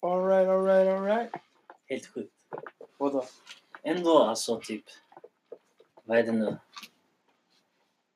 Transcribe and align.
Alright, 0.00 0.48
alright, 0.48 0.88
alright. 0.88 1.30
Helt 1.88 2.06
sjukt. 2.06 2.34
Vadå? 2.98 3.24
Ändå 3.82 4.18
alltså 4.18 4.60
typ, 4.60 4.84
vad 6.04 6.18
är 6.18 6.22
det 6.22 6.32
nu? 6.32 6.56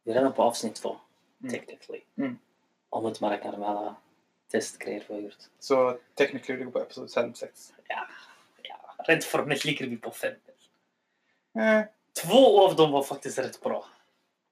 Vi 0.04 0.10
är 0.10 0.14
redan 0.14 0.32
på 0.32 0.42
avsnitt 0.42 0.74
två, 0.74 0.96
Mm. 1.40 1.52
technically. 1.52 2.00
Mm. 2.18 2.38
Om 2.88 3.06
inte 3.06 3.24
man 3.24 3.30
räknar 3.30 3.56
med 3.56 3.68
alla 3.68 3.96
testgrejer 4.50 5.04
vi 5.08 5.14
har 5.14 5.20
gjort. 5.20 5.48
Så 5.58 5.98
technically 6.14 6.64
går 6.64 6.70
på 6.72 6.78
episod 6.80 7.12
5, 7.12 7.34
6. 7.34 7.72
Ja, 7.88 8.06
ja. 8.62 8.94
rent 9.04 9.24
formellt 9.24 9.64
ligger 9.64 9.86
vi 9.86 9.96
på 9.96 10.10
fem. 10.10 10.34
Eh, 11.58 11.82
Två 12.24 12.68
av 12.68 12.76
dem 12.76 12.92
var 12.92 13.02
faktiskt 13.02 13.38
rätt 13.38 13.60
bra. 13.60 13.84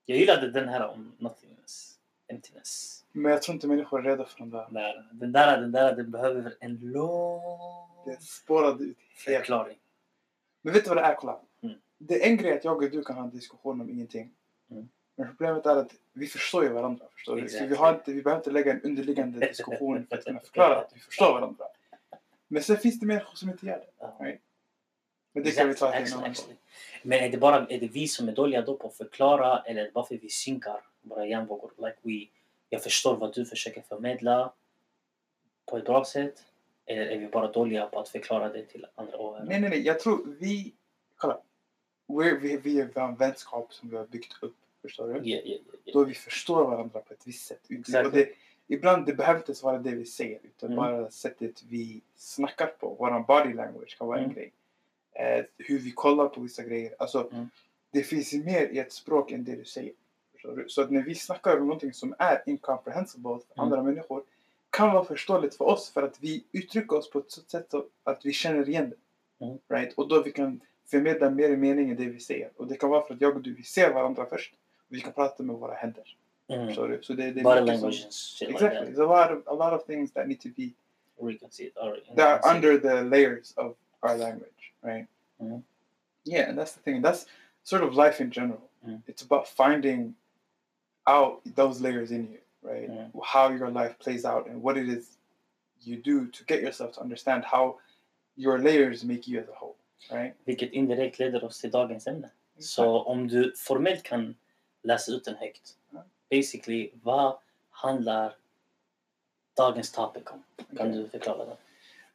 Jag 0.04 0.18
gillade 0.18 0.50
den 0.50 0.68
här 0.68 0.88
om 0.88 1.12
nothingness, 1.18 1.98
emptiness. 2.28 2.99
Men 3.12 3.32
jag 3.32 3.42
tror 3.42 3.54
inte 3.54 3.66
människor 3.66 3.98
är 3.98 4.02
redo 4.10 4.24
för 4.24 4.38
den 4.38 4.50
där. 4.50 4.66
Där, 4.70 5.08
den 5.12 5.32
där, 5.32 5.60
den 5.60 5.72
där, 5.72 5.96
den 5.96 6.10
behöver 6.10 6.56
en 6.60 6.76
lång 6.76 7.40
Det 8.06 8.22
spårade 8.22 8.84
ut 8.84 8.96
helt. 9.26 9.38
förklaring. 9.38 9.78
Men 10.62 10.74
vet 10.74 10.84
du 10.84 10.88
vad 10.88 10.96
det 10.98 11.02
är? 11.02 11.14
Kolla. 11.14 11.40
Mm. 11.62 11.74
Det 11.98 12.24
är 12.24 12.30
en 12.30 12.36
grej 12.36 12.52
att 12.52 12.64
jag 12.64 12.82
och 12.82 12.90
du 12.90 13.04
kan 13.04 13.16
ha 13.16 13.24
en 13.24 13.30
diskussion 13.30 13.80
om 13.80 13.90
ingenting. 13.90 14.30
Mm. 14.70 14.88
Men 15.16 15.28
problemet 15.28 15.66
är 15.66 15.76
att 15.76 15.94
vi 16.12 16.26
förstår 16.26 16.64
ju 16.64 16.70
varandra. 16.70 17.04
Förstår 17.14 17.34
du? 17.36 17.40
Så 17.40 17.44
Exactly. 17.44 17.68
vi, 17.68 17.74
har 17.74 17.94
inte, 17.94 18.12
vi 18.12 18.22
behöver 18.22 18.40
inte 18.40 18.50
lägga 18.50 18.72
en 18.72 18.82
underliggande 18.82 19.46
diskussion 19.46 20.06
för 20.06 20.16
att 20.16 20.24
kunna 20.24 20.40
förklara 20.40 20.76
att 20.76 20.92
vi 20.94 21.00
förstår 21.08 21.32
varandra. 21.32 21.64
Men 22.48 22.62
sen 22.62 22.76
finns 22.76 23.00
det 23.00 23.06
människor 23.06 23.34
som 23.36 23.50
inte 23.50 23.66
gör 23.66 23.78
det. 23.78 24.24
Right. 24.24 24.40
Men 25.32 25.42
det 25.42 25.50
kan 25.50 25.68
vi 25.68 25.74
ta 25.74 25.92
till 25.92 26.12
en 26.12 26.18
annan 26.18 26.34
gång. 26.34 26.56
Men 27.02 27.18
är 27.18 27.28
det 27.30 27.38
bara 27.38 27.66
är 27.66 27.80
det 27.80 27.88
vi 27.88 28.08
som 28.08 28.28
är 28.28 28.32
dåliga 28.32 28.62
då 28.62 28.76
på 28.76 28.88
att 28.88 28.96
förklara 28.96 29.62
eller 29.62 29.90
bara 29.90 30.06
för 30.06 30.14
att 30.14 30.22
vi 30.22 30.28
synkar 30.28 30.80
våra 31.02 31.26
hjärnvågor? 31.26 31.72
Like 31.76 31.96
we, 32.02 32.26
jag 32.70 32.82
förstår 32.82 33.16
vad 33.16 33.34
du 33.34 33.44
försöker 33.46 33.82
förmedla 33.82 34.52
på 35.66 35.76
ett 35.76 35.84
bra 35.84 36.04
sätt. 36.04 36.44
Eller 36.86 37.06
är 37.06 37.18
vi 37.18 37.26
bara 37.28 37.52
dåliga 37.52 37.86
på 37.86 38.00
att 38.00 38.08
förklara 38.08 38.48
det 38.48 38.62
till 38.66 38.86
andra 38.94 39.18
åhörare? 39.18 39.44
Nej, 39.48 39.60
nej, 39.60 39.70
nej. 39.70 39.80
Jag 39.86 40.00
tror 40.00 40.36
vi... 40.40 40.72
Kolla. 41.16 41.40
We're, 42.06 42.38
vi, 42.40 42.56
vi 42.56 42.80
har 42.94 43.08
en 43.08 43.16
vänskap 43.16 43.72
som 43.72 43.90
vi 43.90 43.96
har 43.96 44.06
byggt 44.06 44.42
upp. 44.42 44.56
Förstår 44.82 45.06
du? 45.08 45.12
Yeah, 45.12 45.26
yeah, 45.26 45.46
yeah, 45.46 45.60
yeah. 45.84 45.92
Då 45.92 46.04
vi 46.04 46.14
förstår 46.14 46.64
varandra 46.64 47.00
på 47.00 47.12
ett 47.14 47.26
visst 47.26 47.46
sätt. 47.46 47.60
Exakt. 47.70 48.06
Och 48.06 48.12
det, 48.12 48.28
ibland 48.68 49.06
det 49.06 49.12
behöver 49.14 49.40
inte 49.40 49.50
ens 49.50 49.62
vara 49.62 49.78
det 49.78 49.90
vi 49.90 50.06
säger. 50.06 50.40
Utan 50.42 50.72
Mm. 50.72 50.76
bara 50.76 51.10
sättet 51.10 51.62
vi 51.68 52.00
snackar 52.16 52.66
på. 52.66 52.96
Vår 52.98 53.20
body 53.26 53.54
language 53.54 53.98
kan 53.98 54.06
vara 54.06 54.18
en 54.18 54.24
Mm. 54.24 54.34
grej. 54.36 54.52
Eh, 55.12 55.44
hur 55.58 55.78
vi 55.78 55.90
kollar 55.90 56.28
på 56.28 56.40
vissa 56.40 56.62
grejer. 56.62 56.94
Alltså, 56.98 57.28
Mm. 57.32 57.50
Det 57.92 58.02
finns 58.02 58.32
mer 58.32 58.68
i 58.68 58.78
ett 58.78 58.92
språk 58.92 59.30
än 59.32 59.44
det 59.44 59.56
du 59.56 59.64
säger. 59.64 59.92
Förstår 60.42 60.56
du? 60.56 60.68
Så 60.68 60.82
att 60.82 60.90
när 60.90 61.02
vi 61.02 61.14
snackar 61.14 61.56
om 61.56 61.66
någonting 61.66 61.92
som 61.92 62.14
är 62.18 62.42
incomprehensible 62.46 63.38
för 63.48 63.62
Mm. 63.62 63.72
andra 63.72 63.82
människor 63.82 64.22
kan 64.70 64.92
vara 64.92 65.04
förståeligt 65.04 65.54
för 65.54 65.64
oss 65.64 65.90
för 65.90 66.02
att 66.02 66.16
vi 66.20 66.44
uttrycker 66.52 66.96
oss 66.96 67.10
på 67.10 67.18
ett 67.18 67.30
sådant 67.30 67.50
sätt 67.50 67.66
så 67.70 67.84
att 68.04 68.26
vi 68.26 68.32
känner 68.32 68.68
igen 68.68 68.90
det. 68.90 69.44
Mm. 69.44 69.58
Right? 69.68 69.94
Och 69.94 70.08
då 70.08 70.22
vi 70.22 70.32
kan 70.32 70.60
förmedla 70.86 71.30
mer 71.30 71.56
mening 71.56 71.90
i 71.90 71.94
det 71.94 72.04
vi 72.06 72.20
säger. 72.20 72.50
Och 72.56 72.66
det 72.66 72.76
kan 72.76 72.90
vara 72.90 73.06
för 73.06 73.14
att 73.14 73.20
jag 73.20 73.36
och 73.36 73.42
du 73.42 73.54
vi 73.54 73.62
ser 73.62 73.92
varandra 73.92 74.26
först. 74.26 74.54
Och 74.88 74.96
vi 74.96 75.00
kan 75.00 75.12
prata 75.12 75.42
med 75.42 75.56
våra 75.56 75.74
händer. 75.74 76.16
Mm. 76.48 76.74
Så 76.74 76.86
det, 76.86 77.00
det 77.30 77.40
är 77.40 77.44
Body 77.44 77.60
language 77.60 78.06
som, 78.10 78.48
Exactly. 78.48 78.80
like 78.80 78.92
There's 79.00 79.12
a 79.12 79.26
lot, 79.28 79.38
of, 79.38 79.48
a 79.48 79.70
lot 79.70 79.80
of 79.80 79.86
things 79.86 80.12
that 80.12 80.28
need 80.28 80.40
to 80.40 80.48
be 80.56 80.70
that. 82.16 82.44
Are 82.44 82.56
under 82.56 82.78
the 82.78 83.02
layers 83.02 83.52
of 83.56 83.76
our 84.00 84.16
language, 84.18 84.72
right? 84.82 85.06
Mhm. 85.40 85.62
Yeah, 86.24 86.50
and 86.50 86.58
that's 86.58 86.74
the 86.74 86.82
thing. 86.82 87.02
That's 87.02 87.26
sort 87.62 87.82
of 87.82 87.94
life 87.94 88.24
in 88.24 88.30
general. 88.30 88.60
Mhm. 88.84 89.02
It's 89.06 89.22
about 89.30 89.48
finding 89.48 90.14
out 91.06 91.40
those 91.56 91.80
layers 91.80 92.10
in 92.10 92.32
you, 92.32 92.40
right? 92.62 92.90
Mhm. 92.90 93.10
How 93.24 93.50
your 93.52 93.70
life 93.70 93.94
plays 93.98 94.24
out 94.24 94.48
and 94.48 94.62
what 94.62 94.76
it 94.76 94.88
is 94.88 95.18
you 95.82 95.96
do 95.96 96.26
to 96.30 96.44
get 96.44 96.62
yourself 96.62 96.92
to 96.94 97.00
understand 97.00 97.44
how 97.44 97.78
your 98.36 98.58
layers 98.58 99.04
make 99.04 99.28
you 99.28 99.40
as 99.40 99.48
a 99.48 99.52
whole, 99.54 99.74
right? 100.10 100.34
Vilket 100.44 100.72
indirekt 100.72 101.18
leder 101.18 101.44
oss 101.44 101.60
till 101.60 101.70
dagens 101.70 102.06
ämne. 102.06 102.30
Så 102.58 103.02
om 103.02 103.28
du 103.28 103.52
formellt 103.56 104.02
kan 104.02 104.34
läsa 104.82 105.12
ut 105.12 105.24
den 105.24 105.34
högt. 105.36 105.76
Basically, 106.30 106.90
vad 107.02 107.38
handlar 107.70 108.34
dagens 109.56 109.92
topic 109.92 110.22
om? 110.26 110.42
Kan 110.76 110.88
Okay. 110.88 111.02
du 111.02 111.08
förklara 111.08 111.44
det? 111.44 111.56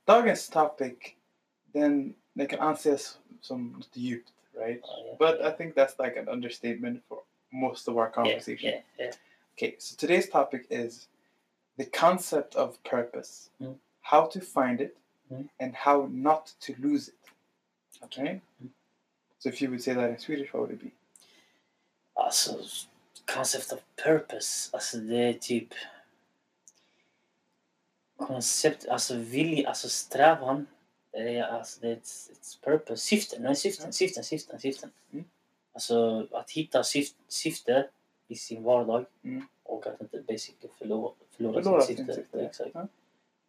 Dagens 0.06 0.50
topic, 0.50 0.94
then 1.74 2.16
det 2.34 2.46
kan 2.46 2.60
anses 2.60 3.20
som 3.42 3.68
något 3.72 3.90
djupt, 3.98 4.34
right? 4.54 4.82
Ja, 4.84 5.06
ja. 5.06 5.16
But 5.20 5.42
I 5.54 5.58
think 5.58 5.76
that's 5.76 6.04
like 6.06 6.20
an 6.20 6.30
understatement 6.30 7.04
for 7.08 7.20
most 7.56 7.88
of 7.88 7.98
our 7.98 8.10
conversation. 8.12 8.70
Yeah, 8.70 8.82
yeah, 9.00 9.06
yeah. 9.08 9.16
Okay, 9.58 9.76
so 9.80 9.96
today's 9.98 10.30
topic 10.30 10.66
is 10.70 11.08
the 11.78 11.86
concept 11.86 12.56
of 12.56 12.78
purpose, 12.84 13.50
Mm. 13.62 13.76
how 14.02 14.28
to 14.28 14.40
find 14.42 14.82
it, 14.82 14.98
Mm. 15.32 15.50
and 15.60 15.76
how 15.76 16.08
not 16.12 16.54
to 16.60 16.74
lose 16.78 17.08
it. 17.10 17.16
Okay? 18.04 18.42
Mm. 18.62 18.70
So 19.40 19.50
if 19.50 19.62
you 19.62 19.70
would 19.70 19.82
say 19.84 19.94
that 19.94 20.10
in 20.10 20.18
Swedish, 20.20 20.54
what 20.54 20.62
would 20.62 20.72
it 20.72 20.82
be? 20.84 20.92
Alltså, 22.14 22.60
concept 23.26 23.72
of 23.72 23.80
purpose. 23.96 24.70
Alltså 24.74 24.98
det 24.98 25.18
är 25.18 25.34
typ... 25.34 25.74
Koncept, 28.18 28.88
alltså 28.88 29.16
vilja, 29.16 29.70
alltså 29.70 29.90
strävan. 29.90 30.68
Alltså 31.50 31.82
det 31.82 31.88
är 31.88 31.94
ett, 31.94 32.10
ett 32.32 32.58
purpose. 32.62 32.98
Syften, 33.02 33.42
nej 33.44 33.56
syften, 33.56 33.94
syften, 33.94 34.24
syften, 34.24 34.60
syften. 34.60 34.92
Mm. 35.14 35.26
Alltså 35.76 36.28
att 36.32 36.52
hitta 36.52 36.84
syfte, 36.84 37.18
syfte 37.28 37.90
i 38.28 38.36
sin 38.36 38.64
vardag. 38.64 39.06
Mm. 39.24 39.48
Och 39.64 39.88
att 39.88 40.02
inte 40.02 40.22
basically 40.22 40.74
förlora, 40.78 41.14
förlora, 41.32 41.64
Förlora 41.64 41.82
sitt 41.82 41.98
syfte. 41.98 42.14
syfte, 42.14 42.40
Exakt. 42.42 42.72
ja. 42.74 42.88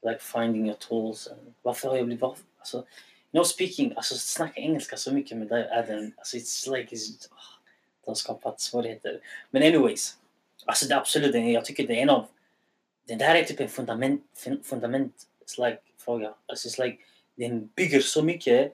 Like 0.02 0.18
finding 0.18 0.66
your 0.66 0.76
tools. 0.78 1.28
And, 1.28 1.54
varför 1.62 1.88
har 1.88 1.96
jag 1.96 2.06
blivit... 2.06 2.22
Varför, 2.22 2.44
alltså, 2.58 2.86
know 3.30 3.44
speaking, 3.44 3.92
alltså 3.96 4.14
snacka 4.14 4.60
engelska 4.60 4.96
så 4.96 5.14
mycket 5.14 5.38
med 5.38 5.48
dig 5.48 5.84
den... 5.86 6.14
Alltså 6.16 6.36
it's 6.36 6.76
like... 6.76 6.94
It's, 6.94 7.28
oh, 7.30 7.36
det 8.04 8.10
har 8.10 8.14
skapat 8.14 8.60
svårigheter. 8.60 9.20
Men 9.50 9.62
anyways. 9.62 10.18
Alltså 10.64 10.86
det 10.88 10.96
absolut, 10.96 11.34
jag 11.34 11.64
tycker 11.64 11.86
det 11.86 11.98
är 11.98 12.02
en 12.02 12.10
av... 12.10 12.26
Det 13.04 13.14
där 13.14 13.34
är 13.34 13.44
typ 13.44 13.60
en 13.60 13.68
fundament, 13.68 14.24
fun- 14.36 14.62
fundament 14.62 15.26
like, 15.58 15.80
fråga. 15.98 16.34
Alltså 16.46 16.68
it's 16.68 16.84
like, 16.84 16.98
den 17.34 17.66
bygger 17.66 18.00
så 18.00 18.22
mycket 18.22 18.72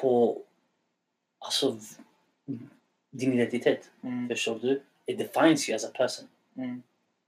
på 0.00 0.42
alltså 1.38 1.78
din 3.10 3.32
identitet. 3.32 3.90
Mm. 4.02 4.28
Förstår 4.28 4.58
du? 4.58 4.82
It 5.06 5.18
defines 5.18 5.68
you 5.68 5.76
as 5.76 5.84
a 5.84 5.90
person. 5.94 6.28
Mm. 6.56 6.82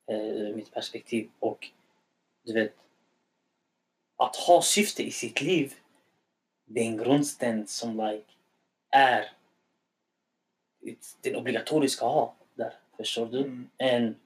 Eh, 0.07 0.55
mitt 0.57 0.71
perspektiv. 0.73 1.29
Och 1.39 1.69
du 2.45 2.53
vet, 2.53 2.75
att 4.17 4.37
ha 4.37 4.63
syfte 4.63 5.03
i 5.03 5.11
sitt 5.11 5.41
liv, 5.43 5.75
det 6.65 6.81
är 6.81 6.85
en 6.85 6.97
grundsten 6.97 7.67
som 7.67 7.97
like, 7.97 8.25
är 8.91 9.31
den 11.21 11.37
obligatoriska 11.37 12.07
att 12.07 12.13
ha 12.13 12.35
där. 12.55 12.73
Förstår 12.97 13.27
du? 13.27 13.39
Mm. 13.39 13.69
En, 13.79 14.17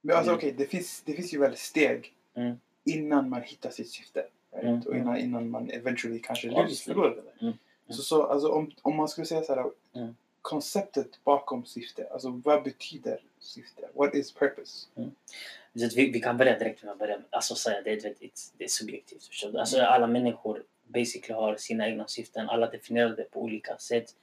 Men 0.00 0.16
alltså 0.16 0.30
Mm. 0.30 0.38
okej, 0.38 0.52
det, 0.52 0.66
finns, 0.66 1.02
det 1.06 1.12
finns 1.12 1.34
ju 1.34 1.38
väl 1.38 1.56
steg 1.56 2.12
Mm. 2.34 2.60
innan 2.84 3.28
man 3.28 3.42
hittar 3.42 3.70
sitt 3.70 3.90
syfte. 3.90 4.26
Right? 4.52 4.64
Mm. 4.64 4.82
Och 4.86 4.96
innan, 4.96 5.16
innan 5.18 5.50
man 5.50 5.70
eventually 5.70 6.18
kanske 6.20 6.50
Obviously. 6.50 6.94
förlorar 6.94 7.22
det. 7.40 7.52
Mm. 7.92 7.96
Så, 7.96 8.02
så 8.02 8.22
alltså, 8.22 8.48
om, 8.48 8.70
om 8.82 8.96
man 8.96 9.08
skulle 9.08 9.26
säga 9.26 9.42
så 9.42 9.54
här, 9.54 9.70
Mm. 9.94 10.16
konceptet 10.42 11.24
bakom 11.24 11.64
syfte, 11.64 12.08
alltså 12.12 12.40
vad 12.44 12.62
betyder 12.62 13.20
syfte? 13.40 13.88
What 13.94 14.14
is 14.14 14.32
purpose? 14.32 14.86
vet, 15.72 15.96
vi, 15.96 16.10
vi 16.10 16.20
kan 16.20 16.36
börja 16.36 16.58
direkt 16.58 16.82
med 16.82 16.92
att 16.92 16.98
börja 16.98 17.16
med, 17.16 17.24
alltså 17.30 17.54
säga 17.54 17.82
det, 17.82 17.96
it's, 17.96 18.52
det 18.58 18.64
är 18.64 18.68
subjektivt. 18.68 19.24
Förstår 19.24 19.52
du? 19.52 19.58
Alltså 19.58 19.76
Mm. 19.76 19.88
alla 19.92 20.06
människor 20.06 20.62
basically 20.84 21.34
har 21.34 21.56
sina 21.56 21.88
egna 21.88 22.08
syften. 22.08 22.48
Alla 22.48 22.70
definierar 22.70 23.16
det 23.16 23.30
på 23.30 23.40
olika 23.42 23.78
sätt. 23.78 24.14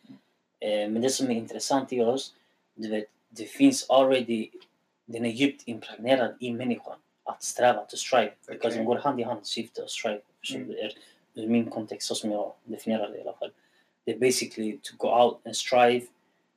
Eh, 0.60 0.90
men 0.90 1.02
det 1.02 1.10
som 1.10 1.28
är 1.32 1.36
intressant 1.36 1.94
i 1.94 2.02
oss, 2.02 2.34
du 2.74 2.90
vet, 2.90 3.06
det 3.30 3.46
finns 3.46 3.90
already, 3.90 4.50
den 5.06 5.26
är 5.26 5.30
djupt 5.30 5.64
impregnerad 5.68 6.36
i 6.40 6.52
människan. 6.54 6.98
Att 7.24 7.44
sträva, 7.44 7.86
to 7.86 7.98
strive. 7.98 8.32
Because 8.48 8.68
Okej. 8.68 8.78
de 8.78 8.84
går 8.86 8.96
hand 8.96 9.20
i 9.20 9.24
hand, 9.24 9.48
syfte 9.48 9.84
och 9.84 9.90
strive. 9.90 10.22
Mm. 10.56 10.90
I 11.44 11.48
min 11.48 11.70
kontext, 11.70 12.08
så 12.08 12.16
som 12.16 12.32
jag 12.32 12.54
definierar 12.64 13.10
det 13.10 13.18
i 13.18 13.22
alla 13.22 13.34
fall. 13.34 13.52
Det 14.04 14.12
är 14.12 14.18
basically 14.20 14.80
to 14.82 14.94
go 14.98 15.08
out 15.08 15.46
and 15.46 15.56
strive 15.56 16.06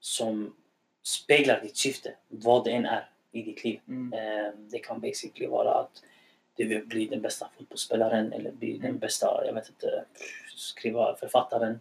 som 0.00 0.56
speglar 1.02 1.61
ditt 1.61 1.76
syfte, 1.76 2.14
vad 2.29 2.64
det 2.64 2.70
än 2.70 2.87
är 2.87 3.08
i 3.32 3.43
ditt 3.43 3.64
liv. 3.64 3.81
Mm. 3.88 4.12
Eh, 4.12 4.52
Det 4.58 4.79
kan 4.79 5.00
basically 5.00 5.46
vara 5.46 5.75
att 5.75 6.02
du 6.56 6.69
vill 6.69 6.87
bli 6.87 7.06
den 7.06 7.20
bästa 7.23 7.50
fotbollsspelaren 7.58 8.32
eller 8.32 8.50
bli 8.50 8.73
den 8.73 8.84
Mm. 8.88 8.99
bästa, 8.99 9.46
jag 9.46 9.52
vet 9.55 9.69
inte, 9.69 10.05
skriva 10.56 11.17
författaren 11.17 11.81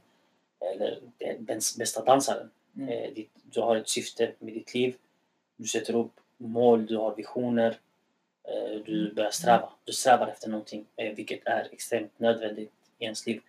eller 0.59 0.99
den 1.17 1.45
bäst- 1.45 1.77
bästa 1.77 2.03
dansaren. 2.03 2.49
Mm. 2.77 2.89
Eh, 2.89 3.23
du 3.51 3.61
har 3.61 3.75
ett 3.75 3.89
syfte 3.89 4.31
med 4.39 4.53
ditt 4.53 4.73
liv. 4.73 4.95
Du 5.57 5.67
sätter 5.67 5.95
upp 5.95 6.11
mål, 6.37 6.85
du 6.85 6.97
har 6.97 7.15
visioner. 7.15 7.77
Eh, 8.43 8.79
du 8.85 9.13
börjar 9.13 9.31
sträva. 9.31 9.69
Du 9.83 9.93
strävar 9.93 10.27
efter 10.27 10.49
någonting, 10.49 10.85
eh, 10.95 11.13
vilket 11.15 11.47
är 11.47 11.67
extremt 11.71 12.19
nödvändigt 12.19 12.71
i 13.01 13.03
ens 13.05 13.25
liv. 13.27 13.41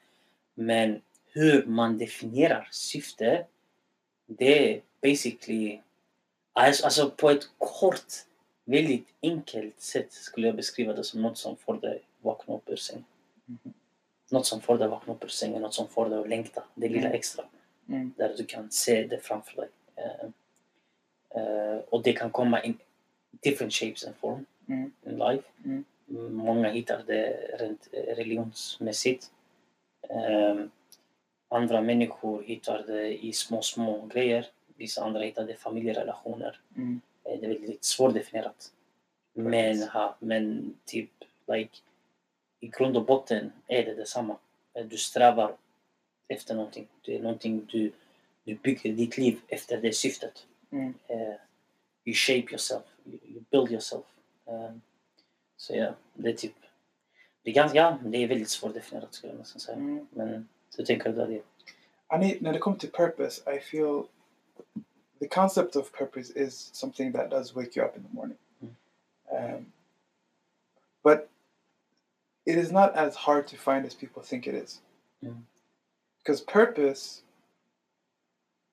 Men 0.54 1.00
hur 1.26 1.66
man 1.66 1.99
definierar 1.99 2.69
syfte, 2.70 3.46
det 4.26 4.75
är 4.75 4.81
basically... 5.02 5.81
Alltså, 6.52 6.84
alltså 6.84 7.10
på 7.10 7.31
ett 7.31 7.49
kort, 7.58 8.12
väldigt 8.64 9.06
enkelt 9.22 9.81
sätt 9.81 10.12
skulle 10.12 10.46
jag 10.46 10.56
beskriva 10.56 10.93
det 10.93 11.04
som 11.04 11.22
något 11.22 11.38
som 11.38 11.56
får 11.56 11.81
dig 11.81 12.02
vakna 12.20 12.54
upp 12.54 12.69
ur 12.69 12.76
säng. 12.76 13.04
något 14.31 14.46
som 14.46 14.60
får 14.60 14.78
dig 14.78 14.88
vakna 14.88 15.12
upp 15.14 15.25
ur 15.25 15.28
sängen, 15.28 15.62
något 15.62 15.75
som 15.75 15.88
får 15.88 16.08
dig 16.08 16.19
att 16.19 16.28
längta, 16.28 16.62
det 16.75 16.88
lilla 16.88 17.00
Mm. 17.06 17.12
extra. 17.12 17.44
Mm. 17.88 18.12
Där 18.16 18.34
du 18.37 18.44
kan 18.44 18.70
se 18.70 19.02
det 19.06 19.19
framför 19.19 19.56
dig. 19.56 19.69
Eh, 19.96 20.28
eh, 21.43 21.78
och 21.88 22.02
det 22.02 22.12
kan 22.12 22.31
komma 22.31 22.62
in 22.62 22.78
different 23.31 23.72
shapes 23.72 24.04
and 24.04 24.16
form 24.16 24.46
Mm. 24.69 24.93
in 25.06 25.19
life. 25.19 25.49
Mm. 25.64 25.84
Många 26.34 26.70
hittar 26.70 27.02
det 27.06 27.31
rent 27.58 27.88
eh, 27.93 28.14
religionsmässigt. 28.16 29.31
Eh, 30.10 30.64
andra 31.49 31.81
människor 31.81 32.43
hittar 32.43 32.82
det 32.87 33.25
i 33.25 33.32
små, 33.32 33.62
små 33.62 34.06
grejer. 34.06 34.46
Vissa 34.76 35.04
andra 35.04 35.20
hittar 35.22 35.44
det 35.44 35.52
i 35.52 35.56
familjerelationer. 35.56 36.60
Mm. 36.76 37.00
Eh, 37.25 37.40
Det 37.40 37.46
är 37.46 37.50
väldigt 37.50 37.84
svårdefinierat. 37.84 38.72
Men, 39.34 39.82
ha, 39.82 40.16
men 40.19 40.75
typ, 40.84 41.10
like, 41.46 41.78
i 42.60 42.66
grund 42.69 42.96
och 42.96 43.04
botten 43.04 43.52
är 43.66 43.84
det 43.84 43.94
detsamma. 43.94 44.37
Eh, 44.75 44.87
Du 44.87 44.96
strävar 44.96 45.56
efter 46.28 46.54
någonting. 46.54 46.88
Det 47.02 47.16
är 47.16 47.22
någonting 47.22 47.66
du, 47.72 47.93
du 48.44 48.54
bygger 48.54 48.93
ditt 48.93 49.19
liv 49.19 49.40
efter 49.49 49.81
det 49.81 49.93
syftet. 49.93 50.46
Mm. 50.70 50.94
Eh, 51.06 51.34
you 52.04 52.14
shape 52.14 52.50
yourself, 52.50 52.82
you, 53.04 53.19
you 53.25 53.44
build 53.50 53.70
yourself. 53.70 54.04
Um, 54.44 54.81
så 55.56 55.76
ja, 55.76 55.94
det 56.14 56.28
är 56.28 56.32
typ, 56.34 56.54
det 57.42 57.50
är, 57.50 57.54
ganska, 57.54 57.78
ja, 57.78 57.98
det 58.04 58.18
är 58.18 58.28
väldigt 58.28 58.48
svårdefinierat 58.48 59.14
skulle 59.14 59.32
jag 59.32 59.38
nästan 59.38 59.60
säga. 59.60 59.76
Mm. 59.76 60.06
Men 60.10 60.48
hur 60.76 60.84
tänker 60.84 61.12
du 61.12 61.26
det? 61.26 61.42
I 62.16 62.18
need, 62.18 62.42
när 62.42 62.52
det 62.52 62.58
kommer 62.58 62.78
till 62.78 62.90
purpose, 62.92 63.54
I 63.56 63.60
feel 63.60 64.04
the 65.18 65.28
concept 65.28 65.76
of 65.76 65.92
purpose 65.92 66.32
is 66.40 66.70
something 66.74 67.12
that 67.12 67.30
does 67.30 67.54
wake 67.54 67.70
you 67.80 67.86
up 67.88 67.96
in 67.96 68.02
the 68.02 68.14
morning. 68.14 68.38
Um, 69.30 69.72
but 71.02 71.28
it 72.44 72.56
is 72.56 72.70
not 72.72 72.90
as 72.94 73.16
hard 73.16 73.46
to 73.46 73.56
find 73.56 73.86
as 73.86 73.94
people 73.94 74.22
think 74.22 74.46
it 74.46 74.54
is. 74.54 74.80
Mm. 75.22 75.46
Because 76.18 76.44
purpose, 76.44 77.22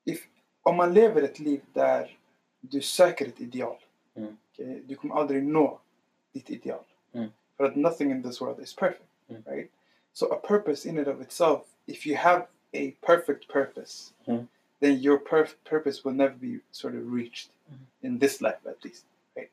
if, 0.04 0.28
om 0.62 0.76
man 0.76 0.94
lever 0.94 1.22
ett 1.22 1.38
liv 1.38 1.60
där 1.72 2.18
du 2.60 2.80
söker 2.80 3.26
ett 3.28 3.40
ideal, 3.40 3.76
Mm. 4.14 4.36
okay, 4.52 4.80
du 4.86 4.94
kommer 4.94 5.14
aldrig 5.14 5.42
nå 5.44 5.80
ditt 6.32 6.50
ideal. 6.50 6.84
Mm. 7.12 7.30
Att 7.60 7.76
nothing 7.76 8.10
in 8.10 8.22
this 8.22 8.40
world 8.40 8.58
is 8.60 8.72
perfect, 8.72 9.04
Mm. 9.30 9.46
right? 9.46 9.70
So 10.12 10.26
a 10.28 10.36
purpose 10.38 10.86
in 10.86 10.98
and 10.98 11.06
of 11.06 11.20
itself, 11.20 11.66
if 11.86 12.04
you 12.06 12.16
have 12.16 12.48
a 12.74 12.92
perfect 13.02 13.48
purpose, 13.48 14.12
Mm. 14.26 14.48
then 14.80 14.98
your 14.98 15.18
perf- 15.18 15.56
purpose 15.64 16.04
will 16.04 16.12
never 16.14 16.34
be 16.34 16.60
sort 16.72 16.94
of 16.94 17.12
reached 17.12 17.50
Mm. 17.70 17.76
in 18.02 18.18
this 18.18 18.40
life, 18.40 18.66
at 18.66 18.82
least, 18.84 19.04
right? 19.36 19.50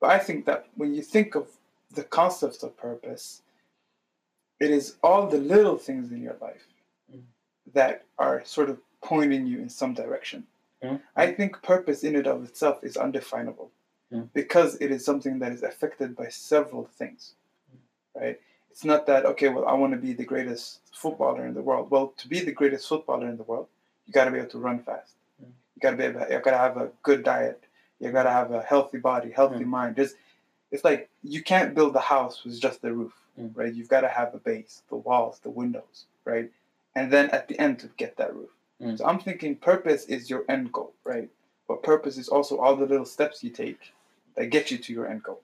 But 0.00 0.10
I 0.10 0.18
think 0.18 0.44
that 0.46 0.66
when 0.76 0.94
you 0.94 1.02
think 1.02 1.34
of 1.34 1.46
the 1.90 2.04
concept 2.04 2.62
of 2.62 2.76
purpose, 2.76 3.42
it 4.58 4.70
is 4.70 4.96
all 5.02 5.26
the 5.28 5.38
little 5.38 5.76
things 5.78 6.10
in 6.10 6.22
your 6.22 6.36
life 6.40 6.66
Mm. 7.12 7.24
that 7.72 8.04
are 8.18 8.44
sort 8.44 8.70
of 8.70 8.80
pointing 9.02 9.46
you 9.46 9.58
in 9.60 9.68
some 9.68 9.94
direction. 9.94 10.46
Mm. 10.82 11.00
I 11.14 11.32
think 11.32 11.62
purpose 11.62 12.02
in 12.02 12.16
and 12.16 12.26
of 12.26 12.44
itself 12.44 12.82
is 12.82 12.96
undefinable 12.96 13.70
Mm. 14.10 14.32
because 14.32 14.76
it 14.80 14.90
is 14.90 15.04
something 15.04 15.38
that 15.38 15.52
is 15.52 15.62
affected 15.62 16.16
by 16.16 16.28
several 16.28 16.86
things, 16.86 17.34
right? 18.14 18.40
It's 18.70 18.84
not 18.84 19.06
that, 19.06 19.26
okay, 19.26 19.48
well, 19.48 19.66
I 19.66 19.74
want 19.74 19.92
to 19.92 19.98
be 19.98 20.12
the 20.14 20.24
greatest 20.24 20.80
footballer 20.92 21.46
in 21.46 21.54
the 21.54 21.62
world. 21.62 21.90
Well, 21.90 22.14
to 22.18 22.28
be 22.28 22.40
the 22.40 22.52
greatest 22.52 22.88
footballer 22.88 23.28
in 23.28 23.36
the 23.36 23.42
world, 23.42 23.66
you 24.06 24.12
got 24.12 24.24
to 24.24 24.30
be 24.30 24.38
able 24.38 24.48
to 24.50 24.58
run 24.58 24.78
fast. 24.82 25.12
You 25.40 25.80
got 25.80 25.90
to 25.90 25.96
be 25.96 26.04
able, 26.04 26.20
you 26.20 26.40
got 26.40 26.52
to 26.52 26.58
have 26.58 26.76
a 26.76 26.90
good 27.02 27.22
diet. 27.22 27.62
You 28.00 28.10
got 28.10 28.24
to 28.24 28.30
have 28.30 28.50
a 28.50 28.62
healthy 28.62 28.98
body, 28.98 29.30
healthy 29.30 29.64
mind. 29.64 29.96
Just, 29.96 30.16
it's 30.70 30.84
like 30.84 31.08
you 31.22 31.42
can't 31.42 31.74
build 31.74 31.94
a 31.94 32.00
house 32.00 32.42
with 32.44 32.60
just 32.60 32.82
the 32.82 32.92
roof, 32.92 33.12
right? 33.54 33.72
You've 33.72 33.88
got 33.88 34.00
to 34.00 34.08
have 34.08 34.34
a 34.34 34.38
base, 34.38 34.82
the 34.88 34.96
walls, 34.96 35.38
the 35.42 35.50
windows, 35.50 36.06
right? 36.24 36.50
And 36.96 37.12
then 37.12 37.30
at 37.30 37.48
the 37.48 37.58
end 37.60 37.78
to 37.80 37.88
get 37.96 38.16
that 38.16 38.34
roof. 38.34 38.50
So 38.96 39.06
I'm 39.06 39.20
thinking 39.20 39.54
purpose 39.54 40.06
is 40.06 40.28
your 40.28 40.44
end 40.48 40.72
goal, 40.72 40.92
right? 41.04 41.28
But 41.68 41.84
purpose 41.84 42.18
is 42.18 42.28
also 42.28 42.58
all 42.58 42.74
the 42.74 42.86
little 42.86 43.06
steps 43.06 43.44
you 43.44 43.50
take 43.50 43.78
that 44.34 44.46
get 44.46 44.72
you 44.72 44.78
to 44.78 44.92
your 44.92 45.06
end 45.06 45.22
goal. 45.22 45.40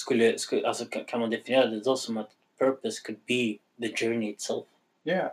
Skulle, 0.00 0.38
skulle, 0.38 0.68
alltså, 0.68 0.84
kan, 0.84 1.20
man 1.20 1.30
definiera 1.30 1.66
det 1.66 1.80
då 1.80 1.96
som 1.96 2.16
att 2.16 2.30
purpose 2.58 3.02
could 3.02 3.18
be 3.26 3.58
the 3.80 3.96
journey 3.96 4.30
itself? 4.30 4.64
Yeah, 5.04 5.32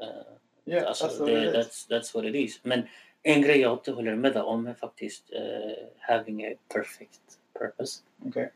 Uh, 0.00 0.36
yeah, 0.64 0.88
alltså, 0.88 1.06
that's 1.06 1.26
det, 1.26 1.52
that's, 1.52 1.88
that's 1.88 2.14
what 2.14 2.24
it 2.24 2.34
is. 2.34 2.60
Men 2.62 2.88
en 3.22 3.42
grej 3.42 3.60
jag 3.60 3.72
inte 3.72 3.92
håller 3.92 4.14
med 4.14 4.36
om 4.36 4.66
är 4.66 4.74
faktiskt 4.74 5.32
uh, 5.32 5.86
having 5.98 6.46
a 6.46 6.54
perfect 6.68 7.20
purpose. 7.58 8.02
Okay, 8.26 8.46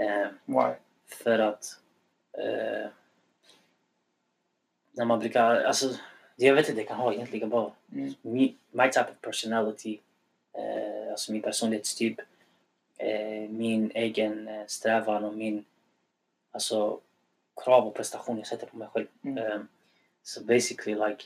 Uh, 0.00 0.28
why? 0.46 0.74
För 1.06 1.38
att 1.38 1.64
eh, 2.38 2.88
när 4.92 5.04
man 5.04 5.18
brukar, 5.18 5.64
alltså 5.64 5.90
jag 6.36 6.54
vet 6.54 6.68
inte, 6.68 6.80
det 6.80 6.86
kan 6.86 6.96
ha 6.96 7.12
egentligen 7.12 7.48
bara 7.48 7.72
Mm. 7.92 8.14
me, 8.22 8.52
my 8.70 8.88
type 8.90 9.00
of 9.10 9.20
personality, 9.20 10.00
eh, 10.58 11.10
alltså 11.10 11.32
min 11.32 11.42
personlighetstyp, 11.42 12.20
min 13.48 13.90
egen 13.94 14.48
eh, 14.48 14.66
strävan 14.66 15.24
och 15.24 15.34
min 15.34 15.64
alltså 16.50 17.00
krav 17.64 17.86
och 17.86 17.94
prestation 17.94 18.38
jag 18.38 18.46
sätter 18.46 18.66
på 18.66 18.76
mig 18.76 18.88
själv. 18.88 19.06
Mm. 19.24 19.52
Um, 19.52 19.68
so 20.22 20.44
basically 20.44 21.08
like 21.08 21.24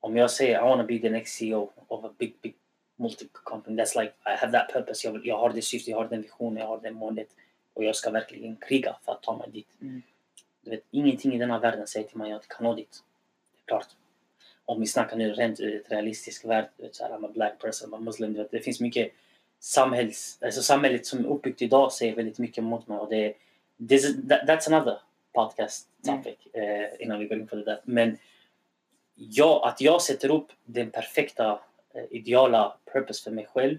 om 0.00 0.16
jag 0.16 0.30
säger 0.30 0.58
I 0.58 0.62
wanna 0.62 0.84
be 0.84 0.98
the 0.98 1.10
next 1.10 1.38
CEO 1.38 1.72
of 1.88 2.04
a 2.04 2.10
big 2.18 2.34
big 2.42 2.54
multi 2.96 3.28
company 3.32 3.82
that's 3.82 4.00
like 4.00 4.12
I 4.26 4.36
have 4.36 4.52
that 4.52 4.72
purpose, 4.72 5.06
jag, 5.06 5.12
vill- 5.12 5.26
jag 5.26 5.38
har 5.38 5.50
det 5.50 5.62
syftet, 5.62 5.88
jag 5.88 5.96
har 5.96 6.08
den 6.08 6.22
visionen, 6.22 6.56
jag 6.58 6.66
har 6.66 6.80
det 6.80 6.90
målet 6.90 7.28
och 7.74 7.84
jag 7.84 7.96
ska 7.96 8.10
verkligen 8.10 8.56
kriga 8.56 8.96
för 9.04 9.12
att 9.12 9.22
ta 9.22 9.36
mig 9.36 9.50
dit. 9.50 9.68
Mm. 9.80 10.02
Du 10.60 10.70
vet, 10.70 10.84
ingenting 10.90 11.34
i 11.34 11.38
denna 11.38 11.58
världen 11.58 11.86
säger 11.86 12.08
till 12.08 12.18
mig 12.18 12.32
att 12.32 12.44
jag 12.48 12.56
kan 12.56 12.64
nå 12.64 12.74
dit. 12.74 13.02
Det 13.52 13.62
är 13.62 13.66
klart. 13.66 13.88
Om 14.64 14.80
vi 14.80 14.86
snackar 14.86 15.16
nu 15.16 15.32
rent 15.32 15.60
ur 15.60 15.76
ett 15.80 15.90
realistisk 15.90 16.44
värld, 16.44 16.68
du 16.76 16.82
vet, 16.82 16.94
så 16.94 17.04
här, 17.04 17.10
I'm 17.10 17.26
a 17.26 17.30
black 17.34 17.58
person, 17.58 17.90
I'm 17.90 17.96
a 17.96 18.00
muslim, 18.00 18.34
vet, 18.34 18.50
det 18.50 18.60
finns 18.60 18.80
mycket 18.80 19.12
samhälls, 19.62 20.38
alltså 20.42 20.62
samhället 20.62 21.06
som 21.06 21.18
är 21.24 21.28
uppbyggt 21.28 21.62
idag 21.62 21.92
säger 21.92 22.16
väldigt 22.16 22.38
mycket 22.38 22.64
mot 22.64 22.88
mig 22.88 22.98
och 22.98 23.10
det, 23.10 23.34
this 23.88 24.04
is, 24.04 24.16
that, 24.28 24.40
that's 24.48 24.74
another 24.74 24.98
podcast 25.32 25.88
topic 26.06 26.34
eh, 26.52 26.86
innan 27.02 27.18
vi 27.18 27.26
går 27.26 27.38
in 27.38 27.46
på 27.46 27.56
det 27.56 27.64
där. 27.64 27.80
Men 27.84 28.18
jag, 29.14 29.68
att 29.68 29.80
jag 29.80 30.02
sätter 30.02 30.30
upp 30.30 30.52
den 30.64 30.90
perfekta 30.90 31.60
eh, 31.94 32.04
ideala 32.10 32.76
purpose 32.92 33.24
för 33.24 33.30
mig 33.30 33.46
själv 33.46 33.78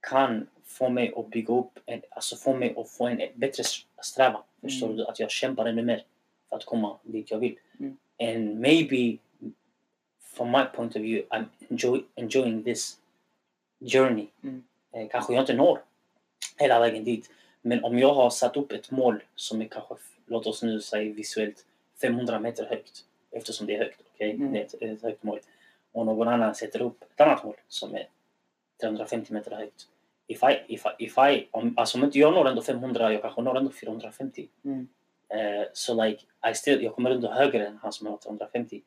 kan 0.00 0.46
få 0.64 0.88
mig 0.88 1.12
att 1.16 1.30
bygga 1.30 1.54
upp, 1.54 1.78
en, 1.86 2.02
alltså 2.10 2.36
få 2.36 2.54
mig 2.56 2.74
att 2.76 2.90
få 2.90 3.06
en 3.06 3.20
bättre 3.34 3.62
strävan. 4.02 4.42
Förstår 4.60 4.86
Mm. 4.86 4.96
du? 4.96 5.06
Att 5.06 5.20
jag 5.20 5.30
kämpar 5.30 5.66
ännu 5.66 5.82
mer 5.82 6.04
för 6.48 6.56
att 6.56 6.64
komma 6.64 6.98
dit 7.02 7.30
jag 7.30 7.38
vill. 7.38 7.58
Mm. 7.80 7.96
And 8.20 8.60
maybe 8.60 9.18
from 10.22 10.50
my 10.50 10.64
point 10.74 10.96
of 10.96 11.02
view 11.02 11.26
I'm 11.30 11.44
enjoy, 11.70 12.02
enjoying 12.14 12.64
this 12.64 12.96
journey. 13.92 14.26
Mm. 14.42 14.64
Eh, 14.98 15.08
kanske 15.08 15.32
jag 15.32 15.42
inte 15.42 15.54
når 15.54 15.78
hela 16.56 16.80
vägen 16.80 17.04
dit. 17.04 17.30
Men 17.62 17.84
om 17.84 17.98
jag 17.98 18.14
har 18.14 18.30
satt 18.30 18.56
upp 18.56 18.72
ett 18.72 18.90
mål 18.90 19.22
som 19.34 19.62
är 19.62 19.68
kanske, 19.68 19.94
låt 20.26 20.46
oss 20.46 20.62
nu 20.62 20.80
säga 20.80 21.14
visuellt, 21.14 21.64
500 22.00 22.40
meter 22.40 22.66
högt. 22.66 23.04
Eftersom 23.30 23.66
det 23.66 23.74
är 23.74 23.78
högt, 23.78 24.00
okej? 24.14 24.30
Mm. 24.30 24.52
Det 24.52 24.58
är 24.58 24.64
ett, 24.64 24.74
ett 24.82 25.02
högt 25.02 25.22
mål. 25.22 25.40
Och 25.92 26.06
någon 26.06 26.28
annan 26.28 26.54
sätter 26.54 26.82
upp 26.82 27.02
ett 27.02 27.20
annat 27.20 27.44
mål 27.44 27.54
som 27.68 27.94
är 27.94 28.08
350 28.80 29.32
meter 29.32 29.50
högt. 29.56 29.88
If 30.26 30.42
I, 30.42 30.74
if 30.74 30.86
I, 30.86 31.04
if 31.04 31.18
I, 31.18 31.48
om, 31.50 31.74
alltså 31.76 31.98
om 31.98 32.04
inte 32.04 32.18
jag 32.18 32.34
når 32.34 32.48
ändå 32.48 32.62
500, 32.62 33.12
jag 33.12 33.22
kanske 33.22 33.42
når 33.42 33.56
ändå 33.56 33.70
450. 33.70 34.48
Mm. 34.64 34.88
Eh, 35.28 35.66
så 35.72 36.04
like, 36.04 36.24
I 36.50 36.54
still, 36.54 36.82
jag 36.82 36.94
kommer 36.94 37.10
ändå 37.10 37.30
högre 37.30 37.66
än 37.66 37.78
han 37.82 37.92
som 37.92 38.06
har 38.06 38.16
350. 38.16 38.82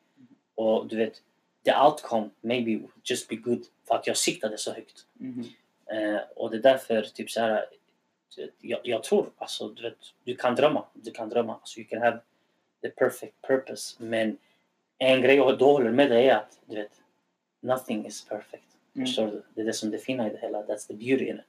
Och 0.54 0.86
du 0.86 0.96
vet, 0.96 1.22
the 1.64 1.74
outcome 1.74 2.30
maybe 2.40 2.88
just 3.04 3.28
be 3.28 3.36
good 3.36 3.64
för 3.88 3.94
att 3.94 4.06
jag 4.06 4.16
siktade 4.16 4.58
så 4.58 4.72
högt. 4.72 5.06
Mhm. 5.12 5.44
Eh, 5.90 6.20
och 6.36 6.50
det 6.50 6.56
är 6.56 6.62
därför, 6.62 7.02
typ 7.02 7.30
så 7.30 7.40
här, 7.40 7.64
jag, 8.60 8.80
jag 8.82 9.02
tror, 9.02 9.30
alltså 9.36 9.68
du 9.68 9.82
vet, 9.82 9.98
du 10.24 10.36
kan 10.36 10.54
drömma. 10.54 10.84
Du 10.92 11.10
kan 11.10 11.28
drömma. 11.28 11.54
Alltså, 11.54 11.80
you 11.80 11.88
can 11.88 12.02
have 12.02 12.18
the 12.82 12.88
perfect 12.90 13.42
purpose. 13.42 13.96
Men 14.04 14.38
en 14.98 15.22
grej 15.22 15.36
jag 15.36 15.58
då 15.58 15.72
håller 15.72 15.90
med 15.90 16.10
dig 16.10 16.28
är 16.28 16.36
att, 16.36 16.58
du 16.66 16.76
vet, 16.76 17.02
nothing 17.60 18.06
is 18.06 18.24
perfect. 18.24 18.64
Mm. 18.94 19.06
Förstår 19.06 19.26
du? 19.26 19.42
Det 19.54 19.60
är 19.60 19.64
det 19.64 19.72
som 19.72 19.90
det 19.90 19.98
fina 19.98 20.26
i 20.26 20.30
det 20.30 20.38
hela. 20.38 20.62
That's 20.62 20.86
the 20.86 20.94
beauty 20.94 21.24
in 21.28 21.36
it. 21.36 21.44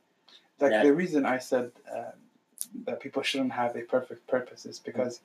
Like 0.60 0.72
Yeah. 0.76 0.84
the 0.84 0.92
reason 0.92 1.26
I 1.36 1.40
said 1.40 1.72
um, 1.86 2.84
that 2.86 3.00
people 3.00 3.22
shouldn't 3.24 3.52
have 3.54 3.80
a 3.80 3.86
perfect 3.90 4.28
purpose 4.28 4.70
is 4.70 4.84
because 4.84 5.22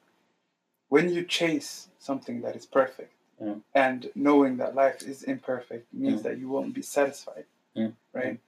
when 0.90 1.08
you 1.10 1.24
chase 1.28 1.88
something 1.98 2.42
that 2.42 2.56
is 2.56 2.66
perfect 2.66 3.12
Mm. 3.40 3.62
and 3.72 4.06
knowing 4.14 4.58
that 4.58 4.74
life 4.74 5.10
is 5.10 5.22
imperfect 5.22 5.92
means 5.92 6.20
Mm. 6.20 6.22
that 6.22 6.38
you 6.38 6.48
won't 6.48 6.74
be 6.74 6.82
satisfied, 6.82 7.44
Mm. 7.76 7.92
right? 8.12 8.40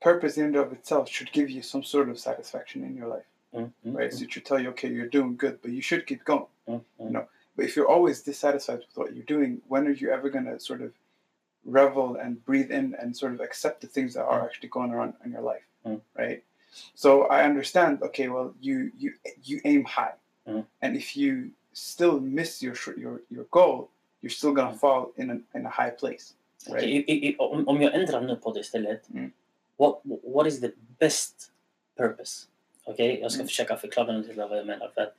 Purpose 0.00 0.38
in 0.38 0.44
and 0.46 0.56
of 0.56 0.72
itself 0.72 1.08
should 1.08 1.32
give 1.32 1.50
you 1.50 1.62
some 1.62 1.82
sort 1.82 2.08
of 2.08 2.18
satisfaction 2.18 2.84
in 2.84 2.96
your 2.96 3.08
life, 3.08 3.26
Mm, 3.54 3.72
mm, 3.84 3.94
right? 3.98 4.12
So 4.12 4.24
it 4.24 4.32
should 4.32 4.44
tell 4.46 4.58
you, 4.62 4.68
okay, 4.70 4.88
you're 4.88 5.08
doing 5.08 5.36
good, 5.36 5.58
but 5.62 5.70
you 5.72 5.82
should 5.82 6.06
keep 6.06 6.24
going. 6.24 6.46
mm, 6.68 6.80
mm, 7.00 7.10
No. 7.10 7.26
But 7.56 7.64
if 7.66 7.76
you're 7.76 7.88
always 7.88 8.22
dissatisfied 8.22 8.78
with 8.78 8.96
what 8.96 9.14
you're 9.14 9.24
doing, 9.36 9.60
when 9.68 9.86
are 9.86 9.92
you 10.02 10.10
ever 10.10 10.30
going 10.30 10.46
to 10.46 10.58
sort 10.60 10.80
of 10.82 10.92
revel 11.64 12.16
and 12.16 12.42
breathe 12.44 12.70
in 12.70 12.94
and 12.94 13.14
sort 13.16 13.34
of 13.34 13.40
accept 13.40 13.80
the 13.80 13.86
things 13.86 14.14
that 14.14 14.24
are 14.24 14.44
actually 14.46 14.68
going 14.70 14.94
on 14.94 15.14
in 15.24 15.32
your 15.32 15.42
life, 15.42 15.66
Mm. 15.84 16.00
right? 16.18 16.42
So 16.94 17.22
I 17.24 17.42
understand. 17.44 18.02
Okay, 18.02 18.28
well, 18.28 18.54
you 18.60 18.92
you 18.98 19.12
you 19.42 19.60
aim 19.64 19.84
high, 19.84 20.14
Mm. 20.46 20.64
and 20.82 20.96
if 20.96 21.16
you 21.16 21.50
still 21.72 22.20
miss 22.20 22.62
your 22.62 22.76
your 22.96 23.20
your 23.30 23.44
goal, 23.50 23.88
you're 24.22 24.30
still 24.30 24.52
gonna 24.54 24.72
Mm. 24.72 24.78
fall 24.78 25.12
in 25.16 25.30
a 25.30 25.58
in 25.58 25.66
a 25.66 25.68
high 25.68 25.90
place. 25.90 26.34
Right. 26.68 26.76
Okej, 26.84 26.90
i, 26.96 27.12
i, 27.12 27.28
i, 27.28 27.36
om, 27.38 27.68
om 27.68 27.82
jag 27.82 27.94
ändrar 27.94 28.20
nu 28.20 28.36
på 28.36 28.52
det 28.52 28.60
istället. 28.60 29.08
Mm. 29.10 29.32
What, 29.80 30.00
what 30.22 30.46
is 30.46 30.60
the 30.60 30.70
best 30.98 31.52
purpose? 31.96 32.46
Okej, 32.84 33.20
jag 33.20 33.30
ska 33.32 33.38
Mm. 33.40 33.48
försöka 33.48 33.76
förklara 33.76 34.12
nu 34.12 34.22
till 34.24 34.36
vad 34.36 34.58
jag 34.58 34.66
menar. 34.66 34.88
För 34.94 35.00
att 35.00 35.14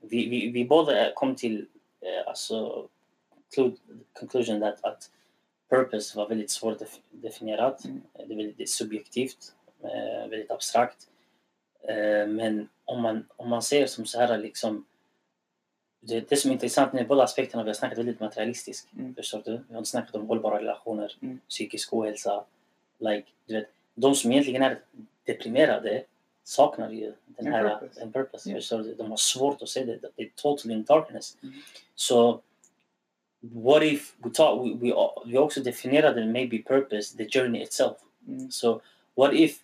vi, 0.00 0.28
vi, 0.28 0.48
vi 0.50 0.64
båda 0.64 1.12
kom 1.14 1.34
till 1.34 1.66
eh, 2.00 2.28
alltså, 2.28 2.88
conclusion 4.12 4.60
that, 4.60 4.84
att 4.84 5.10
purpose 5.70 6.16
var 6.18 6.28
väldigt 6.28 6.50
svårt 6.50 6.78
def- 6.80 7.00
definierat. 7.10 7.84
Mm. 7.84 8.02
Det 8.12 8.22
är 8.22 8.36
väldigt 8.36 8.70
subjektivt, 8.70 9.52
eh, 9.82 10.28
väldigt 10.28 10.50
abstrakt. 10.50 11.08
Eh, 11.82 12.26
men 12.26 12.68
om 12.84 13.02
man, 13.02 13.26
om 13.36 13.48
man 13.48 13.62
ser 13.62 13.86
som 13.86 14.06
så 14.06 14.18
här 14.18 14.38
liksom 14.38 14.84
det, 16.00 16.28
det 16.28 16.36
som 16.36 16.50
är 16.50 16.54
intressant 16.54 16.92
med 16.92 17.06
båda 17.08 17.22
aspekterna, 17.22 17.62
vi 17.62 17.68
har 17.68 17.74
snackat 17.74 17.98
väldigt 17.98 18.20
materialistiskt. 18.20 18.88
Mm. 18.98 19.14
Förstår 19.14 19.42
du? 19.44 19.52
Vi 19.68 19.72
har 19.74 19.78
inte 19.78 19.90
snackat 19.90 20.14
om 20.14 20.26
hållbara 20.26 20.58
relationer, 20.58 21.16
Mm. 21.22 21.40
psykisk 21.48 21.92
ohälsa. 21.92 22.44
Like, 22.98 23.28
du 23.46 23.54
vet, 23.54 23.68
de 24.00 24.14
som 24.14 24.32
egentligen 24.32 24.62
är 24.62 24.80
deprimerade 25.24 26.04
saknar 26.44 26.90
ju 26.90 27.12
den 27.26 27.46
En 27.46 27.52
här 27.52 27.78
purpose. 27.78 28.00
en 28.00 28.12
purpose. 28.12 28.50
Yeah. 28.50 28.96
De 28.96 29.10
har 29.10 29.16
svårt 29.16 29.62
att 29.62 29.68
se 29.68 29.84
det. 29.84 29.98
Det 30.16 30.22
är 30.22 30.30
totally 30.34 30.74
in 30.74 30.84
darkness. 30.84 31.36
Mm. 31.42 31.54
Så 31.94 32.40
what 33.40 33.82
if 33.82 34.14
we 34.18 34.30
talk, 34.30 34.66
we, 34.66 34.74
we, 34.74 34.94
vi 35.26 35.38
också 35.38 35.60
definierade 35.60 36.26
maybe 36.26 36.62
purpose, 36.62 37.16
the 37.16 37.38
journey 37.38 37.62
itself. 37.62 37.96
Mm. 38.28 38.50
So 38.50 38.80
what 39.14 39.34
if 39.34 39.58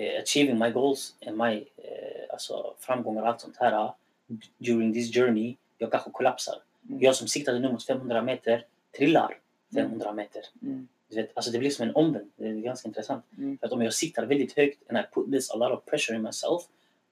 uh, 0.00 0.22
achieving 0.22 0.58
my 0.58 0.70
goals 0.70 1.14
and 1.26 1.36
my 1.36 1.56
uh, 1.56 2.32
alltså 2.32 2.74
framgångar 2.78 3.22
och 3.22 3.28
allt 3.28 3.40
sånt 3.40 3.56
här 3.56 3.92
during 4.58 4.92
this 4.92 5.14
journey, 5.14 5.56
jag 5.78 5.90
kanske 5.90 6.10
kollapsar. 6.10 6.54
Mm. 6.88 7.02
Jag 7.02 7.16
som 7.16 7.28
siktade 7.28 7.58
nu 7.58 7.72
mot 7.72 7.86
500 7.86 8.22
meter 8.22 8.66
trillar 8.96 9.38
500 9.74 10.12
meter. 10.12 10.42
Mm. 10.62 10.88
Du 11.08 11.16
vet, 11.16 11.30
alltså 11.34 11.50
det 11.50 11.58
blir 11.58 11.70
som 11.70 11.88
en 11.88 11.94
omvänd. 11.94 12.30
Det 12.36 12.46
är 12.48 12.52
ganska 12.54 12.88
intressant. 12.88 13.24
Mm. 13.38 13.58
För 13.58 13.66
att 13.66 13.72
om 13.72 13.82
jag 13.82 13.94
siktar 13.94 14.26
väldigt 14.26 14.52
högt 14.56 14.78
and 14.90 14.98
I 14.98 15.02
put 15.14 15.32
this 15.32 15.50
a 15.50 15.56
lot 15.56 15.78
of 15.78 15.84
pressure 15.84 16.16
in 16.16 16.22
myself 16.22 16.62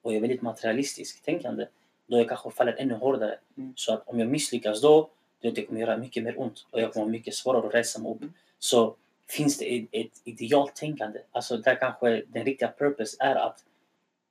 och 0.02 0.12
jag 0.12 0.16
är 0.16 0.20
väldigt 0.20 0.42
materialistisk 0.42 1.22
tänkande, 1.22 1.66
då 2.06 2.18
jag 2.18 2.28
kanske 2.28 2.50
faller 2.50 2.76
ännu 2.78 2.94
hårdare. 2.94 3.38
Mm. 3.56 3.72
Så 3.76 3.92
att 3.94 4.08
om 4.08 4.18
jag 4.18 4.28
misslyckas 4.28 4.80
då, 4.82 5.10
då 5.40 5.50
det 5.50 5.62
kommer 5.66 5.80
göra 5.80 5.96
mycket 5.96 6.22
mer 6.24 6.40
ont 6.40 6.66
och 6.70 6.80
jag 6.80 6.92
kommer 6.92 7.06
ha 7.06 7.10
mycket 7.10 7.34
svårare 7.34 7.66
att 7.66 7.74
resa 7.74 7.98
mig 8.00 8.12
upp. 8.12 8.20
Mm. 8.22 8.32
Så 8.58 8.96
finns 9.28 9.58
det 9.58 9.76
ett, 9.78 9.88
ett 9.92 10.20
idealt 10.24 10.74
tänkande, 10.76 11.18
alltså 11.30 11.56
där 11.56 11.74
kanske 11.74 12.22
den 12.28 12.44
riktiga 12.44 12.68
purpose 12.78 13.16
är 13.20 13.34
att 13.34 13.64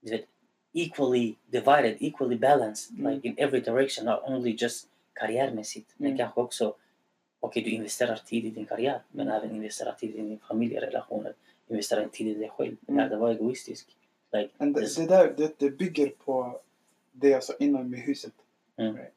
du 0.02 0.12
vet, 0.12 0.26
equally 0.74 1.36
divided, 1.50 1.98
equally 2.00 2.36
balanced, 2.38 3.00
Mm. 3.00 3.14
like 3.14 3.28
in 3.28 3.36
every 3.38 3.60
direction, 3.62 4.06
not 4.06 4.20
only 4.24 4.56
just 4.60 4.88
karriärmässigt, 5.14 5.94
men 5.98 6.08
Mm. 6.08 6.18
kanske 6.18 6.42
också 6.42 6.76
Okej, 7.44 7.64
du 7.64 7.70
investerar 7.70 8.16
tid 8.16 8.46
i 8.46 8.50
din 8.50 8.66
karriär, 8.66 9.02
men 9.12 9.28
även 9.28 9.52
investerar 9.56 9.94
tid 9.94 10.10
i 10.16 10.18
din 10.18 10.40
familjerelationer. 10.48 11.34
Investerar 11.68 12.08
tid 12.08 12.28
i 12.28 12.34
dig 12.40 12.50
själv. 12.50 12.76
Mm. 12.88 13.00
Mm. 13.00 13.10
Det 13.10 13.18
var 13.18 13.30
egoistisk. 13.32 13.88
Like, 14.34 14.50
det, 14.58 14.96
det 14.98 15.08
där 15.08 15.34
det, 15.38 15.60
det 15.60 15.70
bygger 15.70 16.10
på 16.26 16.60
det 17.12 17.30
jag 17.30 17.44
sa 17.44 17.54
innan 17.60 17.90
med 17.90 18.00
huset. 18.00 18.34
Mm. 18.78 18.96
Right? 18.96 19.14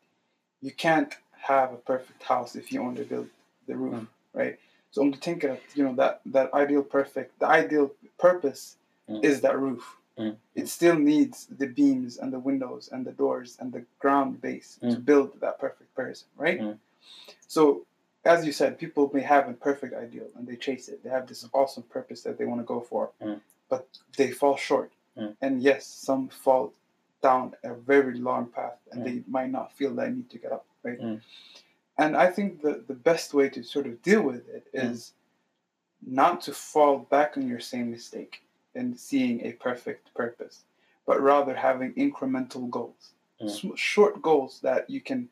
You 0.60 0.72
can't 0.76 1.12
have 1.30 1.72
a 1.74 1.78
perfect 1.84 2.22
house 2.22 2.58
if 2.58 2.72
you 2.72 2.86
only 2.86 3.04
build 3.04 3.26
the 3.66 3.72
roof. 3.74 3.92
Mm. 3.94 4.06
Right? 4.32 4.58
Så 4.90 5.00
om 5.00 5.10
du 5.10 5.18
tänker 5.18 5.50
att 5.52 5.60
you 5.76 5.86
know, 5.88 5.96
that, 5.96 6.20
that 6.32 6.62
ideal 6.62 6.82
perfect, 6.82 7.30
the 7.38 7.46
ideal 7.64 7.88
purpose 8.16 8.76
Mm. 9.08 9.24
is 9.24 9.40
that 9.40 9.54
roof. 9.54 9.96
Mm. 10.16 10.36
It 10.54 10.68
still 10.70 10.98
needs 10.98 11.46
the 11.58 11.66
beams 11.66 12.18
and 12.18 12.32
the 12.32 12.38
windows 12.38 12.92
and 12.92 13.06
the 13.06 13.12
doors 13.12 13.58
and 13.60 13.72
the 13.74 13.84
ground 13.98 14.40
base 14.40 14.80
to 14.80 14.86
Mm. 14.86 15.04
build 15.04 15.40
that 15.40 15.58
perfect 15.58 15.94
person, 15.94 16.28
right? 16.38 16.60
Mm. 16.60 16.78
So, 17.46 17.84
as 18.24 18.44
you 18.46 18.52
said, 18.52 18.78
people 18.78 19.10
may 19.12 19.20
have 19.22 19.48
a 19.48 19.52
perfect 19.52 19.94
ideal 19.94 20.26
and 20.36 20.46
they 20.46 20.56
chase 20.56 20.88
it. 20.88 21.02
They 21.02 21.10
have 21.10 21.26
this 21.26 21.46
awesome 21.52 21.82
purpose 21.84 22.22
that 22.22 22.38
they 22.38 22.44
want 22.46 22.60
to 22.60 22.64
go 22.64 22.80
for, 22.80 23.10
Mm. 23.20 23.40
but 23.68 23.86
they 24.16 24.30
fall 24.30 24.56
short. 24.56 24.92
Mm. 25.16 25.36
And 25.40 25.62
yes, 25.62 25.86
some 25.86 26.28
fall 26.28 26.72
down 27.22 27.54
a 27.62 27.74
very 27.74 28.18
long 28.18 28.46
path 28.48 28.78
and 28.90 29.00
Mm. 29.00 29.04
they 29.04 29.22
might 29.30 29.50
not 29.50 29.72
feel 29.72 29.94
that 29.94 30.14
need 30.14 30.30
to 30.30 30.38
get 30.38 30.52
up, 30.52 30.66
right? 30.82 30.98
Mm. 31.00 31.20
And 31.98 32.16
I 32.16 32.30
think 32.30 32.60
the, 32.62 32.82
the 32.86 32.94
best 32.94 33.34
way 33.34 33.48
to 33.50 33.62
sort 33.62 33.86
of 33.86 34.02
deal 34.02 34.22
with 34.22 34.48
it 34.48 34.66
is 34.72 35.12
Mm. 36.04 36.12
not 36.12 36.40
to 36.42 36.52
fall 36.52 36.98
back 36.98 37.36
on 37.36 37.46
your 37.48 37.60
same 37.60 37.90
mistake 37.90 38.42
and 38.74 38.98
seeing 38.98 39.44
a 39.44 39.52
perfect 39.52 40.12
purpose, 40.14 40.64
but 41.06 41.20
rather 41.20 41.54
having 41.54 41.92
incremental 41.94 42.68
goals, 42.70 43.12
Mm. 43.40 43.50
Sm- 43.50 43.74
short 43.74 44.22
goals 44.22 44.60
that 44.60 44.88
you 44.88 45.00
can 45.00 45.28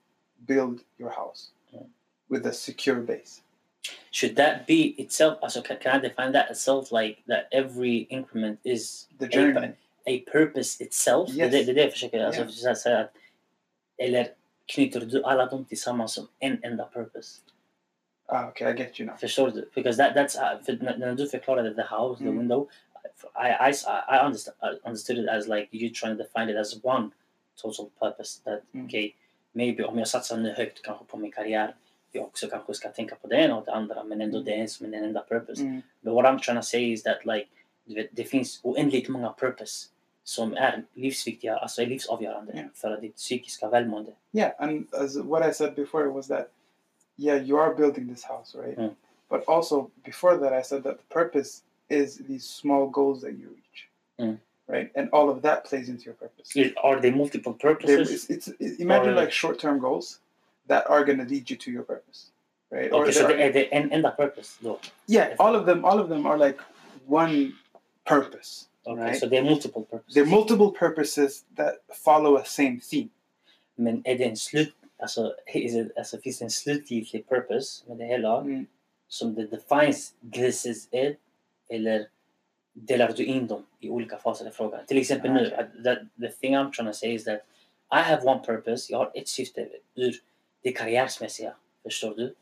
build 0.46 0.82
your 0.98 1.10
house. 1.10 1.50
With 2.32 2.46
a 2.46 2.52
secure 2.52 3.00
base. 3.00 3.40
should 4.10 4.36
that 4.36 4.66
be 4.66 4.94
itself, 4.98 5.38
also 5.42 5.60
can, 5.62 5.76
can 5.78 5.96
I 5.96 6.08
define 6.08 6.32
that 6.32 6.50
itself 6.50 6.92
like 6.92 7.16
that 7.26 7.48
every 7.52 8.06
increment 8.10 8.58
is 8.64 9.08
The 9.18 9.26
journey. 9.28 9.72
a 10.06 10.18
purpose 10.32 10.80
itself? 10.84 11.28
Yes. 11.30 11.50
Det, 11.52 11.64
det 11.64 11.70
är 11.70 11.74
det 11.74 11.82
jag 11.82 11.92
försöker 11.92 12.24
alltså, 12.24 12.42
Yeah. 12.66 12.74
säga. 12.76 12.98
Att, 12.98 13.12
eller 13.98 14.28
knyter 14.66 15.00
du 15.00 15.22
alla 15.24 15.46
dem 15.46 15.64
tillsammans 15.64 16.12
som 16.14 16.28
en 16.38 16.58
enda 16.64 16.84
purpose? 16.92 17.40
Ah, 18.26 18.48
okay, 18.48 18.72
I 18.72 18.76
get 18.78 19.00
you 19.00 19.06
now. 19.10 19.16
Förstår 19.16 19.50
du? 19.50 19.70
Because 19.74 19.96
that, 19.96 20.16
that's, 20.16 20.36
uh, 20.56 20.62
för 20.64 20.72
när, 20.80 20.96
när 20.96 21.14
du 21.14 21.28
förklarade 21.28 21.74
the 21.74 21.82
house, 21.96 22.18
the 22.18 22.24
Mm. 22.28 22.38
window, 22.38 22.68
I, 23.34 23.70
I, 23.70 23.72
I, 24.08 24.26
understood, 24.26 24.54
I 24.62 24.88
understood 24.88 25.18
it 25.18 25.28
as 25.28 25.48
like 25.48 25.68
you 25.72 25.90
trying 25.94 26.16
to 26.16 26.22
define 26.22 26.48
it 26.52 26.56
as 26.56 26.78
one 26.84 27.10
total 27.62 27.90
purpose. 28.00 28.40
That 28.44 28.62
Mm. 28.74 28.86
okay, 28.86 29.12
maybe 29.52 29.84
om 29.84 29.98
jag 29.98 30.08
satsar 30.08 30.36
nu 30.36 30.52
högt 30.52 30.82
kanske 30.82 31.04
på 31.04 31.16
min 31.16 31.32
karriär, 31.32 31.74
jag 32.12 32.24
också 32.24 32.46
kanske 32.48 32.74
ska 32.74 32.88
tänka 32.88 33.14
på 33.14 33.26
det 33.26 33.36
ena 33.36 33.56
och 33.56 33.64
det 33.64 33.72
andra, 33.72 34.04
men 34.04 34.20
ändå 34.20 34.36
Mm. 34.38 34.44
det 34.44 34.54
är 34.60 34.66
som 34.66 34.86
en 34.86 34.94
enda 34.94 35.20
purpose. 35.28 35.62
Mm. 35.62 35.82
But 36.00 36.14
what 36.14 36.24
I'm 36.24 36.38
trying 36.38 36.56
to 36.58 36.62
say 36.62 36.92
is 36.92 37.02
that 37.02 37.24
like, 37.26 37.46
du 37.84 37.94
vet, 37.94 38.08
det 38.12 38.24
finns 38.24 38.60
oändligt 38.62 39.08
många 39.08 39.32
purpose 39.32 39.88
som 40.24 40.52
är 40.56 40.84
livsviktiga, 40.94 41.56
alltså 41.56 41.82
är 41.82 41.86
livsavgörande 41.86 42.52
Yeah. 42.52 42.66
för 42.74 43.00
ditt 43.00 43.16
psykiska 43.16 43.68
välmående. 43.68 44.12
Yeah, 44.32 44.52
and 44.58 44.94
as 44.94 45.16
what 45.16 45.50
I 45.50 45.54
said 45.54 45.74
before 45.74 46.04
was 46.08 46.26
that, 46.28 46.48
yeah, 47.16 47.48
you 47.48 47.60
are 47.60 47.74
building 47.74 48.14
this 48.14 48.24
house, 48.24 48.58
right? 48.58 48.78
Mm. 48.78 48.90
But 49.30 49.48
also 49.48 49.90
before 50.04 50.36
that, 50.38 50.52
I 50.52 50.62
said 50.68 50.82
that 50.82 50.96
the 50.98 51.14
purpose 51.14 51.62
is 51.88 52.16
these 52.18 52.44
small 52.46 52.86
goals 52.90 53.20
that 53.20 53.30
you 53.32 53.48
reach, 53.48 53.88
Mm. 54.18 54.38
right? 54.68 54.96
And 54.96 55.08
all 55.12 55.28
of 55.30 55.42
that 55.42 55.64
plays 55.64 55.88
into 55.88 56.04
your 56.04 56.14
purpose. 56.14 56.72
Are 56.82 57.00
they 57.00 57.10
multiple 57.10 57.52
There- 57.60 57.74
purposes? 57.74 58.30
it's, 58.30 58.30
it's, 58.30 58.60
it- 58.60 58.80
imagine 58.80 59.12
Or- 59.12 59.20
like 59.20 59.32
short-term 59.32 59.78
goals 59.78 60.20
that 60.68 60.86
are 60.86 61.04
going 61.04 61.18
to 61.18 61.24
lead 61.24 61.50
you 61.50 61.56
to 61.58 61.70
your 61.70 61.84
purpose, 61.84 62.26
right? 62.70 62.92
Okay, 62.92 63.12
så 63.12 63.20
there 63.20 63.36
det 63.36 63.44
are- 63.44 63.48
är 63.48 63.52
det 63.52 63.74
en 63.74 63.92
enda 63.92 64.10
purpose 64.10 64.58
då? 64.64 64.78
yeah, 65.08 65.34
all 65.38 65.56
of 65.56 65.66
them, 65.66 65.84
all 65.84 66.00
of 66.00 66.08
them 66.08 66.26
are 66.26 66.46
like 66.46 66.58
one 67.06 67.52
purpose. 68.08 68.66
Okay, 68.84 69.04
Right. 69.04 69.30
Det 69.30 69.36
är 69.36 69.42
multiple 69.44 69.82
purposes? 69.90 70.16
They're 70.16 70.30
multiple 70.30 70.70
purposes 70.78 71.44
that 71.56 71.74
follow 72.04 72.36
a 72.36 72.44
same 72.44 72.80
theme. 72.90 73.08
Det 74.04 74.24
en 74.24 74.36
slut, 74.36 74.74
alltså, 74.98 75.34
alltså 75.96 76.18
finns 76.20 76.42
en 76.42 76.50
slutgiltig 76.50 77.28
purpose 77.28 77.84
med 77.88 77.98
det 77.98 78.04
hela 78.04 78.40
Mm. 78.40 78.66
som 79.08 79.34
det 79.34 79.46
defines 79.46 80.14
this 80.32 80.66
is 80.66 80.88
it 80.92 81.18
eller 81.70 82.06
delar 82.74 83.12
du 83.16 83.24
in 83.24 83.46
dem 83.46 83.66
i 83.80 83.88
olika 83.90 84.18
faser 84.18 84.48
i 84.48 84.50
frågan? 84.50 84.86
Till 84.86 84.98
exempel 84.98 85.30
Ah, 85.30 85.34
nu, 85.34 85.50
that, 85.84 85.98
the 86.20 86.28
thing 86.40 86.54
I'm 86.56 86.72
trying 86.72 86.88
to 86.88 86.92
say 86.92 87.14
is 87.14 87.24
that 87.24 87.40
I 87.92 87.98
have 88.02 88.22
one 88.24 88.40
purpose, 88.44 88.92
jag 88.92 88.98
har 88.98 89.10
ett 89.14 89.28
syfte 89.28 89.68
ur 89.94 90.14
det 90.62 90.72
karriärsmässiga, 90.72 91.54
förstår 91.82 92.14
du? 92.14 92.34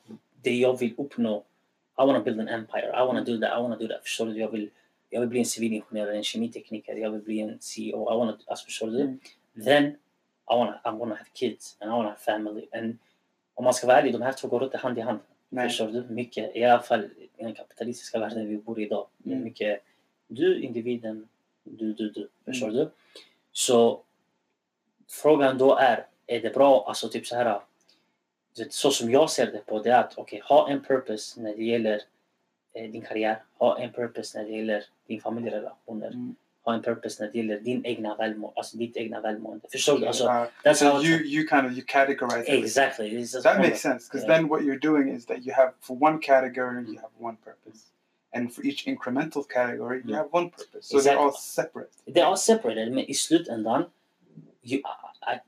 Det 0.43 0.55
jag 0.55 0.79
vill 0.79 0.95
uppnå, 0.97 1.45
I 1.99 2.07
want 2.07 2.19
to 2.19 2.25
build 2.25 2.41
an 2.41 2.49
empire, 2.49 2.87
I 2.87 3.07
want 3.07 3.27
to 3.27 3.33
do 3.33 3.41
that, 3.41 3.59
I 3.59 3.63
want 3.63 3.81
to 3.81 3.87
do 3.87 3.95
that, 3.95 4.03
förstår 4.03 4.27
du? 4.27 4.39
Jag 4.39 4.51
vill, 4.51 4.71
jag 5.11 5.21
vill 5.21 5.29
bli 5.29 5.39
en 5.39 5.47
civilingenjör, 5.47 6.13
en 6.13 6.25
kemitekniker, 6.25 6.97
jag 6.97 7.11
vill 7.11 7.21
bli 7.21 7.41
en 7.41 7.59
CEO, 7.61 8.15
I 8.15 8.17
want 8.17 8.41
to, 8.41 8.51
alltså 8.51 8.65
förstår 8.65 8.87
du? 8.87 9.01
Mm. 9.01 9.21
Then 9.65 9.85
I 10.51 10.57
want 10.57 10.83
to 10.83 10.91
I 10.91 10.99
wanna 10.99 11.15
have 11.15 11.31
kids 11.33 11.77
and 11.81 11.91
I 11.91 11.93
want 11.93 12.05
to 12.05 12.09
have 12.09 12.39
family. 12.39 12.67
And 12.73 12.99
om 13.55 13.65
man 13.65 13.75
ska 13.75 13.87
vara 13.87 13.99
ärlig, 13.99 14.13
de 14.13 14.23
här 14.23 14.33
två 14.33 14.49
går 14.49 14.65
inte 14.65 14.79
hand 14.79 14.99
i 14.99 15.01
hand. 15.01 15.21
Nej. 15.49 15.69
Förstår 15.69 15.89
du? 15.89 16.03
Mycket, 16.03 16.57
i 16.57 16.65
alla 16.65 16.83
fall 16.83 17.05
i 17.39 17.43
den 17.43 17.55
kapitalistiska 17.55 18.19
världen 18.19 18.49
vi 18.49 18.57
bor 18.57 18.81
i 18.81 18.83
idag. 18.83 19.07
Mm. 19.27 19.45
mycket 19.45 19.83
du, 20.27 20.63
individen, 20.63 21.29
du, 21.65 21.93
du, 21.93 22.11
du. 22.11 22.29
Förstår 22.45 22.71
du? 22.71 22.91
Så 23.53 24.03
frågan 25.09 25.59
då 25.59 25.77
är, 25.77 26.07
är 26.27 26.41
det 26.41 26.55
bra, 26.55 26.85
alltså 26.89 27.09
typ 27.09 27.27
så 27.27 27.37
här, 27.37 27.61
så 28.71 28.91
som 28.91 29.11
jag 29.11 29.31
ser 29.31 29.47
det 29.47 29.67
på 29.67 29.79
det 29.83 29.91
är 29.91 30.01
att 30.01 30.19
okej, 30.19 30.41
ha 30.45 30.69
en 30.71 30.83
purpose 30.85 31.41
när 31.41 31.57
det 31.57 31.63
gäller 31.65 32.01
eh, 32.75 32.91
din 32.91 33.03
karriär, 33.03 33.43
ha 33.59 33.79
en 33.79 33.93
purpose 33.93 34.39
när 34.39 34.45
det 34.49 34.57
gäller 34.57 34.85
din 35.09 35.21
familjerelationer, 35.21 36.07
Mm. 36.07 36.35
ha 36.65 36.75
en 36.75 36.83
purpose 36.83 37.25
när 37.25 37.33
det 37.33 37.39
gäller 37.39 37.61
din 37.61 37.87
egna 37.87 38.17
välmående, 38.17 38.59
alltså 38.59 38.77
ditt 38.77 38.97
egna 38.97 39.21
välmående. 39.21 39.67
Förstår 39.73 39.99
du? 39.99 40.07
Alltså, 40.07 40.25
Uh, 40.25 40.47
that's 40.65 40.75
so 40.75 40.85
how 40.85 41.03
you 41.03 41.17
you 41.25 41.49
kind 41.49 41.67
of 41.67 41.73
you 41.73 41.83
categorize 41.87 42.45
exactly. 42.53 43.27
That 43.27 43.45
one 43.57 43.59
makes 43.69 43.81
sense 43.83 44.09
because 44.11 44.27
Yeah. 44.27 44.37
then 44.37 44.49
what 44.49 44.61
you're 44.63 44.79
doing 44.91 45.17
is 45.17 45.27
that 45.27 45.39
you 45.47 45.55
have 45.55 45.73
for 45.81 45.97
one 46.03 46.19
category 46.19 46.81
you 46.85 46.99
have 47.01 47.13
one 47.19 47.37
purpose, 47.45 47.81
and 48.37 48.55
for 48.55 48.67
each 48.67 48.87
incremental 48.87 49.45
category 49.49 49.97
you 50.05 50.11
Mm. 50.11 50.17
have 50.17 50.29
one 50.33 50.51
purpose. 50.51 50.83
So 50.89 51.01
they're 51.01 51.19
all 51.19 51.29
Exactly. 51.29 51.41
separate. 51.63 51.91
They 52.15 52.23
are 52.23 52.37
separated, 52.37 52.93
men 52.93 53.05
i 53.09 53.15
slutändan 53.15 53.81
you, 53.81 53.87
I, 53.87 53.87
I, 53.87 54.00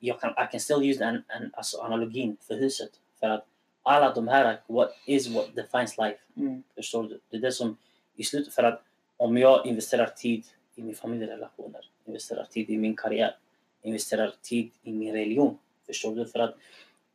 jag 0.01 0.21
kan, 0.21 0.31
I 0.31 0.47
can 0.51 0.61
still 0.61 0.83
use 0.83 1.07
an, 1.07 1.25
an, 1.29 1.51
alltså 1.53 1.79
analogin 1.79 2.37
för 2.41 2.55
huset. 2.55 2.91
För 3.21 3.27
att 3.27 3.47
alla 3.83 4.15
de 4.15 4.29
här, 4.29 4.61
what 4.67 4.93
is 5.07 5.29
what 5.29 5.57
defines 5.57 5.99
life. 5.99 6.19
Mm. 6.37 6.63
Förstår 6.75 7.03
du? 7.03 7.21
Det 7.29 7.37
är 7.37 7.41
det 7.41 7.53
som 7.53 7.77
i 8.17 8.25
slutet, 8.25 8.55
för 8.55 8.63
att 8.63 8.83
om 9.17 9.37
jag 9.37 9.67
investerar 9.67 10.07
tid 10.07 10.45
i 10.75 10.83
min 10.83 10.95
familjerelationer, 10.95 11.91
investerar 12.05 12.45
tid 12.45 12.71
i 12.71 12.79
min 12.79 12.97
karriär, 12.97 13.37
investerar 13.83 14.35
tid 14.43 14.71
i 14.83 14.93
min 14.93 15.13
religion. 15.13 15.59
Förstår 15.87 16.17
du? 16.17 16.27
För 16.27 16.39
att, 16.39 16.55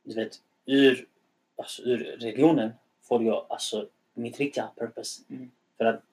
du 0.04 0.16
vet, 0.16 0.42
ur, 0.66 1.08
alltså, 1.56 1.82
ur 1.82 1.98
religionen 1.98 2.72
får 3.02 3.24
jag 3.24 3.46
alltså 3.50 3.88
mitt 4.14 4.38
riktiga 4.38 4.70
purpose. 4.76 5.24
Mm. 5.30 5.52
För 5.78 5.86
att, 5.86 6.04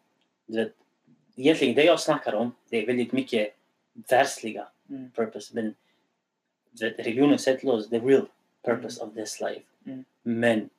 du 0.46 0.56
vet, 0.56 0.72
egentligen 1.36 1.74
det 1.74 1.84
jag 1.84 2.00
snackar 2.00 2.34
om, 2.34 2.54
det 2.68 2.82
är 2.82 2.86
väldigt 2.86 3.12
mycket 3.12 3.54
världsliga 3.92 4.68
Mm. 4.90 5.10
purpose. 5.10 5.54
Du 6.70 6.88
vet, 6.88 6.98
religionen 6.98 7.38
säger 7.38 7.58
till 7.58 7.90
the 7.90 7.98
real 8.06 8.26
purpose 8.62 9.04
of 9.04 9.14
this 9.14 9.40
life. 9.40 9.62
Mm. 9.86 10.04
Men 10.22 10.70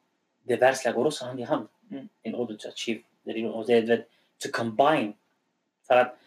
går 0.93 1.05
också 1.05 1.25
hand 1.25 1.39
i 1.39 1.43
hand 1.43 1.67
Mm. 1.91 2.09
in 2.23 2.35
order 2.35 2.55
to 2.55 2.67
achieve 2.67 3.01
the 3.25 3.31
religion. 3.31 3.65
Det 3.67 3.73
är 3.73 4.05
to 4.37 4.49
combine. 4.53 5.13
För 5.87 5.95
att, 5.95 6.17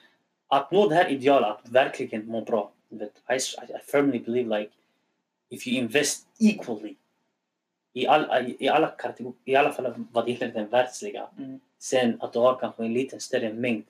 att 0.49 0.70
nå 0.73 0.88
det 0.88 0.94
här 0.94 1.08
idealet, 1.11 1.49
att 1.49 1.68
verkligen 1.68 2.26
må 2.26 2.40
bra. 2.40 2.73
Vet, 2.88 3.12
I, 3.28 3.35
I 3.35 3.78
firmly 3.85 4.18
believe 4.18 4.58
like 4.58 4.73
if 5.49 5.66
you 5.66 5.76
invest 5.76 6.26
equally 6.40 6.97
i, 7.92 8.06
all, 8.06 8.47
i, 8.58 8.68
alla 8.68 8.87
kategorier, 8.88 9.35
i 9.44 9.56
alla 9.56 9.73
fall 9.73 10.04
vad 10.12 10.28
gäller 10.28 10.49
den 10.49 10.68
världsliga. 10.68 11.28
Mm. 11.38 11.61
Sen 11.78 12.16
att 12.20 12.32
du 12.32 12.38
har 12.38 12.58
kanske 12.58 12.85
en 12.85 12.92
liten 12.92 13.20
större 13.20 13.52
mängd 13.52 13.85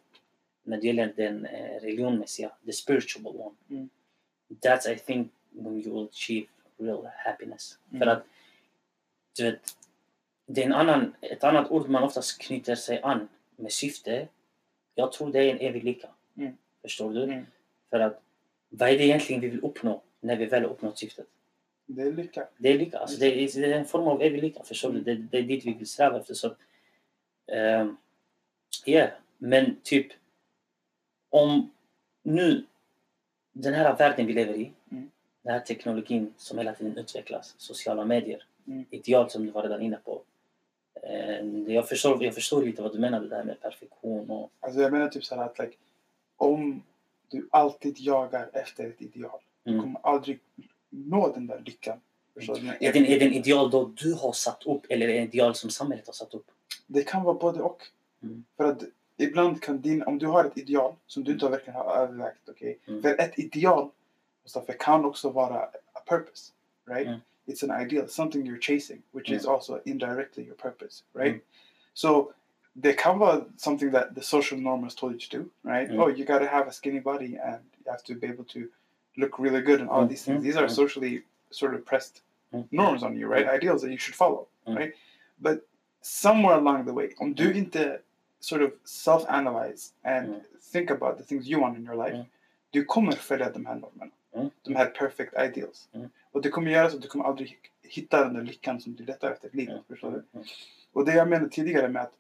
när 0.68 0.80
det 0.80 0.86
gäller 0.86 1.12
den 1.16 1.46
eh, 1.46 1.80
religionmässiga, 1.80 2.50
the 2.66 2.72
spiritual 2.72 3.36
one. 3.36 3.54
Mm. 3.70 3.88
That's 4.60 4.92
I 4.92 4.96
think 4.96 5.32
when 5.50 5.82
you 5.82 5.94
will 5.94 6.08
achieve 6.08 6.46
real 6.78 7.08
happiness. 7.16 7.78
Mm. 7.90 8.00
För 8.00 8.06
att 8.06 8.24
du 9.36 9.44
vet, 9.44 9.60
det 10.46 10.62
är 10.62 10.66
en 10.66 10.72
annan, 10.72 11.14
ett 11.20 11.44
annat 11.44 11.70
ord 11.70 11.88
man 11.88 12.02
oftast 12.02 12.40
knyter 12.40 12.74
sig 12.74 13.00
an 13.02 13.28
med 13.56 13.72
syfte. 13.72 14.28
Jag 14.94 15.12
tror 15.12 15.32
det 15.32 15.38
är 15.38 15.50
en 15.50 15.60
evig 15.60 15.84
lycka. 15.84 16.08
Mm. 16.36 16.56
Förstår 16.82 17.14
du? 17.14 17.22
Mm. 17.22 17.46
För 17.90 18.00
att 18.00 18.22
vad 18.68 18.88
är 18.88 18.98
det 18.98 19.04
egentligen 19.04 19.40
vi 19.40 19.48
vill 19.48 19.60
uppnå 19.60 20.02
när 20.20 20.36
vi 20.36 20.46
väl 20.46 20.62
har 20.62 20.70
uppnått 20.70 20.98
syftet? 20.98 21.26
Det 21.86 22.02
är 22.02 22.12
lycka. 22.12 22.48
Det 22.58 22.68
är 22.68 22.78
lycka. 22.78 22.98
Alltså 22.98 23.18
det, 23.20 23.26
är, 23.26 23.60
det 23.60 23.72
är 23.74 23.78
en 23.78 23.84
form 23.84 24.08
av 24.08 24.22
evig 24.22 24.42
lycka. 24.42 24.62
Förstår 24.64 24.92
du? 24.92 25.00
Det, 25.00 25.14
det 25.14 25.38
är 25.38 25.42
dit 25.42 25.66
vi 25.66 25.74
vill 25.74 25.86
sträva 25.86 26.20
efter. 26.20 26.34
Så, 26.34 26.54
ehm, 27.46 27.96
yeah. 28.86 29.10
Men 29.38 29.76
typ 29.82 30.06
om 31.30 31.70
nu 32.22 32.64
den 33.52 33.74
här 33.74 33.96
världen 33.96 34.26
vi 34.26 34.32
lever 34.32 34.54
i, 34.54 34.72
Mm. 34.90 35.10
den 35.42 35.52
här 35.52 35.60
teknologin 35.60 36.34
som 36.36 36.58
hela 36.58 36.74
tiden 36.74 36.98
utvecklas, 36.98 37.54
sociala 37.58 38.04
medier, 38.04 38.44
Mm. 38.66 38.84
ideal 38.90 39.30
som 39.30 39.46
du 39.46 39.50
var 39.52 39.62
redan 39.62 39.82
inne 39.82 39.96
på. 40.04 40.22
Eh, 41.02 41.46
jag, 41.74 41.88
förstår, 41.88 42.24
jag 42.24 42.34
förstår 42.34 42.62
lite 42.62 42.82
vad 42.82 42.92
du 42.92 42.98
menade 42.98 43.28
där 43.28 43.44
med 43.44 43.60
perfektion 43.60 44.30
och 44.30 44.50
Alltså 44.60 44.80
jag 44.80 44.92
menar 44.92 45.08
typ 45.08 45.24
så 45.24 45.34
att 45.40 45.58
like, 45.58 45.76
om 46.36 46.82
du 47.28 47.48
alltid 47.52 47.98
jagar 47.98 48.50
efter 48.52 48.86
ett 48.86 49.02
ideal, 49.02 49.40
du 49.62 49.70
Mm. 49.70 49.82
kommer 49.82 50.00
aldrig 50.02 50.40
nå 50.90 51.32
den 51.32 51.46
där 51.46 51.62
lyckan. 51.66 52.00
Du? 52.34 52.40
Är 52.80 52.92
den, 52.92 53.06
är 53.06 53.18
den 53.18 53.32
ideal 53.32 53.70
då 53.70 53.84
du 53.96 54.14
har 54.14 54.32
satt 54.32 54.66
upp 54.66 54.86
eller 54.88 55.08
är 55.08 55.12
det 55.12 55.18
en 55.18 55.24
ideal 55.28 55.54
som 55.54 55.70
samhället 55.70 56.06
har 56.06 56.12
satt 56.14 56.34
upp? 56.34 56.46
Det 56.86 57.02
kan 57.02 57.22
vara 57.24 57.34
både 57.34 57.60
och. 57.62 57.82
Mm. 58.22 58.44
För 58.56 58.64
att 58.64 58.82
ibland 59.18 59.62
kan 59.62 59.80
din, 59.80 60.02
om 60.02 60.18
du 60.18 60.26
har 60.26 60.44
ett 60.44 60.58
ideal 60.58 60.94
som 61.06 61.24
du 61.24 61.32
inte 61.32 61.48
verkligen 61.48 61.74
har 61.80 61.96
övervägt, 61.96 62.48
okej? 62.48 62.78
Mm. 62.88 63.02
För 63.02 63.20
ett 63.20 63.38
ideal 63.38 63.90
Mustafa, 64.42 64.72
kan 64.72 65.04
också 65.04 65.30
vara 65.30 65.58
a 65.92 66.00
purpose, 66.08 66.52
right? 66.86 67.06
Mm. 67.06 67.18
It's 67.46 67.70
an 67.72 67.82
ideal, 67.82 68.08
something 68.08 68.46
you're 68.46 68.60
chasing, 68.60 69.02
which 69.12 69.30
is 69.30 69.44
Mm. 69.44 69.54
also 69.54 69.80
indirectly 69.84 70.44
your 70.44 70.56
purpose, 70.56 71.04
right? 71.14 71.32
Mm. 71.34 71.40
So 71.94 72.32
kan 72.96 73.18
vara 73.18 73.44
something 73.56 73.90
that 73.92 74.14
the 74.14 74.22
social 74.22 74.60
norm 74.60 74.82
has 74.84 74.94
told 74.94 75.12
you 75.12 75.20
to 75.20 75.38
do, 75.38 75.44
right? 75.62 75.90
Mm. 75.90 76.00
Oh, 76.00 76.08
you 76.18 76.24
gotta 76.24 76.46
have 76.46 76.68
a 76.68 76.72
skinny 76.72 77.00
body 77.00 77.36
and 77.38 77.60
you 77.84 77.90
have 77.92 78.02
to 78.04 78.14
be 78.14 78.26
able 78.26 78.44
to 78.44 78.60
look 79.16 79.38
really 79.38 79.60
good 79.62 79.80
and 79.80 79.90
all 79.90 80.02
Mm. 80.02 80.08
these 80.08 80.24
things. 80.24 80.38
Mm. 80.40 80.44
These 80.44 80.56
are 80.58 80.66
Mm. 80.66 80.74
socially 80.74 81.22
sort 81.50 81.74
of 81.74 81.84
pressed 81.84 82.22
Mm. 82.52 82.64
norms 82.70 83.02
on 83.02 83.16
you, 83.16 83.26
right? 83.32 83.48
Ideals 83.48 83.82
that 83.82 83.90
you 83.90 83.98
should 83.98 84.16
follow, 84.16 84.46
Mm. 84.66 84.76
right? 84.76 84.94
But 85.36 85.58
somewhere 86.02 86.56
along 86.56 86.84
the 86.84 86.92
way, 86.92 87.14
om 87.18 87.34
du 87.34 87.52
inte 87.54 88.00
sort 88.40 88.62
of 88.62 88.70
self-analyze 88.84 89.92
and 90.02 90.28
Mm. 90.28 90.40
think 90.72 90.90
about 90.90 91.18
the 91.18 91.24
things 91.24 91.46
you 91.48 91.60
want 91.60 91.78
in 91.78 91.86
your 91.86 91.96
life, 92.04 92.16
Mm. 92.16 92.26
du 92.70 92.84
kommer 92.84 93.12
följa 93.12 93.50
de 93.50 93.66
här 93.66 93.74
normerna. 93.74 94.10
Mm. 94.34 94.50
De 94.62 94.74
här 94.76 94.86
perfect 94.86 95.34
ideals. 95.40 95.88
Och 96.32 96.42
det 96.42 96.48
kommer 96.50 96.70
göra 96.70 96.90
så 96.90 96.96
att 96.96 97.02
du 97.02 97.08
kommer 97.08 97.24
aldrig 97.24 97.58
hitta 97.82 98.24
den 98.24 98.34
där 98.34 98.42
lyckan 98.42 98.80
som 98.80 98.94
du 98.94 99.04
letar 99.04 99.30
efter 99.30 99.48
i 99.48 99.56
livet. 99.56 99.82
Förstår 99.88 100.10
du? 100.10 100.24
Och 100.92 101.04
det 101.04 101.14
jag 101.14 101.28
menade 101.28 101.50
tidigare 101.50 101.88
med 101.88 102.02
att 102.02 102.12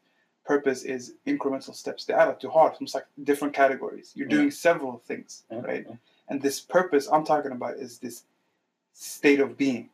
purpose 0.48 0.88
is 0.94 1.10
incremental 1.24 1.74
steps, 1.74 2.06
det 2.06 2.12
är 2.12 2.26
att 2.26 2.40
du 2.40 2.48
har 2.48 2.72
som 2.74 2.86
sagt 2.86 3.06
different 3.14 3.54
categories. 3.54 4.16
You're 4.16 4.28
doing 4.36 4.52
several 4.52 4.98
things, 5.06 5.44
right? 5.48 5.86
And 6.26 6.42
this 6.42 6.66
purpose 6.66 7.10
I'm 7.10 7.24
talking 7.24 7.52
about 7.52 7.76
is 7.76 7.98
this 7.98 8.24
state 8.94 9.42
of 9.44 9.56
being. 9.56 9.88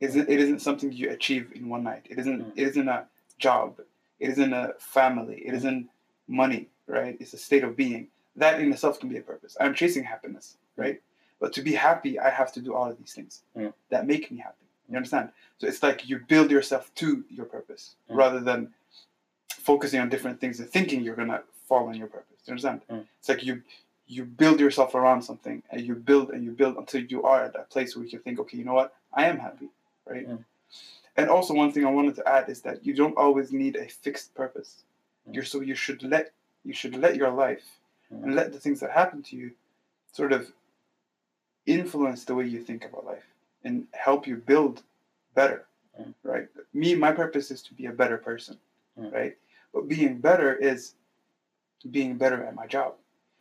Isn't 0.00 0.28
it 0.28 0.40
isn't 0.40 0.58
something 0.60 0.92
you 0.92 1.12
achieve 1.12 1.46
in 1.54 1.72
one 1.72 1.82
night. 1.90 2.02
It 2.04 2.18
isn't 2.18 2.52
it 2.56 2.68
isn't 2.68 2.88
a 2.88 3.06
job. 3.38 3.80
It 4.20 4.30
isn't 4.30 4.52
a 4.52 4.74
family. 4.78 5.42
It 5.44 5.54
isn't 5.54 5.88
money, 6.28 6.68
right? 6.86 7.16
It's 7.20 7.32
a 7.34 7.38
state 7.38 7.64
of 7.64 7.76
being. 7.76 8.08
That 8.36 8.60
in 8.60 8.72
itself 8.72 9.00
can 9.00 9.08
be 9.08 9.18
a 9.18 9.22
purpose. 9.22 9.56
I'm 9.60 9.74
chasing 9.74 10.04
happiness, 10.04 10.56
right? 10.76 11.00
But 11.40 11.52
to 11.54 11.62
be 11.62 11.72
happy, 11.72 12.18
I 12.18 12.30
have 12.30 12.52
to 12.52 12.60
do 12.60 12.74
all 12.74 12.90
of 12.90 12.98
these 12.98 13.12
things 13.14 13.42
Mm. 13.56 13.72
that 13.90 14.06
make 14.06 14.30
me 14.30 14.38
happy. 14.38 14.64
You 14.88 14.96
understand? 14.96 15.30
So 15.58 15.66
it's 15.66 15.82
like 15.82 16.08
you 16.08 16.18
build 16.20 16.50
yourself 16.50 16.94
to 16.96 17.24
your 17.30 17.46
purpose 17.46 17.96
Mm. 18.08 18.16
rather 18.16 18.40
than 18.40 18.72
focusing 19.48 20.00
on 20.00 20.08
different 20.08 20.40
things 20.40 20.60
and 20.60 20.70
thinking 20.70 21.02
you're 21.02 21.16
gonna 21.16 21.42
fall 21.68 21.88
on 21.88 21.94
your 21.96 22.06
purpose. 22.08 22.40
You 22.46 22.52
understand? 22.52 22.82
Mm. 22.90 23.06
It's 23.18 23.28
like 23.28 23.42
you 23.44 23.62
you 24.08 24.24
build 24.24 24.60
yourself 24.60 24.94
around 24.94 25.20
something 25.22 25.60
and 25.70 25.80
you 25.80 25.92
build 25.96 26.30
and 26.30 26.44
you 26.44 26.52
build 26.52 26.76
until 26.76 27.02
you 27.02 27.24
are 27.24 27.42
at 27.42 27.52
that 27.54 27.68
place 27.70 27.96
where 27.96 28.04
you 28.04 28.10
can 28.12 28.20
think, 28.20 28.38
okay, 28.38 28.56
you 28.56 28.64
know 28.64 28.72
what? 28.74 28.94
I 29.12 29.24
am 29.26 29.36
happy, 29.40 29.68
right? 30.06 30.28
And 31.16 31.30
also 31.30 31.54
one 31.54 31.72
thing 31.72 31.84
I 31.86 31.90
wanted 31.90 32.14
to 32.16 32.28
add 32.28 32.48
is 32.48 32.60
that 32.62 32.84
you 32.86 32.94
don't 32.94 33.16
always 33.16 33.52
need 33.52 33.76
a 33.76 33.88
fixed 33.88 34.34
purpose. 34.34 34.84
Mm. 35.28 35.34
You're 35.34 35.44
so 35.44 35.60
you 35.60 35.74
should 35.74 36.02
let 36.02 36.32
you 36.64 36.72
should 36.74 36.96
let 36.96 37.16
your 37.16 37.30
life 37.30 37.66
Mm. 38.12 38.22
and 38.22 38.34
let 38.36 38.52
the 38.52 38.60
things 38.60 38.78
that 38.80 38.92
happen 38.92 39.20
to 39.24 39.36
you 39.36 39.50
sort 40.12 40.32
of 40.32 40.52
influence 41.66 42.24
the 42.24 42.34
way 42.34 42.46
you 42.46 42.62
think 42.62 42.84
about 42.84 43.04
life 43.04 43.26
and 43.64 43.86
help 43.92 44.26
you 44.26 44.36
build 44.36 44.82
better 45.34 45.66
Mm. 45.98 46.12
right 46.22 46.46
me 46.74 46.94
my 46.94 47.10
purpose 47.10 47.50
is 47.50 47.62
to 47.62 47.72
be 47.74 47.86
a 47.86 47.92
better 48.02 48.18
person 48.18 48.58
Mm. 48.98 49.12
right 49.12 49.36
but 49.72 49.88
being 49.88 50.18
better 50.18 50.54
is 50.54 50.94
being 51.90 52.16
better 52.16 52.44
at 52.44 52.54
my 52.54 52.66
job 52.66 52.94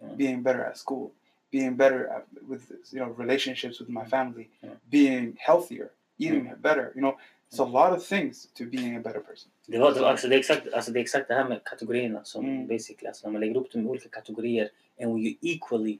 Mm. 0.03 0.17
being 0.17 0.41
better 0.41 0.63
at 0.69 0.77
school 0.77 1.11
being 1.51 1.75
better 1.75 2.07
at, 2.15 2.25
with 2.51 2.63
you 2.93 2.99
know 3.01 3.09
relationships 3.23 3.79
with 3.79 3.89
my 3.89 4.05
family 4.15 4.49
Mm. 4.63 4.77
being 4.89 5.37
healthier 5.47 5.91
eating 6.17 6.51
better 6.61 6.91
you 6.95 6.99
know 7.01 7.17
it's 7.51 7.59
a 7.63 7.65
lot 7.65 7.97
of 7.97 8.07
things 8.07 8.47
to 8.53 8.63
being 8.65 8.95
a 8.95 8.99
better 9.03 9.19
person 9.19 9.51
Det, 9.67 9.77
var, 9.79 9.93
det, 9.93 9.99
var, 9.99 10.09
alltså, 10.09 10.27
det, 10.27 10.35
är 10.35 10.39
exakt, 10.39 10.73
alltså, 10.73 10.91
det 10.91 10.99
är 10.99 11.01
exakt 11.01 11.27
det 11.27 11.33
här 11.33 11.49
med 11.49 11.63
kategorierna 11.63 12.23
som 12.23 12.45
Mm. 12.45 12.67
basically, 12.67 13.07
alltså, 13.07 13.27
när 13.27 13.31
man 13.31 13.41
lägger 13.41 13.57
upp 13.57 13.71
dem 13.71 13.85
i 13.85 13.89
olika 13.89 14.09
kategorier 14.09 14.69
and 15.01 15.19
you 15.19 15.35
equally 15.41 15.97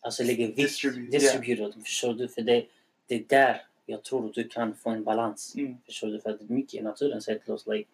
alltså, 0.00 0.22
lägger 0.22 0.46
vikt, 0.46 0.56
Distribute, 0.56 1.18
distribute 1.18 1.62
dem, 1.62 1.72
förstår 1.82 2.14
du? 2.14 2.28
För 2.28 2.42
det, 2.42 2.66
det 3.06 3.14
är 3.14 3.24
där 3.28 3.62
jag 3.86 4.02
tror 4.02 4.26
att 4.26 4.34
du 4.34 4.48
kan 4.48 4.74
få 4.74 4.90
en 4.90 5.04
balans. 5.04 5.54
Mm. 5.56 5.76
Förstår 5.86 6.08
du? 6.08 6.20
För 6.20 6.30
att 6.30 6.40
mycket 6.40 6.74
i 6.74 6.82
naturen 6.82 7.22
säger 7.22 7.38
till 7.38 7.52
oss 7.52 7.66
like, 7.66 7.88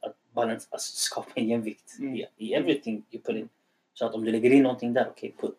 att 0.00 0.16
balans, 0.32 0.68
alltså, 0.70 0.96
skapa 0.96 1.30
en 1.34 1.48
jämvikt 1.48 1.98
Mm. 1.98 2.14
i, 2.16 2.26
i 2.36 2.54
everything 2.54 3.02
you 3.10 3.22
put 3.22 3.36
in. 3.36 3.48
Så 3.94 4.06
att 4.06 4.14
om 4.14 4.24
du 4.24 4.32
lägger 4.32 4.50
in 4.50 4.62
någonting 4.62 4.92
där, 4.92 5.06
okej, 5.10 5.34
okay, 5.38 5.50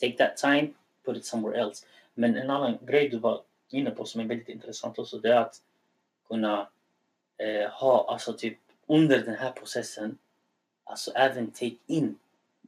take 0.00 0.16
that 0.26 0.36
time, 0.36 0.68
put 1.04 1.16
it 1.16 1.24
somewhere 1.24 1.60
else. 1.60 1.86
Men 2.14 2.36
en 2.36 2.50
annan 2.50 2.78
grej 2.86 3.08
du 3.08 3.18
var 3.18 3.42
inne 3.72 3.90
på 3.90 4.04
som 4.04 4.20
är 4.20 4.24
väldigt 4.24 4.48
intressant 4.48 4.98
också, 4.98 5.18
det 5.18 5.32
är 5.32 5.40
att 5.40 5.62
kunna 6.28 6.68
eh, 7.38 7.70
ha, 7.70 8.10
alltså 8.12 8.32
typ 8.32 8.58
under 8.86 9.18
den 9.18 9.34
här 9.34 9.52
processen, 9.52 10.18
alltså 10.84 11.10
även 11.10 11.50
take 11.50 11.76
in. 11.86 12.18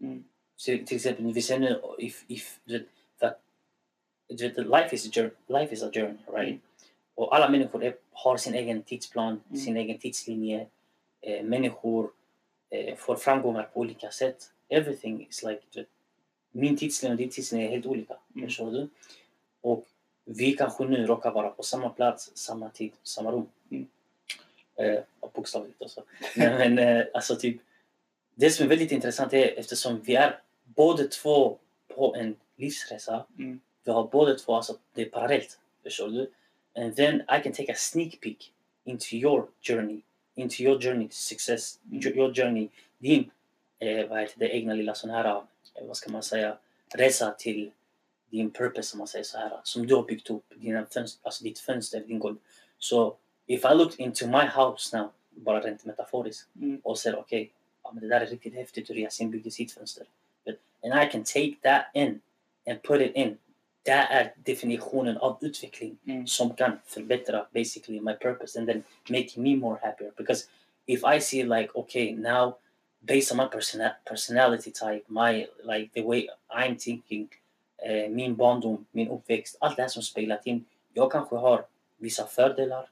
Mm. 0.01 0.25
Så, 0.57 0.65
till 0.87 0.97
exempel, 0.97 1.33
vi 1.33 1.43
ser 1.43 1.59
nu, 1.59 1.81
if, 1.99 2.25
if, 2.29 2.61
du 2.65 2.79
vet, 2.79 2.89
för 3.19 3.27
att, 3.27 3.41
du 4.29 4.49
vet, 4.49 4.57
life 4.57 4.95
is 4.95 5.07
a 5.07 5.11
journey, 5.15 5.33
life 5.47 5.75
is 5.75 5.83
a 5.83 5.91
journey 5.95 6.17
right? 6.27 6.49
Mm. 6.49 6.61
Och 7.15 7.37
alla 7.37 7.49
människor 7.49 7.85
är, 7.85 7.97
har 8.13 8.37
sin 8.37 8.55
egen 8.55 8.83
tidsplan, 8.83 9.41
Mm. 9.49 9.61
sin 9.61 9.77
egen 9.77 9.99
tidslinje. 9.99 10.67
Eh, 11.21 11.45
människor 11.45 12.11
eh, 12.71 12.97
får 12.97 13.17
framgångar 13.17 13.63
på 13.63 13.81
olika 13.81 14.11
sätt. 14.11 14.53
Everything 14.69 15.27
is 15.29 15.43
like, 15.43 15.61
vet, 15.75 15.89
min 16.51 16.77
tidslinje 16.77 17.13
och 17.15 17.19
din 17.19 17.31
tidslinje 17.31 17.67
är 17.67 17.71
helt 17.71 17.87
olika. 17.87 18.17
Mm. 18.35 18.47
Förstår 18.47 18.71
du? 18.71 18.89
Och 19.61 19.87
vi 20.25 20.53
kanske 20.53 20.85
nu 20.85 21.07
råkar 21.07 21.31
vara 21.31 21.51
på 21.51 21.63
samma 21.63 21.89
plats, 21.89 22.31
samma 22.35 22.69
tid, 22.69 22.93
samma 23.03 23.31
rum. 23.31 23.47
Mm. 23.71 23.87
Eh, 24.77 25.01
och 25.21 25.31
bokstavligt 25.35 25.83
alltså. 25.83 26.03
Men 26.37 26.79
eh, 26.79 27.05
alltså 27.15 27.37
typ, 27.37 27.61
det 28.35 28.51
som 28.51 28.65
är 28.65 28.69
väldigt 28.69 28.93
intressant 28.93 29.33
är 29.33 29.59
eftersom 29.59 30.01
vi 30.01 30.15
är 30.15 30.41
båda 30.65 31.05
två 31.05 31.59
på 31.89 32.15
en 32.15 32.37
livsresa 32.57 33.25
Mm. 33.39 33.61
Vi 33.85 33.93
har 33.93 34.09
båda 34.09 34.35
två, 34.35 34.55
alltså 34.55 34.77
det 34.95 35.03
är 35.03 35.11
parallellt. 35.11 35.59
Förstår 35.83 36.09
du? 36.09 36.31
And 36.75 36.97
then 36.97 37.21
I 37.21 37.43
can 37.43 37.53
take 37.53 37.73
a 37.73 37.77
sneak 37.77 38.21
peek 38.21 38.53
into 38.85 39.15
your 39.15 39.47
journey. 39.61 40.01
Into 40.35 40.63
your 40.63 40.81
journey 40.81 41.09
to 41.09 41.15
success. 41.15 41.79
Mm. 41.91 42.17
Your 42.17 42.35
journey. 42.35 42.69
Din, 42.99 43.31
eh, 43.79 44.07
vad 44.09 44.21
heter 44.21 44.39
det, 44.39 44.49
egna 44.49 44.75
lilla 44.75 44.95
sån 44.95 45.11
här, 45.11 45.25
eh, 45.25 45.43
vad 45.87 45.97
ska 45.97 46.11
man 46.11 46.23
säga, 46.23 46.57
resa 46.95 47.35
till 47.39 47.71
din 48.37 48.51
purpose 48.51 48.95
om 48.95 48.99
man 48.99 49.07
säger 49.09 49.25
så 49.25 49.39
här. 49.39 49.61
Som 49.65 49.87
du 49.87 49.95
har 49.95 50.03
byggt 50.03 50.31
upp. 50.31 50.45
Dina 50.57 50.87
fönster, 50.87 51.21
alltså 51.27 51.45
ditt 51.45 51.59
fönster, 51.59 52.01
din 52.01 52.19
golv. 52.19 52.37
Så 52.79 53.17
if 53.47 53.65
I 53.65 53.75
looked 53.75 54.01
into 54.07 54.27
my 54.27 54.45
house 54.47 54.97
now, 54.99 55.11
bara 55.31 55.61
rent 55.61 55.85
metaforiskt, 55.85 56.49
Mm. 56.57 56.81
och 56.85 56.99
säger 56.99 57.19
okej, 57.19 57.53
ja, 57.83 57.93
men 57.93 58.03
det 58.03 58.09
där 58.09 58.21
är 58.21 58.27
riktigt 58.27 58.55
häftigt 58.55 58.91
hur 58.91 58.95
Yasin 58.95 59.31
byggde 59.31 59.51
sitt 59.51 59.73
fönster. 59.73 60.07
But, 60.45 60.55
and 60.83 61.03
I 61.03 61.11
can 61.13 61.25
take 61.25 61.55
that 61.63 61.85
in 61.95 62.21
and 62.67 62.83
put 62.83 63.01
it 63.01 63.15
in. 63.17 63.39
Det 63.83 63.91
är 63.91 64.35
definitionen 64.45 65.17
av 65.17 65.39
utveckling 65.41 65.99
Mm. 66.07 66.27
som 66.27 66.55
kan 66.55 66.79
förbättra 66.87 67.47
basically 67.53 68.01
my 68.01 68.13
purpose 68.15 68.59
and 68.59 68.69
then 68.69 68.83
make 69.09 69.29
me 69.41 69.57
more 69.57 69.79
happier. 69.83 70.13
Because 70.17 70.49
if 70.87 71.01
I 71.17 71.21
see 71.21 71.43
like 71.45 71.69
okay 71.75 72.13
now 72.17 72.55
based 73.01 73.33
on 73.33 73.37
my 73.37 73.45
persona- 73.59 73.97
personality 74.05 74.71
type, 74.71 75.03
my 75.09 75.47
like 75.65 75.91
the 75.95 76.03
way 76.03 76.29
I'm 76.49 76.77
thinking, 76.79 77.29
eh, 77.85 78.09
min 78.11 78.37
barndom, 78.37 78.87
min 78.91 79.09
uppväxt, 79.09 79.57
allt 79.61 79.77
det 79.77 79.83
här 79.83 79.89
som 79.89 80.03
spelat 80.03 80.47
in. 80.47 80.65
Jag 80.93 81.13
kanske 81.13 81.37
har 81.37 81.65
vissa 81.97 82.27
fördelar 82.27 82.89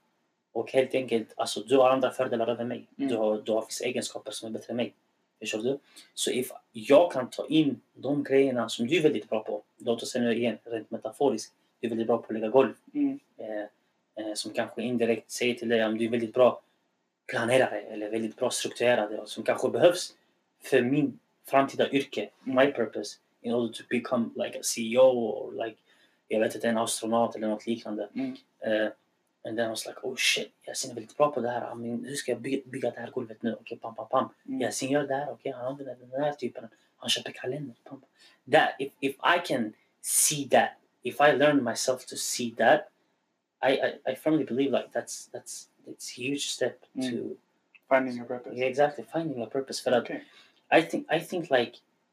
och 0.52 0.72
helt 0.72 0.94
enkelt, 0.94 1.32
alltså 1.36 1.60
du 1.60 1.76
har 1.76 1.90
andra 1.90 2.10
fördelar 2.10 2.46
över 2.46 2.64
mig. 2.64 2.86
Mm. 2.98 3.10
Du, 3.10 3.16
har, 3.16 3.42
du 3.44 3.52
har 3.52 3.66
vissa 3.66 3.84
egenskaper 3.84 4.30
som 4.30 4.46
är 4.48 4.52
bättre 4.52 4.70
än 4.70 4.76
mig. 4.76 4.94
Förstår 5.40 5.58
du? 5.62 5.78
Så 6.14 6.30
if 6.30 6.50
jag 6.72 7.12
kan 7.12 7.30
ta 7.30 7.46
in 7.46 7.80
de 7.94 8.24
grejerna 8.24 8.68
som 8.68 8.86
du 8.86 8.96
är 8.96 9.02
väldigt 9.02 9.28
bra 9.28 9.40
på, 9.42 9.62
låt 9.78 10.02
oss 10.02 10.10
säga 10.10 10.24
nu 10.24 10.34
igen, 10.34 10.58
rent 10.64 10.90
metaforiskt, 10.90 11.54
du 11.80 11.86
är 11.86 11.88
väldigt 11.88 12.06
bra 12.06 12.18
på 12.18 12.24
att 12.26 12.32
lägga 12.34 12.48
golv. 12.48 12.72
Mm. 12.94 13.18
Eh, 13.36 14.26
eh, 14.26 14.34
som 14.34 14.52
kanske 14.52 14.82
indirekt 14.82 15.30
säger 15.30 15.54
till 15.54 15.68
dig 15.68 15.84
om 15.84 15.98
du 15.98 16.04
är 16.04 16.10
väldigt 16.10 16.34
bra 16.34 16.62
planerare 17.26 17.80
eller 17.80 18.10
väldigt 18.10 18.36
bra 18.36 18.50
strukturerade 18.50 19.18
och 19.18 19.28
som 19.28 19.44
kanske 19.44 19.68
behövs 19.68 20.14
för 20.62 20.82
min 20.82 21.18
framtida 21.46 21.90
yrke, 21.90 22.30
Mm. 22.46 22.56
my 22.56 22.72
purpose, 22.72 23.18
in 23.42 23.52
order 23.54 23.72
to 23.74 23.82
become 23.90 24.30
like 24.36 24.58
a 24.58 24.62
CEO 24.62 25.02
or 25.12 25.52
like, 25.66 25.76
vet 26.28 26.54
inte, 26.54 26.68
en 26.68 26.78
astronaut 26.78 27.36
eller 27.36 27.48
något 27.48 27.66
liknande. 27.66 28.08
Mm. 28.14 28.36
Eh, 28.60 28.88
and 29.44 29.56
then 29.56 29.66
I 29.66 29.68
was 29.70 29.86
like, 29.86 29.98
oh 30.02 30.16
shit, 30.16 30.52
Yasin 30.66 30.90
är 30.90 30.94
väldigt 30.94 31.16
bra 31.16 31.30
på 31.32 31.40
det 31.40 31.50
här. 31.50 31.72
I 31.72 31.74
mean, 31.74 32.04
hur 32.04 32.14
ska 32.16 32.32
jag 32.32 32.40
bygga, 32.40 32.62
bygga 32.66 32.90
det 32.90 33.00
här 33.00 33.10
golvet 33.10 33.42
nu? 33.42 33.54
Okej, 33.60 33.78
pam, 33.78 33.94
pam, 33.94 34.08
pam. 34.08 34.28
Mm. 34.48 34.60
Yasin 34.60 34.90
gör 34.90 35.06
det 35.06 35.14
här, 35.14 35.30
okej, 35.30 35.52
han 35.52 35.66
använder 35.66 35.96
den 36.00 36.22
här 36.22 36.32
typen. 36.32 36.68
Han 36.96 37.08
köper 37.10 37.32
kalender. 37.32 37.74
Pam, 37.84 38.00
pam. 38.00 38.08
That, 38.52 38.70
if, 38.78 38.92
if 39.00 39.16
I 39.16 39.38
can 39.46 39.72
see 40.00 40.48
that, 40.48 40.70
if 41.02 41.20
I 41.20 41.32
learn 41.32 41.64
myself 41.64 42.06
to 42.06 42.16
see 42.16 42.54
that, 42.58 42.88
I, 43.62 43.72
I, 43.72 44.12
I 44.12 44.14
firmly 44.14 44.44
believe 44.44 44.70
like 44.70 44.88
that's 44.92 45.30
that's 45.32 45.68
it's 45.86 46.10
a 46.10 46.22
huge 46.22 46.46
step 46.46 46.78
Mm. 46.96 47.10
to 47.10 47.36
Finding 47.88 48.16
your 48.16 48.26
purpose. 48.26 48.56
yeah, 48.56 48.68
exactly 48.68 49.04
finding 49.12 49.42
a 49.42 49.46
purpose. 49.46 49.82
För 49.82 49.92
att 49.92 50.10
I 50.78 50.82
think 50.82 51.12
I 51.12 51.20
think 51.20 51.50
like 51.50 51.72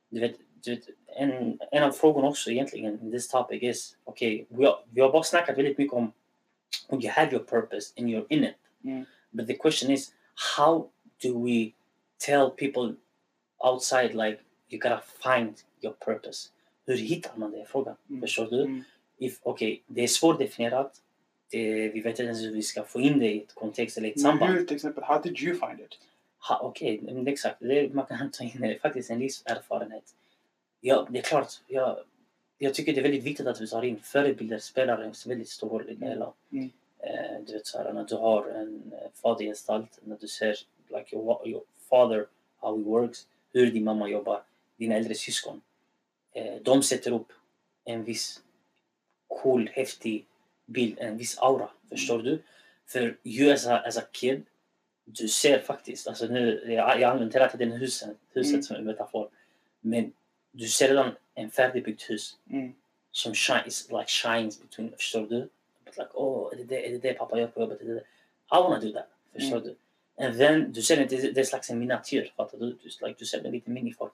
du 0.09 0.19
vet, 0.19 0.35
en, 1.17 1.60
en 1.72 1.84
av 1.84 1.91
frågorna 1.91 2.28
också 2.28 2.52
egentligen 2.52 3.00
in 3.02 3.12
this 3.12 3.28
topic 3.28 3.63
is 3.63 3.98
okay, 4.06 4.46
vi 4.50 4.65
har, 4.65 4.84
vi 4.89 5.02
har 5.02 5.12
bara 5.12 5.24
snackat 5.24 5.58
väldigt 5.58 5.78
mycket 5.78 5.93
om 5.93 6.12
when 6.89 7.02
you 7.04 7.12
have 7.12 7.32
your 7.32 7.43
purpose 7.43 7.93
and 7.98 8.10
you're 8.10 8.26
in 8.30 8.43
it. 8.43 8.56
Mm. 8.84 9.06
But 9.32 9.48
the 9.48 9.56
question 9.56 9.91
is 9.91 10.13
how 10.58 10.89
do 11.24 11.46
we 11.46 11.72
tell 12.17 12.50
people 12.50 12.96
outside 13.58 14.13
like 14.13 14.39
you 14.70 14.80
gotta 14.80 15.02
find 15.24 15.63
your 15.82 15.96
purpose? 16.06 16.50
Hur 16.86 16.98
hittar 16.98 17.32
man 17.36 17.52
det? 17.52 17.62
är 17.62 17.65
Frågan. 17.65 17.96
Mm. 18.10 18.22
Förstår 18.22 18.46
du? 18.46 18.62
Mm. 18.62 18.84
If, 19.17 19.39
okay, 19.43 19.80
det 19.88 20.04
är 20.04 20.08
svårdefinierat. 20.08 21.02
Det, 21.52 21.89
vi 21.89 22.00
vet 22.02 22.12
inte 22.12 22.24
ens 22.24 22.43
hur 22.43 22.54
vi 22.54 22.62
ska 22.62 22.84
få 22.84 23.02
in 23.02 23.20
det 23.20 23.34
i 23.34 23.41
ett 23.41 23.56
kontext 23.56 23.98
eller 23.98 24.10
ett 24.10 24.22
samband. 24.22 24.54
hur 24.54 24.65
till 24.65 24.76
exempel, 24.76 25.04
how 25.04 25.22
did 25.22 25.39
you 25.39 25.60
find 25.60 25.80
it? 25.80 26.00
Okej, 26.62 27.00
men 27.04 27.28
exakt. 27.28 27.60
Det, 27.60 27.93
man 27.93 28.06
kan 28.06 28.32
ta 28.32 28.43
in 28.43 28.63
eh, 28.63 28.78
faktiskt 28.78 29.10
en 29.10 29.20
livserfarenhet. 29.20 30.04
Ja, 30.81 31.07
det 31.09 31.19
är 31.19 31.23
klart. 31.23 31.53
Jag, 31.67 31.97
jag 32.57 32.73
tycker 32.73 32.93
det 32.93 32.99
är 32.99 33.03
väldigt 33.03 33.23
viktigt 33.23 33.47
att 33.47 33.61
vi 33.61 33.67
tar 33.67 33.83
in 33.83 33.99
förebilder 33.99 34.59
spelar 34.59 35.01
en 35.01 35.13
väldigt 35.27 35.49
stor 35.49 35.69
roll 35.69 35.89
i 35.89 35.95
det 35.95 36.05
hela. 36.05 36.33
Mm. 36.51 36.69
Eh, 36.99 37.41
du 37.47 37.53
vet 37.53 37.67
så 37.67 37.77
här, 37.77 37.93
när 37.93 38.03
du 38.03 38.15
har 38.15 38.47
en 38.47 38.93
eh, 38.93 39.09
fadergestalt, 39.21 39.99
när 40.03 40.17
du 40.19 40.27
ser 40.27 40.55
like 40.87 41.15
your, 41.15 41.47
your 41.47 41.63
father, 41.89 42.25
how 42.57 42.77
he 42.77 42.83
works, 42.83 43.27
hur 43.53 43.71
din 43.71 43.83
mamma 43.83 44.09
jobbar, 44.09 44.43
dina 44.77 44.95
äldre 44.95 45.15
syskon. 45.15 45.61
Eh, 46.33 46.55
de 46.61 46.83
sätter 46.83 47.11
upp 47.11 47.31
en 47.85 48.03
viss 48.03 48.41
cool, 49.27 49.69
häftig 49.73 50.25
bild, 50.65 50.99
en 50.99 51.17
viss 51.17 51.37
aura. 51.37 51.69
Förstår 51.89 52.19
du? 52.21 52.43
För 52.85 53.17
you 53.23 53.53
as 53.53 53.67
a, 53.67 53.81
as 53.85 53.97
a 53.97 54.03
kid, 54.11 54.43
du 55.05 55.27
ser 55.27 55.59
faktiskt, 55.59 56.07
alltså 56.07 56.25
nu, 56.25 56.63
jag, 56.73 57.01
jag 57.01 57.11
använder 57.11 57.33
hela 57.39 57.51
tiden 57.51 57.71
huset, 57.71 58.17
huset 58.33 58.53
Mm. 58.53 58.63
som 58.63 58.75
en 58.75 58.83
metafor. 58.83 59.29
Men 59.81 60.11
du 60.58 60.67
ser 60.67 60.88
redan 60.88 61.12
en 61.36 61.52
färdigbyggt 61.52 62.10
hus 62.10 62.38
Mm. 62.50 62.74
som 63.12 63.34
shines, 63.34 63.89
like 63.91 64.08
shines 64.08 64.62
between, 64.62 64.91
förstår 64.91 65.22
du? 65.22 65.50
But 65.86 65.98
like, 65.98 66.10
oh, 66.13 66.54
är 66.54 66.58
det 66.58 66.63
det, 66.63 66.88
är 66.88 66.91
det, 66.91 66.98
det 66.98 67.13
pappa 67.13 67.39
gör 67.39 67.48
på 67.48 67.60
jobbet? 67.62 67.82
Är 67.82 67.86
det 67.86 67.93
det? 67.93 68.00
I 68.52 68.62
wanna 68.63 68.80
do 68.80 68.91
that, 68.91 69.08
förstår 69.34 69.58
Mm. 69.58 69.63
du? 69.67 69.76
And 70.26 70.38
then, 70.38 70.72
du 70.74 70.82
ser 70.82 71.02
inte, 71.02 71.15
det 71.32 71.39
är 71.41 71.43
slags 71.46 71.70
en 71.70 71.80
miniatyr, 71.80 72.34
fattar 72.36 72.58
du? 72.58 72.65
Du, 72.84 72.89
like, 73.08 73.15
du 73.20 73.26
ser 73.26 73.46
en 73.46 73.52
liten 73.52 73.74
miniform. 73.74 74.10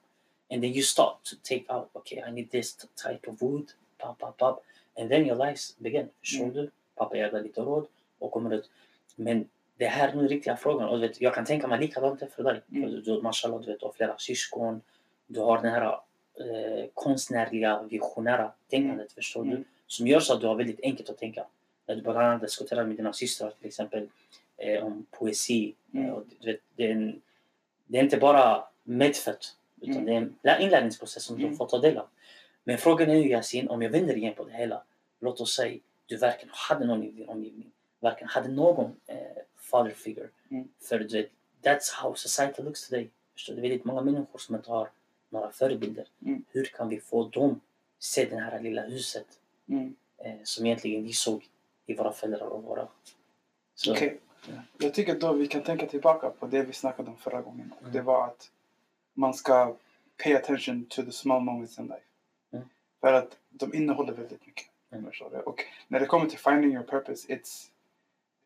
And 0.51 0.61
then 0.61 0.71
you 0.73 0.81
start 0.83 1.23
to 1.23 1.35
take 1.43 1.65
out, 1.73 1.89
okay, 1.93 2.19
I 2.29 2.31
need 2.31 2.51
this 2.51 2.75
type 2.95 3.29
of 3.31 3.41
wood, 3.41 3.71
pop, 3.97 4.19
pop, 4.19 4.37
pop. 4.37 4.63
And 4.99 5.09
then 5.09 5.25
your 5.25 5.45
lives 5.45 5.77
begin, 5.79 6.09
förstår 6.19 6.43
Mm. 6.43 6.53
du? 6.55 6.71
Pappa 6.95 7.17
ger 7.17 7.31
dig 7.31 7.43
lite 7.43 7.61
råd 7.61 7.87
och 8.19 8.31
kommer 8.31 8.53
ut. 8.55 8.69
Men 9.15 9.49
det 9.77 9.85
här 9.87 10.09
är 10.09 10.15
nu 10.15 10.27
riktiga 10.27 10.57
frågan. 10.57 10.89
Och 10.89 10.99
du 10.99 11.07
vet, 11.07 11.21
jag 11.21 11.33
kan 11.35 11.45
tänka 11.45 11.67
mig 11.67 11.79
likadant 11.79 12.23
för 12.35 12.43
dig. 12.43 12.61
Mm. 12.71 12.89
För 12.89 12.97
du, 13.11 13.21
mashallah, 13.21 13.61
du 13.61 13.67
vet, 13.71 13.79
du 13.79 13.85
har 13.85 13.93
flera 13.93 14.17
syskon. 14.17 14.81
Du 15.27 15.39
har 15.39 15.61
den 15.61 15.71
här 15.71 15.99
eh, 16.39 16.85
konstnärliga, 16.93 17.83
visionära 17.83 18.51
tänkandet, 18.69 19.11
förstår 19.13 19.43
du? 19.43 19.49
Mm. 19.51 19.63
Som 19.87 20.07
gör 20.07 20.19
så 20.19 20.33
att 20.33 20.41
du 20.41 20.47
har 20.47 20.55
väldigt 20.55 20.79
enkelt 20.83 21.09
att 21.09 21.17
tänka. 21.17 21.45
När 21.85 21.95
du 21.95 22.01
bland 22.01 22.17
annat 22.17 22.41
diskuterar 22.41 22.85
med 22.85 22.95
dina 22.97 23.13
systrar 23.13 23.51
till 23.59 23.67
exempel 23.67 24.09
eh, 24.57 24.83
om 24.85 25.05
poesi. 25.11 25.75
Mm. 25.93 26.05
Eh, 26.05 26.11
och, 26.13 26.23
du 26.39 26.51
vet, 26.51 26.59
det, 26.75 26.83
är 26.87 26.91
en, 26.91 27.21
det 27.87 27.97
är 27.99 28.03
inte 28.03 28.17
bara 28.17 28.63
medfött. 28.83 29.55
Utan 29.81 29.95
Mm. 29.95 30.05
det 30.05 30.11
är 30.13 30.17
en 30.17 30.35
lä- 30.43 30.63
inlärningsprocess 30.63 31.23
som 31.23 31.35
Mm. 31.37 31.49
du 31.51 31.55
får 31.57 31.65
ta 31.67 31.77
del 31.77 31.97
av. 31.97 32.07
Men 32.63 32.77
frågan 32.77 33.09
är 33.09 33.15
ju 33.15 33.29
Yasin, 33.29 33.67
om 33.69 33.81
jag 33.81 33.89
vänder 33.89 34.17
igen 34.17 34.33
på 34.33 34.43
det 34.43 34.53
hela. 34.53 34.83
Låt 35.19 35.41
oss 35.41 35.55
säga 35.55 35.79
du 36.05 36.17
verkligen 36.17 36.51
hade 36.53 36.85
någon 36.85 37.03
i 37.03 37.11
din 37.11 37.29
omgivning. 37.29 37.71
Verkligen 37.99 38.29
hade 38.29 38.47
någon 38.49 38.95
eh, 39.07 39.17
father 39.57 39.91
figure. 39.91 40.27
Mm. 40.51 40.67
För 40.81 40.99
du 40.99 41.07
vet, 41.21 41.29
that's 41.63 41.93
how 42.01 42.13
society 42.15 42.61
looks 42.61 42.89
today. 42.89 43.09
Förstår 43.33 43.53
du? 43.53 43.61
Det 43.61 43.67
är 43.67 43.69
väldigt 43.69 43.85
många 43.85 44.01
människor 44.01 44.39
som 44.39 44.55
inte 44.55 44.69
har 44.71 44.89
några 45.33 45.51
förebilder. 45.51 46.07
Mm. 46.25 46.43
Hur 46.49 46.65
kan 46.65 46.89
vi 46.89 46.99
få 46.99 47.27
dem 47.29 47.61
se 47.99 48.25
det 48.25 48.35
här 48.39 48.59
lilla 48.59 48.81
huset 48.81 49.27
Mm. 49.69 49.95
eh, 50.17 50.35
som 50.43 50.65
egentligen 50.65 51.03
vi 51.03 51.13
såg 51.13 51.47
i 51.85 51.93
våra 51.95 52.11
föräldrar 52.11 52.47
och 52.47 52.63
våra... 52.63 52.87
Så, 53.75 53.91
Okej. 53.91 54.19
Jag 54.77 54.93
tycker 54.93 55.19
då 55.19 55.33
vi 55.33 55.47
kan 55.47 55.63
tänka 55.63 55.85
tillbaka 55.87 56.29
på 56.29 56.47
det 56.47 56.63
vi 56.63 56.73
snackade 56.73 57.09
om 57.09 57.17
förra 57.17 57.41
gången. 57.41 57.73
Mm. 57.81 57.93
Det 57.93 58.01
var 58.01 58.27
att 58.27 58.51
man 59.13 59.33
ska 59.33 59.75
pay 60.23 60.33
attention 60.35 60.85
to 60.85 61.01
the 61.03 61.11
small 61.11 61.41
moments 61.41 61.79
in 61.79 61.85
life. 61.85 62.05
Mm. 62.51 62.65
För 63.01 63.13
att 63.13 63.37
de 63.49 63.73
innehåller 63.75 64.13
väldigt 64.13 64.45
mycket. 64.45 64.65
Mm. 64.91 65.11
Och 65.45 65.63
när 65.87 65.99
det 65.99 66.05
kommer 66.05 66.25
till 66.25 66.39
finding 66.39 66.73
your 66.73 66.83
purpose, 66.83 67.27
it's, 67.33 67.69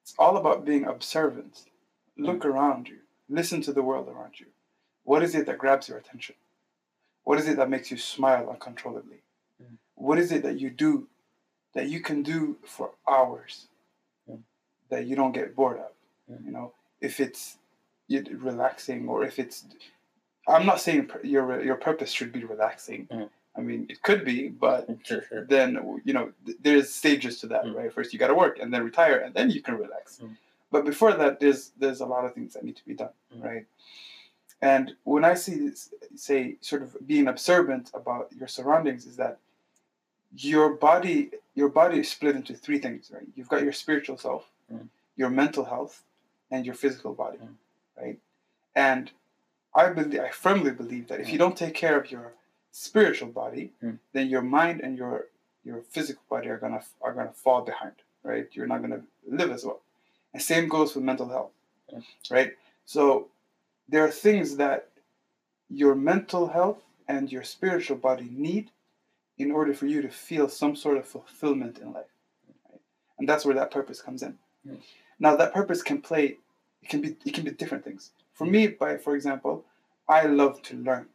it's 0.03 0.13
all 0.17 0.37
about 0.37 0.65
being 0.65 0.87
observant. 0.87 1.65
Look 2.15 2.45
Mm. 2.45 2.57
around 2.57 2.87
you. 2.87 2.97
Listen 3.25 3.61
to 3.61 3.73
the 3.73 3.81
world 3.81 4.07
around 4.07 4.35
you. 4.41 4.49
What 5.03 5.23
is 5.23 5.35
it 5.35 5.45
that 5.45 5.57
grabs 5.57 5.89
your 5.89 5.99
attention? 5.99 6.35
What 7.27 7.39
is 7.39 7.47
it 7.49 7.57
that 7.57 7.69
makes 7.69 7.91
you 7.91 7.97
smile 7.97 8.49
uncontrollably? 8.49 9.19
Mm. 9.61 9.75
What 9.95 10.17
is 10.17 10.31
it 10.31 10.43
that 10.43 10.57
you 10.61 10.69
do 10.69 11.07
that 11.75 11.89
you 11.93 11.99
can 11.99 12.23
do 12.23 12.39
for 12.75 12.91
hours 13.15 13.67
Mm. 14.29 14.43
that 14.91 15.05
you 15.07 15.15
don't 15.19 15.33
get 15.39 15.53
bored 15.53 15.79
of? 15.87 15.91
Mm. 16.31 16.45
You 16.45 16.51
know, 16.55 16.67
if 17.01 17.19
it's 17.19 17.57
relaxing 18.49 19.09
or 19.11 19.25
if 19.29 19.39
it's 19.39 19.57
I'm 20.47 20.65
not 20.71 20.79
saying 20.85 21.01
your 21.35 21.45
your 21.69 21.75
purpose 21.89 22.11
should 22.17 22.31
be 22.31 22.43
relaxing. 22.53 23.01
Mm. 23.11 23.29
I 23.57 23.61
mean, 23.69 23.81
it 23.93 23.99
could 24.07 24.23
be, 24.31 24.37
but 24.65 24.81
then 25.53 25.69
you 26.07 26.13
know 26.17 26.25
th- 26.45 26.59
there's 26.65 26.87
stages 27.01 27.33
to 27.41 27.47
that, 27.53 27.63
Mm. 27.65 27.75
right? 27.77 27.91
First 27.97 28.13
you 28.13 28.19
got 28.23 28.31
to 28.33 28.39
work, 28.45 28.55
and 28.61 28.69
then 28.73 28.81
retire, 28.91 29.17
and 29.25 29.33
then 29.37 29.47
you 29.55 29.61
can 29.67 29.75
relax. 29.85 30.03
Mm. 30.23 30.37
But 30.73 30.81
before 30.91 31.13
that, 31.21 31.33
there's 31.41 31.61
there's 31.81 32.01
a 32.07 32.09
lot 32.13 32.23
of 32.25 32.31
things 32.35 32.51
that 32.53 32.63
need 32.67 32.77
to 32.81 32.85
be 32.91 32.95
done, 33.03 33.15
Mm. 33.33 33.43
right? 33.49 33.65
And 34.61 34.95
when 35.03 35.23
I 35.23 35.35
see 35.35 35.55
this, 35.55 35.93
say 36.15 36.55
sort 36.61 36.81
of 36.81 36.95
being 37.05 37.27
observant 37.27 37.91
about 37.93 38.31
your 38.37 38.47
surroundings, 38.47 39.05
is 39.05 39.15
that 39.17 39.37
your 40.35 40.69
body 40.73 41.31
your 41.55 41.69
body 41.69 41.99
is 41.99 42.09
split 42.11 42.35
into 42.35 42.53
three 42.53 42.77
things, 42.77 43.09
right? 43.11 43.25
You've 43.35 43.49
got 43.49 43.63
your 43.63 43.73
spiritual 43.73 44.17
self, 44.17 44.51
Mm. 44.71 44.89
your 45.15 45.29
mental 45.31 45.63
health, 45.65 46.03
and 46.51 46.65
your 46.65 46.75
physical 46.75 47.13
body, 47.13 47.37
Mm. 47.39 47.55
right? 47.97 48.19
And 48.75 49.11
I 49.73 49.89
believe 49.89 50.19
I 50.19 50.29
firmly 50.29 50.71
believe 50.71 51.07
that 51.07 51.19
if 51.19 51.29
you 51.29 51.35
Mm. 51.35 51.39
don't 51.39 51.57
take 51.57 51.73
care 51.73 51.97
of 51.99 52.11
your 52.11 52.33
spiritual 52.71 53.29
body, 53.29 53.73
Mm. 53.81 53.97
then 54.11 54.27
your 54.27 54.41
mind 54.41 54.81
and 54.81 54.97
your 54.97 55.27
your 55.63 55.81
physical 55.81 56.23
body 56.29 56.47
are 56.49 56.57
gonna 56.57 56.83
are 57.01 57.13
gonna 57.13 57.33
fall 57.33 57.61
behind, 57.61 57.95
right? 58.23 58.47
You're 58.55 58.67
not 58.67 58.81
gonna 58.81 59.03
live 59.25 59.51
as 59.51 59.65
well. 59.65 59.81
And 60.33 60.41
same 60.41 60.67
goes 60.69 60.95
with 60.95 61.03
mental 61.03 61.27
health, 61.29 61.51
Yeah. 61.89 62.01
right? 62.29 62.57
So 62.85 63.29
there 63.89 64.03
are 64.03 64.11
things 64.11 64.57
that 64.57 64.89
your 65.69 65.95
mental 65.95 66.47
health 66.47 66.79
and 67.07 67.31
your 67.31 67.43
spiritual 67.43 67.97
body 67.97 68.29
need 68.31 68.71
in 69.37 69.51
order 69.51 69.73
for 69.73 69.85
you 69.85 70.01
to 70.01 70.09
feel 70.09 70.49
some 70.49 70.75
sort 70.75 70.97
of 70.97 71.05
fulfillment 71.05 71.79
in 71.79 71.93
life, 71.93 72.05
right? 72.69 72.81
And 73.19 73.29
that's 73.29 73.45
where 73.45 73.55
that 73.55 73.71
purpose 73.71 74.01
comes 74.01 74.23
in. 74.23 74.37
Yeah. 74.63 74.75
Now 75.19 75.35
that 75.35 75.53
purpose 75.53 75.81
can 75.81 76.01
play, 76.01 76.37
it 76.81 76.89
can 76.89 77.01
be 77.01 77.15
it 77.25 77.33
can 77.33 77.43
be 77.43 77.51
different 77.51 77.83
things. 77.83 78.11
For 78.33 78.45
me, 78.45 78.67
by 78.67 78.97
for 78.97 79.15
example, 79.15 79.65
I 80.07 80.23
love 80.25 80.61
to 80.63 80.77
learn, 80.77 81.07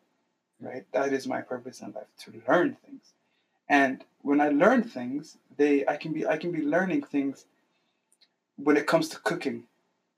right? 0.60 0.84
That 0.92 1.12
is 1.12 1.26
my 1.26 1.40
purpose 1.40 1.80
in 1.80 1.92
life 1.92 2.06
to 2.20 2.42
learn 2.48 2.76
things. 2.84 3.12
And 3.68 4.04
when 4.22 4.40
I 4.40 4.48
learn 4.48 4.82
things, 4.82 5.38
they 5.56 5.86
I 5.86 5.96
can 5.96 6.12
be 6.12 6.26
I 6.26 6.36
can 6.36 6.52
be 6.52 6.62
learning 6.62 7.02
things 7.02 7.46
when 8.56 8.76
it 8.76 8.86
comes 8.86 9.08
to 9.10 9.18
cooking. 9.18 9.64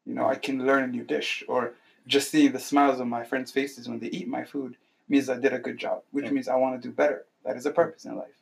You 0.06 0.14
know, 0.14 0.26
I 0.26 0.34
can 0.36 0.66
learn 0.66 0.84
a 0.84 0.86
new 0.86 1.04
dish 1.04 1.44
or 1.48 1.74
just 2.06 2.30
seeing 2.30 2.52
the 2.52 2.58
smiles 2.58 3.00
on 3.00 3.08
my 3.08 3.24
friends' 3.24 3.50
faces 3.52 3.88
when 3.88 3.98
they 3.98 4.08
eat 4.08 4.28
my 4.28 4.44
food 4.44 4.76
means 5.08 5.28
I 5.28 5.36
did 5.36 5.52
a 5.52 5.58
good 5.58 5.78
job, 5.78 6.02
which 6.10 6.26
Yeah. 6.26 6.30
means 6.32 6.48
I 6.48 6.56
want 6.56 6.80
to 6.80 6.88
do 6.88 6.92
better. 6.94 7.26
That 7.44 7.56
is 7.56 7.66
a 7.66 7.70
purpose 7.70 8.04
in 8.04 8.16
life. 8.16 8.40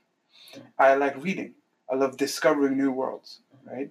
Yeah. 0.55 0.63
I 0.79 0.95
like 0.95 1.23
reading. 1.23 1.55
I 1.91 1.97
love 1.97 2.17
discovering 2.17 2.77
new 2.77 2.91
worlds, 2.91 3.41
right? 3.65 3.91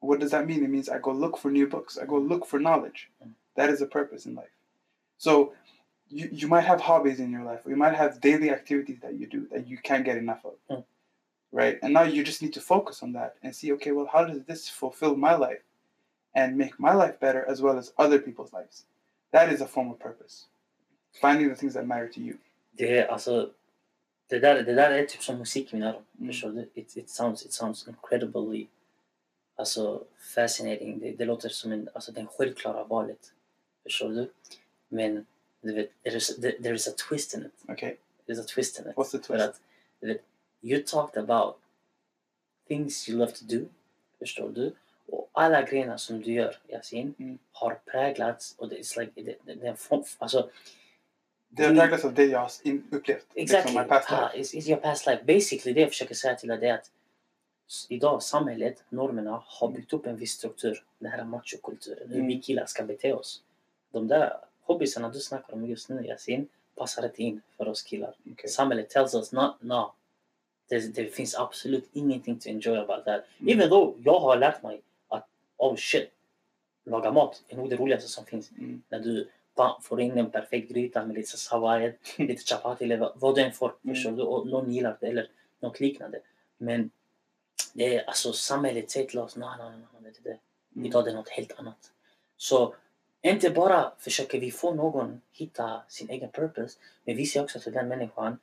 What 0.00 0.20
does 0.20 0.30
that 0.32 0.46
mean? 0.46 0.62
It 0.62 0.70
means 0.70 0.88
I 0.88 0.98
go 0.98 1.12
look 1.12 1.38
for 1.38 1.50
new 1.50 1.66
books. 1.66 1.98
I 1.98 2.04
go 2.04 2.18
look 2.18 2.46
for 2.46 2.58
knowledge. 2.58 3.10
Yeah. 3.20 3.28
That 3.56 3.70
is 3.70 3.80
a 3.80 3.86
purpose 3.86 4.26
in 4.26 4.34
life. 4.34 4.50
So 5.18 5.54
you, 6.08 6.28
you 6.30 6.48
might 6.48 6.64
have 6.64 6.80
hobbies 6.80 7.20
in 7.20 7.30
your 7.30 7.42
life, 7.42 7.60
or 7.64 7.70
you 7.70 7.76
might 7.76 7.94
have 7.94 8.20
daily 8.20 8.50
activities 8.50 8.98
that 9.00 9.14
you 9.14 9.26
do 9.26 9.46
that 9.50 9.66
you 9.66 9.78
can't 9.78 10.04
get 10.04 10.18
enough 10.18 10.44
of. 10.44 10.54
Mm. 10.70 10.84
Right? 11.52 11.78
And 11.82 11.94
now 11.94 12.02
you 12.02 12.22
just 12.24 12.42
need 12.42 12.52
to 12.54 12.60
focus 12.60 13.02
on 13.02 13.12
that 13.12 13.36
and 13.42 13.54
see, 13.54 13.72
okay, 13.72 13.92
well, 13.92 14.08
how 14.12 14.24
does 14.24 14.42
this 14.42 14.68
fulfill 14.68 15.16
my 15.16 15.34
life 15.34 15.62
and 16.34 16.56
make 16.56 16.78
my 16.80 16.92
life 16.92 17.18
better 17.20 17.44
as 17.48 17.62
well 17.62 17.78
as 17.78 17.92
other 17.96 18.18
people's 18.18 18.52
lives? 18.52 18.84
That 19.34 19.52
is 19.52 19.60
a 19.60 19.66
form 19.66 19.90
of 19.90 19.98
purpose. 19.98 20.46
Finding 21.20 21.48
the 21.48 21.56
things 21.56 21.74
that 21.74 21.86
matter 21.86 22.08
to 22.08 22.20
you. 22.20 22.36
Det 22.70 23.06
alltså, 23.08 23.50
det 24.26 24.38
där, 24.38 24.62
det 24.62 24.74
där 24.74 24.90
är 24.90 25.06
typ 25.06 25.22
som 25.22 25.38
musik 25.38 25.72
mina 25.72 25.88
öron. 25.88 26.02
Mm. 26.18 26.32
Förstår 26.32 26.50
du? 26.50 26.70
It, 26.74 26.96
it, 26.96 27.10
sounds, 27.10 27.46
it 27.46 27.52
sounds 27.52 27.88
incredibly 27.88 28.66
alltså, 29.56 30.04
fascinating. 30.34 30.98
Det, 30.98 31.12
det 31.12 31.24
låter 31.24 31.48
som 31.48 31.72
en, 31.72 31.88
alltså, 31.94 32.12
den 32.12 32.26
självklara 32.26 32.84
valet. 32.84 33.32
Förstår 33.82 34.08
du? 34.08 34.30
Men 34.88 35.26
du 35.60 35.74
vet, 35.74 35.90
there 36.02 36.16
is, 36.16 36.36
there, 36.40 36.62
there 36.62 36.74
is 36.74 36.88
a 36.88 36.92
twist 37.08 37.34
in 37.34 37.40
it. 37.40 37.70
Okay. 37.70 37.96
There's 38.26 38.40
a 38.40 38.46
twist 38.54 38.78
in 38.78 38.86
it. 38.86 38.96
What's 38.96 39.10
the 39.10 39.18
För 39.18 39.34
twist? 39.34 39.48
att, 39.48 39.60
du 40.00 40.06
vet, 40.06 40.22
you 40.62 40.82
talked 40.82 41.22
about 41.24 41.56
things 42.68 43.08
you 43.08 43.18
love 43.18 43.32
to 43.32 43.44
do. 43.44 43.66
Förstår 44.18 44.48
du? 44.48 44.72
Och 45.08 45.30
alla 45.32 45.62
grejerna 45.62 45.98
som 45.98 46.20
du 46.22 46.32
gör, 46.32 46.56
Yasin, 46.68 47.14
Mm. 47.18 47.38
har 47.52 47.74
präglats 47.84 48.54
och 48.58 48.68
det 48.68 48.74
är 48.78 49.00
like, 49.00 49.12
det, 49.22 49.34
det, 49.44 49.54
det, 49.54 49.76
alltså, 50.18 50.50
Det 51.48 51.62
har 51.64 51.74
präglats 51.74 52.04
av 52.04 52.14
det 52.14 52.24
jag 52.24 52.38
har 52.40 52.50
upplevt. 52.90 53.26
Exactly. 53.34 53.72
Liksom 53.72 53.82
my 53.82 53.88
past 53.88 54.12
Ah, 54.12 54.30
it's, 54.34 54.54
it's 54.54 54.68
your 54.68 54.80
past 54.80 55.06
life. 55.06 55.24
Basically 55.24 55.72
det 55.74 55.80
jag 55.80 55.88
försöker 55.90 56.14
säga 56.14 56.34
till 56.34 56.48
dig 56.48 56.68
är 56.68 56.74
att 56.74 56.90
idag 57.88 58.22
samhället, 58.22 58.82
normerna 58.88 59.42
har 59.46 59.68
byggt 59.68 59.92
upp 59.92 60.06
en 60.06 60.16
viss 60.16 60.32
struktur. 60.32 60.84
Den 60.98 61.10
här 61.12 61.24
machokulturen, 61.24 62.08
hur 62.08 62.14
vi 62.14 62.20
Mm. 62.20 62.40
killar 62.40 62.66
ska 62.66 62.82
bete 62.82 63.12
oss. 63.12 63.42
De 63.92 64.08
där 64.08 64.36
hobbiesarna 64.62 65.08
du 65.08 65.18
snackar 65.20 65.54
om 65.54 65.66
just 65.66 65.88
nu 65.88 66.06
Yasin, 66.06 66.48
passar 66.76 67.04
inte 67.04 67.22
in 67.22 67.42
för 67.56 67.68
oss 67.68 67.82
killar. 67.82 68.14
Okay. 68.32 68.48
Samhället 68.50 68.90
tells 68.90 69.14
us 69.14 69.32
not, 69.32 69.54
no. 69.60 69.92
Det, 70.68 70.94
det 70.94 71.04
finns 71.14 71.34
absolut 71.34 71.88
ingenting 71.92 72.38
to 72.38 72.48
enjoy 72.48 72.76
about 72.78 73.04
that. 73.04 73.24
Mm. 73.40 73.48
Even 73.58 73.68
though 73.68 73.96
jag 74.04 74.20
har 74.20 74.36
lärt 74.36 74.62
mig 74.62 74.82
oh 75.64 75.76
shit, 75.76 76.10
laga 76.84 77.12
mat 77.12 77.42
är 77.48 77.56
nog 77.56 77.70
det 77.70 77.76
roligaste 77.76 78.08
som 78.08 78.24
finns. 78.24 78.50
Mm. 78.50 78.82
När 78.88 78.98
du 78.98 79.28
bam, 79.54 79.82
får 79.82 80.00
in 80.00 80.18
en 80.18 80.30
perfekt 80.30 80.70
gryta 80.72 81.06
med 81.06 81.16
lite 81.16 81.36
sawayed, 81.36 81.94
lite 82.18 82.42
chapati 82.44 82.84
eller 82.84 82.96
vad- 82.96 83.34
du 83.34 83.42
än 83.42 83.52
får. 83.52 83.74
Mm. 83.84 84.20
Och 84.20 84.46
någon 84.46 84.72
gillar 84.72 84.96
det 85.00 85.06
eller 85.06 85.28
något 85.60 85.80
liknande. 85.80 86.20
Men 86.58 86.90
det 87.72 87.96
är 87.96 88.04
alltså 88.04 88.32
samhället 88.32 88.90
säger 88.90 89.06
till 89.06 89.18
oss, 89.18 89.36
nej, 89.36 89.48
nej, 89.58 89.70
nej, 89.70 89.86
nej, 90.00 90.12
det 90.22 90.30
är 90.30 90.32
det. 90.74 90.86
Idag 90.88 91.02
är 91.06 91.10
det 91.10 91.16
något 91.16 91.28
helt 91.28 91.58
annat. 91.58 91.92
Så 92.36 92.74
inte 93.22 93.50
bara 93.50 93.92
försöker 93.98 94.40
vi 94.40 94.50
få 94.50 94.74
någon 94.74 95.20
hitta 95.32 95.82
sin 95.88 96.10
egen 96.10 96.30
purpose, 96.30 96.78
men 97.04 97.16
vi 97.16 97.26
ser 97.26 97.42
också 97.42 97.60
till 97.60 97.72
den 97.72 97.88
människan 97.88 98.38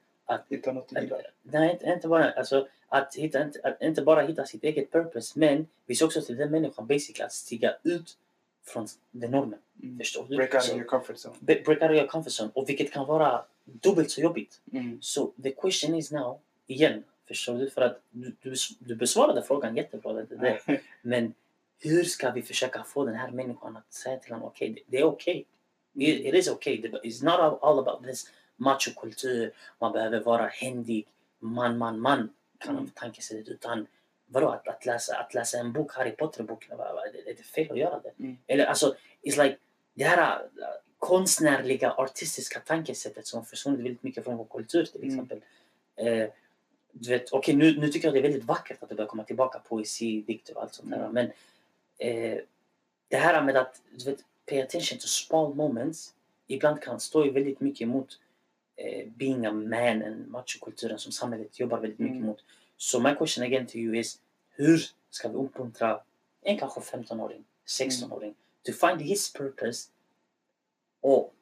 Hitta 0.49 0.71
något 0.71 0.91
gillar. 0.91 1.21
Nej, 1.41 1.71
inte, 1.71 1.85
inte 1.85 2.07
bara 2.07 2.31
alltså, 2.31 2.67
att, 2.93 3.15
hitta, 3.15 3.49
att 3.63 3.81
inte 3.81 4.01
bara 4.01 4.21
hitta 4.21 4.45
sitt 4.45 4.63
eget 4.63 4.91
purpose, 4.91 5.39
men 5.39 5.67
vi 5.85 5.95
ser 5.95 6.05
också 6.05 6.21
till 6.21 6.37
den 6.37 6.51
människan 6.51 6.87
basically 6.87 7.25
att 7.25 7.33
stiga 7.33 7.75
ut 7.83 8.17
från 8.65 8.87
den 9.11 9.31
normen. 9.31 9.59
Mm. 9.83 9.97
Förstår 9.97 10.25
du? 10.29 10.35
Break 10.35 10.53
out 10.53 10.63
of 10.63 10.69
your 10.75 10.83
comfort 10.83 11.15
zone. 11.25 11.35
Break 11.39 11.67
out 11.81 11.91
of 11.91 11.91
your 11.97 12.07
comfort 12.07 12.33
zone. 12.39 12.51
Och 12.53 12.69
vilket 12.69 12.91
kan 12.91 13.05
vara 13.07 13.45
dubbelt 13.63 14.11
så 14.11 14.21
jobbigt. 14.21 14.61
Mm. 14.73 14.97
Så 15.01 15.31
the 15.43 15.51
question 15.51 15.95
is 15.95 16.11
now, 16.11 16.39
igen, 16.67 17.03
förstår 17.27 17.57
du? 17.57 17.69
För 17.69 17.81
att 17.81 17.99
du, 18.09 18.35
du, 18.41 18.53
du 18.79 18.95
besvarade 18.95 19.41
frågan 19.43 19.75
jättebra, 19.77 20.13
det, 20.13 20.25
det, 20.35 20.81
men 21.01 21.33
hur 21.79 22.03
ska 22.03 22.31
vi 22.31 22.41
försöka 22.41 22.83
få 22.83 23.05
den 23.05 23.15
här 23.15 23.31
människan 23.31 23.77
att 23.77 23.93
säga 23.93 24.17
till 24.17 24.31
honom, 24.33 24.47
okej, 24.47 24.69
det, 24.69 24.81
det 24.87 24.97
är 24.97 25.03
okej. 25.03 25.45
It, 25.95 26.25
it 26.25 26.33
is 26.33 26.49
okay. 26.49 26.81
Det- 26.81 26.87
It's 27.03 27.23
not 27.25 27.59
all- 27.63 27.79
about 27.79 28.03
this 28.03 28.31
machokultur, 28.55 29.51
man 29.79 29.91
behöver 29.91 30.19
vara 30.19 30.47
händig, 30.47 31.07
man, 31.39 31.77
man, 31.77 31.99
man, 31.99 32.17
Mm. 32.17 32.21
mm. 32.21 32.33
Tankesättet. 32.93 33.47
Utan 33.47 33.87
vadå, 34.25 34.49
att, 34.49 34.67
att, 34.67 34.85
läsa, 34.85 35.17
att 35.17 35.33
läsa 35.33 35.57
en 35.57 35.71
bok, 35.73 35.93
Harry 35.93 36.11
Potter-boken, 36.11 36.77
vad- 36.77 36.95
det, 37.13 37.21
det 37.25 37.39
är 37.39 37.43
fel 37.43 37.71
att 37.71 37.77
göra 37.77 37.99
det. 37.99 38.11
Mm. 38.23 38.37
Eller 38.47 38.65
alltså, 38.65 38.95
it's 39.23 39.43
like, 39.43 39.57
det 39.93 40.03
här 40.03 40.41
äh, 40.41 40.47
konstnärliga, 40.99 41.91
artistiska 41.91 42.59
tankesättet 42.59 43.27
som 43.27 43.45
försvunnit 43.45 43.79
väldigt 43.79 44.03
mycket 44.03 44.23
från 44.23 44.37
vår 44.37 44.45
kultur 44.45 44.85
till 44.85 45.01
Mm. 45.01 45.09
exempel. 45.09 45.41
Eh, 45.95 46.29
du 46.91 47.09
vet, 47.09 47.31
okej 47.31 47.55
nu, 47.55 47.79
nu 47.79 47.87
tycker 47.87 48.07
jag 48.07 48.15
det 48.15 48.19
är 48.19 48.23
väldigt 48.23 48.43
vackert 48.43 48.83
att 48.83 48.89
det 48.89 48.95
börjar 48.95 49.07
komma 49.09 49.23
tillbaka 49.23 49.59
poesi, 49.59 50.21
dikter 50.21 50.57
och 50.57 50.63
allt 50.63 50.73
sånt 50.73 50.89
där. 50.89 50.97
Mm. 50.97 51.11
Men 51.13 51.25
eh, 51.97 52.39
det 53.07 53.17
här 53.17 53.43
med 53.43 53.57
att 53.57 53.81
du 53.97 54.05
vet, 54.05 54.19
pay 54.45 54.61
attention 54.61 54.97
to 54.99 55.07
small 55.07 55.53
moments 55.55 56.13
ibland 56.47 56.81
kan 56.81 56.99
stå 56.99 57.31
väldigt 57.31 57.59
mycket 57.61 57.81
emot 57.81 58.19
being 59.17 59.45
a 59.45 59.51
man 59.51 60.03
and 60.03 60.27
machokulturen 60.31 60.99
som 60.99 61.11
samhället 61.11 61.59
jobbar 61.59 61.79
väldigt 61.79 61.99
mycket 61.99 62.15
Mm. 62.15 62.27
mot. 62.27 62.43
So 62.77 62.99
my 62.99 63.15
question 63.15 63.45
again 63.45 63.67
to 63.67 63.77
you 63.77 63.95
is 63.97 64.19
hur 64.49 64.81
ska 65.09 65.29
vi 65.29 65.35
uppmuntra 65.35 66.01
en 66.41 66.57
kanske 66.57 66.79
15-åring, 66.79 67.43
16-åring 67.65 68.35
to 68.65 68.71
find 68.73 69.01
his 69.01 69.33
purpose 69.33 69.89
och 71.01 71.33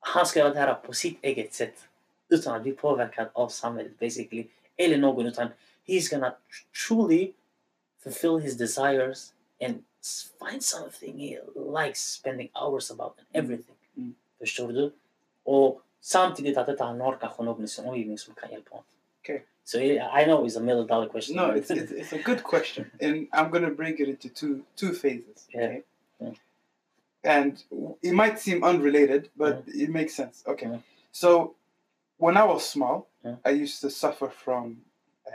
han 0.00 0.26
ska 0.26 0.38
göra 0.40 0.54
det 0.54 0.60
här 0.60 0.74
på 0.74 0.92
sitt 0.92 1.18
eget 1.24 1.54
sätt 1.54 1.74
utan 2.28 2.56
att 2.56 2.62
bli 2.62 2.72
påverkad 2.72 3.28
av 3.32 3.48
samhället 3.48 3.98
basically 3.98 4.46
eller 4.76 4.98
någon 4.98 5.26
utan 5.26 5.48
he's 5.86 6.10
gonna 6.10 6.36
truly 6.88 7.32
fulfill 7.98 8.38
his 8.38 8.56
desires 8.56 9.34
and 9.64 9.84
find 10.48 10.62
something 10.64 11.18
he 11.18 11.38
likes 11.82 12.12
spending 12.12 12.50
hours 12.54 12.90
about 12.90 13.18
and 13.18 13.26
everything. 13.44 13.76
Mm. 13.96 14.14
Förstår 14.38 14.72
du? 14.72 14.92
Och 15.42 15.82
samtidigt 16.00 16.56
att 16.56 16.80
han 16.80 17.00
har 17.00 17.16
kanske 17.16 17.42
någon 17.42 17.68
sin 17.68 17.84
omgivning 17.88 18.18
som 18.18 18.34
kan 18.34 18.50
hjälpa 18.50 18.70
honom. 18.70 18.84
Okay. 19.22 19.40
So 19.64 19.78
I 19.78 19.98
I 20.22 20.24
know 20.24 20.46
it's 20.46 20.56
a 20.56 20.60
million 20.60 20.86
dollar 20.86 21.08
question. 21.08 21.36
No, 21.36 21.56
it's, 21.56 21.70
it's, 21.80 21.92
it's 21.92 22.12
a 22.12 22.22
good 22.24 22.42
question, 22.42 22.90
and 23.00 23.28
I'm 23.32 23.50
going 23.50 23.64
to 23.64 23.74
break 23.74 24.00
it 24.00 24.08
into 24.08 24.28
two 24.28 24.62
two 24.76 24.92
phases. 24.92 25.48
Yeah. 25.48 25.64
Okay? 25.64 25.82
Yeah. 26.20 26.34
And 27.24 27.64
it 28.02 28.12
might 28.12 28.38
seem 28.38 28.64
unrelated, 28.64 29.28
but 29.36 29.62
it 29.66 29.90
makes 29.90 30.14
sense. 30.14 30.42
Okay. 30.46 30.66
Yeah. 30.68 30.78
So 31.12 31.54
when 32.18 32.36
I 32.36 32.44
was 32.44 32.68
small, 32.68 33.10
Yeah. 33.24 33.36
I 33.44 33.50
used 33.50 33.80
to 33.82 33.90
suffer 33.90 34.28
from 34.28 34.78
uh, 35.26 35.32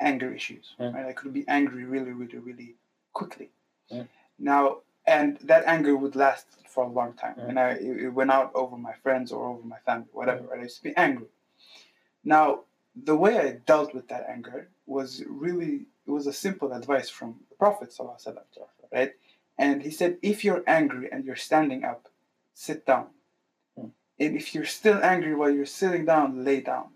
anger 0.00 0.32
issues. 0.32 0.74
Yeah. 0.78 0.92
Right? 0.92 1.06
I 1.06 1.12
could 1.12 1.32
be 1.32 1.44
angry 1.48 1.84
really, 1.84 2.12
really, 2.12 2.38
really 2.38 2.74
quickly. 3.12 3.50
Yeah. 3.88 4.04
Now, 4.38 4.78
and 5.06 5.38
that 5.42 5.64
anger 5.66 5.96
would 5.96 6.16
last 6.16 6.46
for 6.68 6.84
a 6.84 6.88
long 6.88 7.12
time, 7.14 7.34
Yeah. 7.36 7.48
and 7.48 7.58
I 7.58 7.70
it, 7.72 7.96
it 8.04 8.10
went 8.10 8.30
out 8.30 8.50
over 8.54 8.76
my 8.76 8.94
friends 9.02 9.32
or 9.32 9.46
over 9.46 9.66
my 9.66 9.78
family, 9.86 10.08
whatever. 10.12 10.44
Right? 10.44 10.60
I 10.60 10.62
used 10.62 10.78
to 10.78 10.84
be 10.84 10.96
angry. 10.96 11.26
Now, 12.24 12.60
the 12.94 13.16
way 13.16 13.38
I 13.38 13.52
dealt 13.66 13.94
with 13.94 14.08
that 14.08 14.26
anger 14.28 14.68
was 14.86 15.22
really 15.28 15.86
it 16.06 16.10
was 16.10 16.26
a 16.26 16.32
simple 16.32 16.72
advice 16.72 17.08
from 17.08 17.40
the 17.48 17.56
Prophet 17.56 17.90
sallallahu 17.90 18.26
alaihi 18.26 18.36
wasallam, 18.36 18.68
right? 18.92 19.12
And 19.58 19.82
he 19.82 19.90
said, 19.90 20.18
if 20.22 20.44
you're 20.44 20.64
angry 20.66 21.08
and 21.12 21.24
you're 21.24 21.36
standing 21.36 21.84
up, 21.84 22.08
sit 22.54 22.84
down. 22.86 23.06
Mm. 23.78 23.90
And 24.18 24.36
if 24.36 24.54
you're 24.54 24.64
still 24.64 25.00
angry 25.02 25.34
while 25.34 25.50
you're 25.50 25.66
sitting 25.66 26.04
down, 26.04 26.44
lay 26.44 26.60
down, 26.60 26.86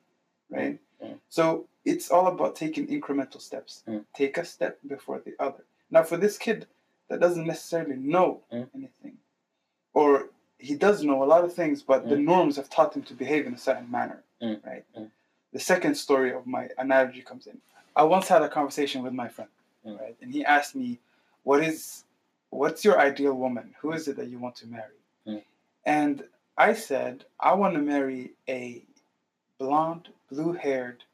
right? 0.50 0.78
Mm. 1.02 1.18
So 1.28 1.68
it's 1.84 2.10
all 2.10 2.26
about 2.26 2.56
taking 2.56 2.88
incremental 2.88 3.40
steps. 3.40 3.84
Mm. 3.86 4.04
Take 4.14 4.38
a 4.38 4.44
step 4.44 4.78
before 4.86 5.20
the 5.24 5.34
other. 5.38 5.64
Now, 5.90 6.02
for 6.02 6.16
this 6.16 6.36
kid 6.36 6.66
that 7.08 7.20
doesn't 7.20 7.46
necessarily 7.46 7.96
know 7.96 8.42
Mm. 8.52 8.68
anything, 8.74 9.18
or 9.94 10.30
he 10.58 10.74
does 10.74 11.02
know 11.02 11.22
a 11.22 11.26
lot 11.26 11.44
of 11.44 11.52
things, 11.54 11.82
but 11.82 12.08
the 12.08 12.16
Mm. 12.16 12.24
norms 12.24 12.56
have 12.56 12.68
taught 12.70 12.94
him 12.96 13.02
to 13.04 13.14
behave 13.14 13.46
in 13.46 13.54
a 13.54 13.58
certain 13.58 13.90
manner, 13.90 14.22
Mm. 14.42 14.64
right? 14.66 14.84
The 15.52 15.60
second 15.60 15.94
story 15.94 16.32
of 16.32 16.46
my 16.46 16.68
analogy 16.78 17.22
comes 17.22 17.46
in. 17.46 17.60
I 17.94 18.02
once 18.04 18.28
had 18.28 18.42
a 18.42 18.48
conversation 18.48 19.02
with 19.02 19.12
my 19.12 19.28
friend, 19.28 19.50
right? 19.84 20.16
And 20.20 20.32
he 20.32 20.44
asked 20.44 20.74
me, 20.74 20.98
"What 21.44 21.62
is, 21.62 22.04
what's 22.50 22.84
your 22.84 22.98
ideal 23.00 23.34
woman? 23.34 23.74
Who 23.80 23.92
is 23.92 24.08
it 24.08 24.16
that 24.16 24.26
you 24.28 24.38
want 24.38 24.56
to 24.56 24.66
marry?" 24.66 24.92
And 25.84 26.28
I 26.58 26.72
said, 26.72 27.24
"I 27.38 27.54
want 27.54 27.74
to 27.74 27.80
marry 27.80 28.32
a 28.48 28.84
blonde, 29.58 30.08
blue-haired, 30.30 31.04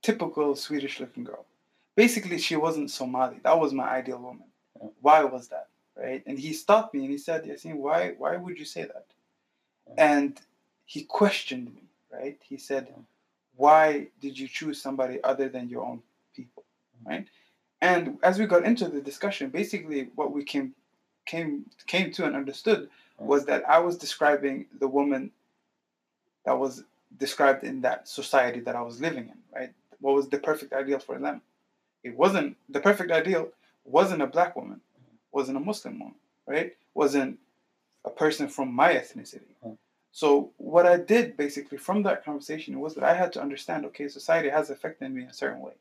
typical 0.00 0.56
Swedish-looking 0.56 1.24
girl. 1.24 1.44
Basically, 1.96 2.38
she 2.38 2.56
wasn't 2.56 2.90
Somali. 2.90 3.38
That 3.40 3.58
was 3.60 3.72
my 3.74 3.88
ideal 3.88 4.18
woman. 4.18 4.50
Why 5.00 5.24
was 5.24 5.48
that?" 5.48 5.68
Right? 5.96 6.22
And 6.26 6.38
he 6.38 6.52
stopped 6.52 6.94
me 6.94 7.00
and 7.00 7.10
he 7.10 7.18
said, 7.18 7.44
"Yasin, 7.44 7.76
why, 7.76 8.14
why 8.18 8.36
would 8.36 8.58
you 8.58 8.64
say 8.64 8.82
that?" 8.82 9.06
And 9.96 10.40
he 10.84 11.04
questioned 11.04 11.74
me, 11.74 11.82
right? 12.12 12.38
He 12.42 12.56
said. 12.56 12.94
Why 13.56 14.08
did 14.20 14.38
you 14.38 14.48
choose 14.48 14.80
somebody 14.82 15.18
other 15.24 15.48
than 15.48 15.70
your 15.70 15.82
own 15.82 16.02
people? 16.34 16.64
Mm-hmm. 16.98 17.08
Right? 17.08 17.28
And 17.80 18.18
as 18.22 18.38
we 18.38 18.46
got 18.46 18.64
into 18.64 18.88
the 18.88 19.00
discussion, 19.00 19.50
basically 19.50 20.10
what 20.14 20.32
we 20.32 20.44
came 20.44 20.74
came 21.24 21.64
came 21.86 22.10
to 22.12 22.24
and 22.24 22.36
understood 22.36 22.90
was 23.18 23.46
that 23.46 23.68
I 23.68 23.78
was 23.78 23.96
describing 23.96 24.66
the 24.78 24.88
woman 24.88 25.30
that 26.44 26.58
was 26.58 26.84
described 27.18 27.64
in 27.64 27.80
that 27.80 28.08
society 28.08 28.60
that 28.60 28.76
I 28.76 28.82
was 28.82 29.00
living 29.00 29.24
in, 29.24 29.38
right? 29.54 29.72
What 30.00 30.14
was 30.14 30.28
the 30.28 30.38
perfect 30.38 30.72
ideal 30.74 30.98
for 30.98 31.18
them? 31.18 31.40
It 32.04 32.14
wasn't 32.14 32.56
the 32.68 32.80
perfect 32.80 33.10
ideal 33.10 33.48
wasn't 33.86 34.22
a 34.22 34.26
black 34.26 34.56
woman, 34.56 34.80
wasn't 35.32 35.56
a 35.56 35.60
Muslim 35.60 35.98
woman, 35.98 36.14
right? 36.46 36.74
Wasn't 36.94 37.38
a 38.04 38.10
person 38.10 38.48
from 38.48 38.72
my 38.72 38.94
ethnicity. 38.94 39.42
So 40.12 40.50
what 40.56 40.86
I 40.86 40.96
did 40.96 41.36
basically 41.36 41.78
from 41.78 42.02
that 42.04 42.24
conversation 42.24 42.80
was 42.80 42.94
that 42.94 43.04
I 43.04 43.14
had 43.14 43.32
to 43.34 43.42
understand, 43.42 43.84
okay, 43.86 44.08
society 44.08 44.48
has 44.48 44.70
affected 44.70 45.10
me 45.12 45.22
in 45.22 45.28
a 45.28 45.34
certain 45.34 45.60
way. 45.60 45.72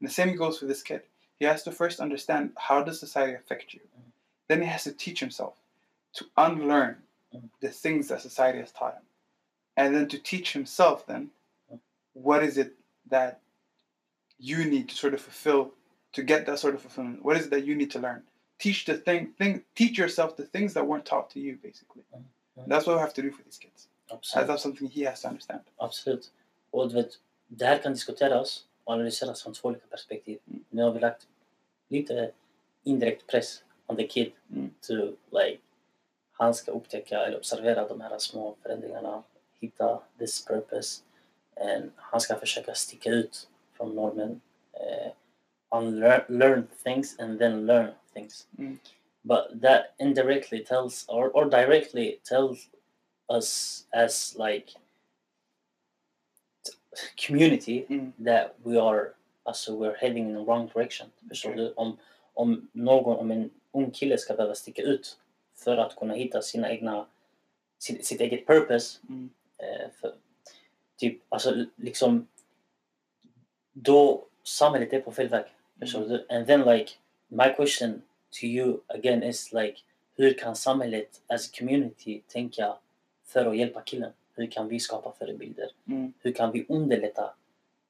And 0.00 0.08
the 0.08 0.12
same 0.12 0.36
goes 0.36 0.58
for 0.58 0.66
this 0.66 0.82
kid. 0.82 1.02
He 1.38 1.44
has 1.46 1.64
to 1.64 1.72
first 1.72 1.98
understand 1.98 2.52
how 2.56 2.84
does 2.84 3.00
society 3.00 3.34
affect 3.34 3.74
you. 3.74 3.80
Mm. 3.80 4.12
Then 4.46 4.60
he 4.60 4.68
has 4.68 4.84
to 4.84 4.92
teach 4.92 5.18
himself 5.18 5.54
to 6.14 6.26
unlearn 6.36 6.96
Mm. 7.34 7.48
the 7.60 7.70
things 7.70 8.08
that 8.08 8.20
society 8.20 8.58
has 8.58 8.72
taught 8.72 8.94
him. 8.94 9.02
And 9.76 9.94
then 9.94 10.08
to 10.08 10.18
teach 10.18 10.52
himself 10.52 11.06
then 11.06 11.30
what 12.12 12.42
is 12.42 12.58
it 12.58 12.74
that 13.08 13.40
you 14.38 14.64
need 14.64 14.90
to 14.90 14.94
sort 14.94 15.14
of 15.14 15.20
fulfill 15.20 15.72
to 16.12 16.22
get 16.22 16.46
that 16.46 16.58
sort 16.58 16.74
of 16.74 16.82
fulfillment? 16.82 17.24
What 17.24 17.36
is 17.36 17.46
it 17.46 17.50
that 17.50 17.64
you 17.64 17.74
need 17.74 17.90
to 17.92 17.98
learn? 17.98 18.22
Teach 18.58 18.84
the 18.84 18.94
thing, 18.94 19.32
thing 19.38 19.62
teach 19.74 19.98
yourself 19.98 20.36
the 20.36 20.44
things 20.44 20.74
that 20.74 20.86
weren't 20.86 21.04
taught 21.04 21.30
to 21.30 21.40
you, 21.40 21.58
basically. 21.62 22.02
Mm. 22.14 22.22
Mm. 22.58 22.68
That's 22.68 22.86
what 22.86 22.96
we 22.96 23.00
have 23.00 23.14
to 23.14 23.22
do 23.22 23.30
for 23.30 23.42
these 23.42 23.58
kids. 23.58 23.88
Absolut. 24.10 24.46
That's 24.46 24.62
something 24.62 24.88
he 24.88 25.02
has 25.02 25.22
to 25.22 25.28
understand. 25.28 25.60
Och 26.70 26.88
du 26.88 26.94
vet, 26.94 27.18
det 27.48 27.64
här 27.66 27.78
kan 27.78 27.92
diskuteras 27.92 28.64
och 28.84 28.92
analyseras 28.92 29.42
från 29.42 29.52
två 29.52 29.68
olika 29.68 29.86
perspektiv. 29.86 30.38
Mm. 30.50 30.64
Nu 30.70 30.82
har 30.82 30.92
vi 30.92 31.00
lagt 31.00 31.26
lite 31.88 32.30
indirekt 32.84 33.26
press 33.26 33.64
on 33.86 33.96
the 33.96 34.06
kid 34.06 34.32
Mm. 34.50 34.70
to 34.80 34.94
like 35.30 35.58
han 36.32 36.54
ska 36.54 36.70
upptäcka 36.72 37.26
eller 37.26 37.36
observera 37.36 37.88
de 37.88 38.00
här 38.00 38.18
små 38.18 38.56
förändringarna, 38.62 39.22
hitta 39.60 40.02
this 40.18 40.44
purpose 40.44 41.02
and 41.56 41.90
han 41.96 42.20
ska 42.20 42.36
försöka 42.36 42.74
sticka 42.74 43.10
ut 43.10 43.48
från 43.76 43.94
normen 43.94 44.40
uh, 44.74 45.12
unlearn 45.72 46.24
learn 46.28 46.68
things 46.84 47.16
and 47.18 47.38
then 47.38 47.66
learn 47.66 47.92
things. 48.14 48.46
Mm. 48.58 48.78
But 49.24 49.60
that 49.60 49.94
indirectly 49.98 50.60
tells 50.64 51.04
or, 51.08 51.30
or 51.30 51.48
directly 51.48 52.20
tells 52.24 52.68
us 53.28 53.84
as 53.92 54.34
like 54.38 54.68
community 57.26 57.86
Mm. 57.88 58.12
that 58.18 58.54
we 58.64 58.78
are 58.78 59.14
alltså 59.44 59.74
we're 59.74 59.96
heading 59.96 60.28
in 60.28 60.34
the 60.34 60.44
wrong 60.44 60.70
direction. 60.74 61.10
Förstår 61.28 61.54
du? 61.54 61.72
Om, 61.72 61.98
om 62.34 62.68
någon, 62.72 63.16
om 63.16 63.30
en 63.30 63.50
ung 63.72 63.90
kille 63.90 64.18
ska 64.18 64.34
behöva 64.34 64.54
sticka 64.54 64.82
ut 64.82 65.18
för 65.54 65.76
att 65.76 65.96
kunna 65.96 66.14
hitta 66.14 66.42
sina 66.42 66.70
egna, 66.70 67.06
sitt, 67.78 68.06
sitt 68.06 68.20
eget 68.20 68.46
purpose. 68.46 68.98
Mm. 69.08 69.30
Eh, 69.58 69.90
för, 70.00 70.14
typ, 70.96 71.20
alltså 71.28 71.64
liksom 71.76 72.26
då 73.72 74.26
samhället 74.42 74.92
är 74.92 75.00
på 75.00 75.12
fel 75.12 75.28
väg. 75.28 75.44
And 76.28 76.46
then 76.46 76.64
like 76.64 76.92
my 77.28 77.54
question 77.56 78.02
to 78.40 78.46
you 78.46 78.80
again 78.88 79.22
is 79.22 79.52
like 79.52 79.76
hur 80.16 80.32
kan 80.32 80.56
samhället 80.56 81.20
as 81.28 81.48
a 81.48 81.50
community 81.58 82.22
tänka 82.28 82.76
för 83.24 83.46
att 83.46 83.56
hjälpa 83.56 83.80
killen? 83.80 84.12
Hur 84.34 84.46
kan 84.46 84.68
vi 84.68 84.80
skapa 84.80 85.12
förebilder? 85.18 85.70
Mm. 85.88 86.12
Hur 86.20 86.32
kan 86.32 86.52
vi 86.52 86.66
underlätta 86.68 87.34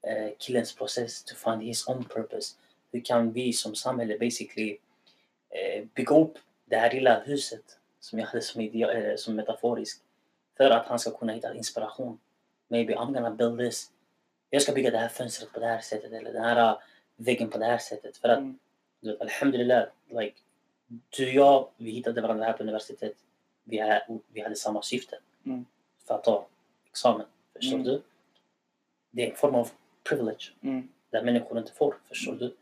eh, 0.03 0.31
killens 0.39 0.75
process 0.75 1.25
to 1.25 1.35
find 1.35 1.63
his 1.63 1.89
own 1.89 2.05
purpose? 2.05 2.55
Hur 2.93 3.01
kan 3.01 3.33
vi 3.33 3.53
som 3.53 3.75
samhälle 3.75 4.19
basically 4.19 4.79
eh, 5.51 5.85
bygga 5.95 6.17
upp 6.17 6.39
det 6.65 6.77
här 6.77 6.93
lilla 6.93 7.21
huset 7.21 7.79
som 8.01 8.19
jag 8.19 8.27
hade 8.27 8.43
som, 8.43 8.61
idea, 8.61 8.93
eh, 8.93 9.17
som 9.17 9.35
metaforisk 9.35 10.01
för 10.57 10.71
att 10.71 10.87
han 10.87 10.99
ska 10.99 11.11
kunna 11.11 11.33
hitta 11.33 11.55
inspiration. 11.55 12.19
Maybe 12.69 12.95
I'm 12.95 13.13
gonna 13.13 13.31
build 13.31 13.59
this. 13.59 13.91
Jag 14.51 14.63
ska 14.63 14.73
bygga 14.73 14.91
det 14.91 14.99
här 14.99 15.09
fönstret 15.09 15.53
på 15.53 15.61
det 15.61 15.67
här 15.67 15.81
sättet 15.81 16.13
eller 16.13 16.33
den 16.33 16.45
här 16.45 16.77
väggen 17.23 17.51
på 17.51 17.59
det 17.59 17.65
här 17.65 17.79
sättet. 17.79 18.17
För 18.17 18.29
att 18.29 18.39
Mm. 18.39 18.59
du 19.01 19.19
alhamdulillah, 19.21 19.85
like, 20.09 20.37
du 21.11 21.27
och 21.29 21.35
jag, 21.35 21.69
vi 21.77 21.91
hittade 21.91 22.21
varandra 22.21 22.45
här 22.45 22.53
på 22.53 22.63
universitet. 22.63 23.15
Vi, 23.65 23.79
är, 23.79 24.03
vi 24.33 24.41
hade 24.41 24.57
samma 24.57 24.83
syfte. 24.83 25.19
Mm. 25.47 25.65
För 26.07 26.15
att 26.15 26.25
ta 26.25 26.47
examen. 26.91 27.27
Förstår 27.57 27.75
Mm. 27.75 27.87
du? 27.87 28.03
Det 29.11 29.27
är 29.27 29.31
en 29.31 29.37
form 29.37 29.55
av 29.55 29.71
privilege. 30.09 30.53
Mm. 30.63 30.89
Där 31.11 31.23
människor 31.23 31.59
inte 31.59 31.73
får. 31.73 31.95
Förstår 32.09 32.35
du? 32.35 32.57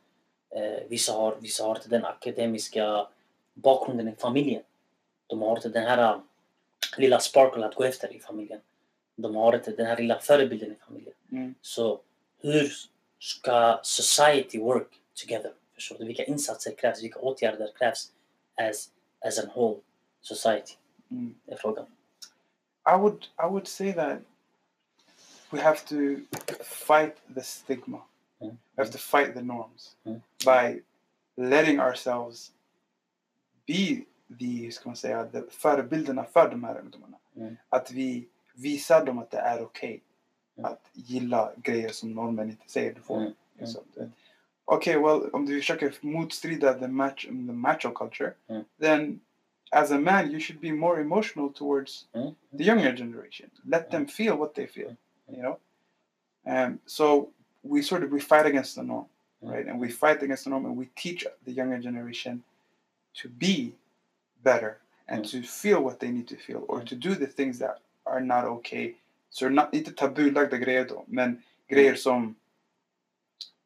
Eh, 0.50 0.88
vissa, 0.88 1.12
har, 1.12 1.36
vissa 1.40 1.64
har 1.64 1.76
inte 1.76 1.88
den 1.88 2.04
akademiska 2.04 3.06
bakgrunden 3.54 4.08
i 4.08 4.14
familjen. 4.16 4.62
De 5.26 5.42
har 5.42 5.56
inte 5.56 5.68
den 5.68 5.82
här 5.82 6.14
eh, 6.14 6.20
lilla 6.98 7.20
sparkle 7.20 7.66
att 7.66 7.74
gå 7.74 7.84
efter 7.84 8.12
i 8.16 8.20
familjen. 8.20 8.60
De 9.16 9.36
har 9.36 9.54
inte 9.56 9.70
den 9.70 9.86
här 9.86 9.96
lilla 9.96 10.18
förebilden 10.18 10.72
i 10.72 10.76
familjen. 10.86 11.14
Mm. 11.32 11.54
Så 11.60 12.00
hur 12.38 12.70
ska 13.20 13.80
society 13.82 14.58
work 14.58 14.88
together? 15.14 15.52
Förstår 15.74 15.98
du? 15.98 16.04
Vilka 16.04 16.24
insatser 16.24 16.74
krävs? 16.74 17.02
Vilka 17.02 17.18
åtgärder 17.18 17.72
krävs 17.78 18.12
as, 18.56 18.90
as 19.20 19.38
a 19.38 19.42
whole 19.54 19.80
society? 20.20 20.74
Mm. 21.10 21.34
Det 21.44 21.52
är 21.52 21.56
frågan. 21.56 21.86
I 22.94 22.96
would 22.98 23.24
I 23.24 23.46
would 23.50 23.68
say 23.68 23.92
that 23.92 24.18
we 25.50 25.60
have 25.60 25.76
to 25.78 25.96
fight 26.64 27.16
the 27.34 27.42
stigma. 27.42 28.02
Mm. 28.40 28.58
We 28.74 28.82
have 28.84 28.92
to 28.92 28.98
fight 28.98 29.34
the 29.34 29.42
norms 29.42 29.96
Mm. 30.04 30.20
by 30.44 30.82
letting 31.36 31.80
ourselves 31.80 32.52
be 33.66 34.04
the, 34.38 34.64
hur 34.64 34.70
ska 34.70 34.88
man 34.88 34.96
säga, 34.96 35.24
the 35.24 35.42
förebilderna 35.50 36.24
för 36.24 36.48
de 36.48 36.64
här 36.64 36.78
ungdomarna. 36.78 37.16
Mm. 37.36 37.56
Att 37.68 37.90
vi 37.90 38.28
visar 38.54 39.04
dem 39.04 39.18
att 39.18 39.30
det 39.30 39.38
är 39.38 39.62
okej 39.62 39.90
Mm. 39.90 40.02
Att 40.64 40.90
gilla 40.92 41.52
grejer 41.62 41.88
som 41.88 42.12
normen 42.12 42.50
inte 42.50 42.70
säger 42.70 42.94
du 42.94 43.00
får. 43.00 43.20
Liksom. 43.58 43.82
Okej, 44.64 44.98
well, 44.98 45.30
om 45.32 45.46
du 45.46 45.60
försöker 45.60 45.94
motstrida 46.00 46.74
the, 46.74 46.88
match, 46.88 47.26
the 47.26 47.52
macho 47.52 47.90
culture, 47.90 48.34
then 48.80 49.20
as 49.72 49.90
a 49.90 49.98
man 49.98 50.30
you 50.30 50.40
should 50.40 50.60
be 50.60 50.72
more 50.72 51.00
emotional 51.00 51.52
towards 51.52 52.06
the 52.58 52.64
younger 52.64 52.92
generation. 52.96 53.50
Let 53.64 53.90
them 53.90 54.06
feel 54.06 54.36
what 54.36 54.54
they 54.54 54.66
feel, 54.66 54.96
you 55.28 55.42
know. 55.42 55.58
Um, 56.46 56.78
so 56.86 57.28
we 57.62 57.82
sort 57.82 58.04
of 58.04 58.10
we 58.12 58.20
fight 58.20 58.46
against 58.46 58.74
the 58.76 58.82
norm, 58.82 59.06
right? 59.42 59.66
And 59.68 59.80
we 59.80 59.88
fight 59.90 60.22
against 60.22 60.44
the 60.44 60.50
norm, 60.50 60.66
and 60.66 60.76
we 60.76 60.88
teach 60.96 61.26
the 61.44 61.52
younger 61.52 61.78
generation 61.78 62.42
to 63.14 63.28
be 63.28 63.74
better 64.42 64.78
and 65.08 65.24
to 65.24 65.42
feel 65.42 65.82
what 65.82 65.98
they 65.98 66.10
need 66.10 66.28
to 66.28 66.36
feel, 66.36 66.64
or 66.68 66.80
to 66.82 66.94
do 66.94 67.14
the 67.14 67.26
things 67.26 67.58
that 67.58 67.78
are 68.06 68.20
not 68.20 68.44
okay. 68.44 68.94
Not 69.50 69.74
inte 69.74 69.90
tabulagda 69.92 70.56
grejer 70.56 70.84
då, 70.88 71.04
men 71.06 71.42
grejer 71.68 71.94
som 71.94 72.34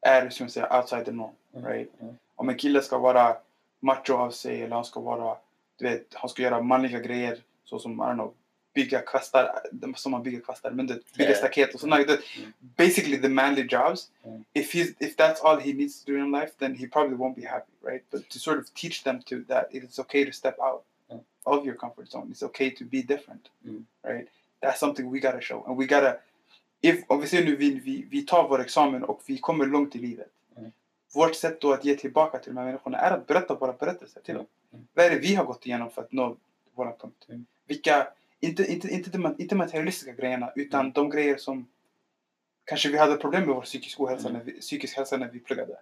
är 0.01 0.29
som 0.29 0.49
säger 0.49 0.77
outside 0.77 1.05
the 1.05 1.11
norm, 1.11 1.31
Mm. 1.55 1.65
right? 1.71 2.01
Mm. 2.01 2.15
Om 2.35 2.49
en 2.49 2.57
kille 2.57 2.81
ska 2.81 2.97
vara 2.97 3.37
macho 3.79 4.13
av 4.13 4.31
sig 4.31 4.61
eller 4.61 4.75
han 4.75 4.85
ska 4.85 4.99
vara, 4.99 5.37
du 5.77 5.85
vet, 5.85 6.13
han 6.13 6.29
ska 6.29 6.43
göra 6.43 6.61
manliga 6.61 6.99
grejer 6.99 7.37
så 7.63 7.79
som, 7.79 7.91
I 7.91 7.95
don't 8.03 8.13
know, 8.13 8.33
bygga 8.73 9.01
kvastar, 9.01 9.51
som 9.95 10.11
man 10.11 10.23
bygger 10.23 10.39
kvastar, 10.41 10.71
men 10.71 10.87
det, 10.87 10.99
bygga 11.17 11.29
Yeah. 11.29 11.37
staket 11.37 11.73
och 11.73 11.79
sådana. 11.79 11.97
Mm. 12.03 12.17
Basically 12.59 13.21
the 13.21 13.29
manly 13.29 13.67
jobs. 13.71 14.11
Mm. 14.23 14.45
If 14.53 14.73
he's 14.75 14.93
if 14.99 15.15
that's 15.15 15.41
all 15.43 15.59
he 15.59 15.73
needs 15.73 16.03
to 16.03 16.11
do 16.11 16.17
in 16.17 16.31
life, 16.31 16.51
then 16.59 16.75
he 16.75 16.87
probably 16.87 17.15
won't 17.17 17.35
be 17.35 17.47
happy, 17.47 17.71
right? 17.83 18.03
But 18.11 18.29
to 18.29 18.39
sort 18.39 18.59
of 18.59 18.65
teach 18.73 19.03
them 19.03 19.21
to 19.23 19.35
that 19.47 19.65
it's 19.73 19.99
okay 19.99 20.25
to 20.25 20.31
step 20.31 20.55
out 20.59 20.83
Mm. 21.09 21.19
of 21.43 21.65
your 21.65 21.75
comfort 21.75 22.09
zone. 22.11 22.27
It's 22.31 22.43
okay 22.43 22.69
to 22.71 22.85
be 22.85 23.01
different, 23.01 23.49
Mm. 23.65 23.83
right? 24.03 24.27
That's 24.65 24.77
something 24.79 25.11
we 25.13 25.19
gotta 25.19 25.41
show, 25.41 25.65
and 25.67 25.77
we 25.79 25.85
gotta. 25.85 26.17
If 26.81 27.03
om 27.07 27.21
vi 27.21 27.27
ser 27.27 27.45
nu 27.45 27.55
vi, 27.55 27.79
vi, 27.79 28.05
vi 28.09 28.21
tar 28.21 28.47
vår 28.49 28.61
examen 28.61 29.03
och 29.03 29.21
vi 29.25 29.37
kommer 29.37 29.65
långt 29.65 29.95
i 29.95 29.99
livet. 29.99 30.29
Mm. 30.57 30.71
Vårt 31.13 31.35
sätt 31.35 31.61
då 31.61 31.73
att 31.73 31.85
ge 31.85 31.95
tillbaka 31.95 32.37
till 32.39 32.53
de 32.53 32.59
här 32.59 32.65
människorna 32.65 32.97
är 32.97 33.11
att 33.11 33.27
berätta 33.27 33.55
våra 33.55 33.73
berättelser 33.73 34.21
till 34.21 34.35
dem. 34.35 34.45
Mm. 34.73 34.87
Vad 34.93 35.05
är 35.05 35.09
det 35.09 35.19
vi 35.19 35.35
har 35.35 35.45
gått 35.45 35.65
igenom 35.65 35.89
för 35.89 36.01
att 36.01 36.11
nå 36.11 36.35
våra 36.75 36.91
punkt? 36.91 37.25
Mm. 37.29 37.45
Vilka, 37.67 38.07
inte, 38.39 38.63
inte, 38.71 38.87
inte, 38.87 39.09
de, 39.09 39.35
inte 39.37 39.55
materialistiska 39.55 40.11
grejerna 40.13 40.51
utan 40.55 40.79
Mm. 40.79 40.91
de 40.91 41.09
grejer 41.09 41.37
som 41.37 41.67
kanske 42.65 42.89
vi 42.89 42.97
hade 42.97 43.15
problem 43.17 43.45
med 43.45 43.55
vår 43.55 43.61
psykiska 43.61 44.03
ohälsa, 44.03 44.29
Mm. 44.29 44.39
när 44.39 44.45
vi, 44.53 44.59
psykisk 44.61 44.97
hälsa 44.97 45.17
när 45.17 45.29
vi 45.31 45.39
pluggade. 45.39 45.77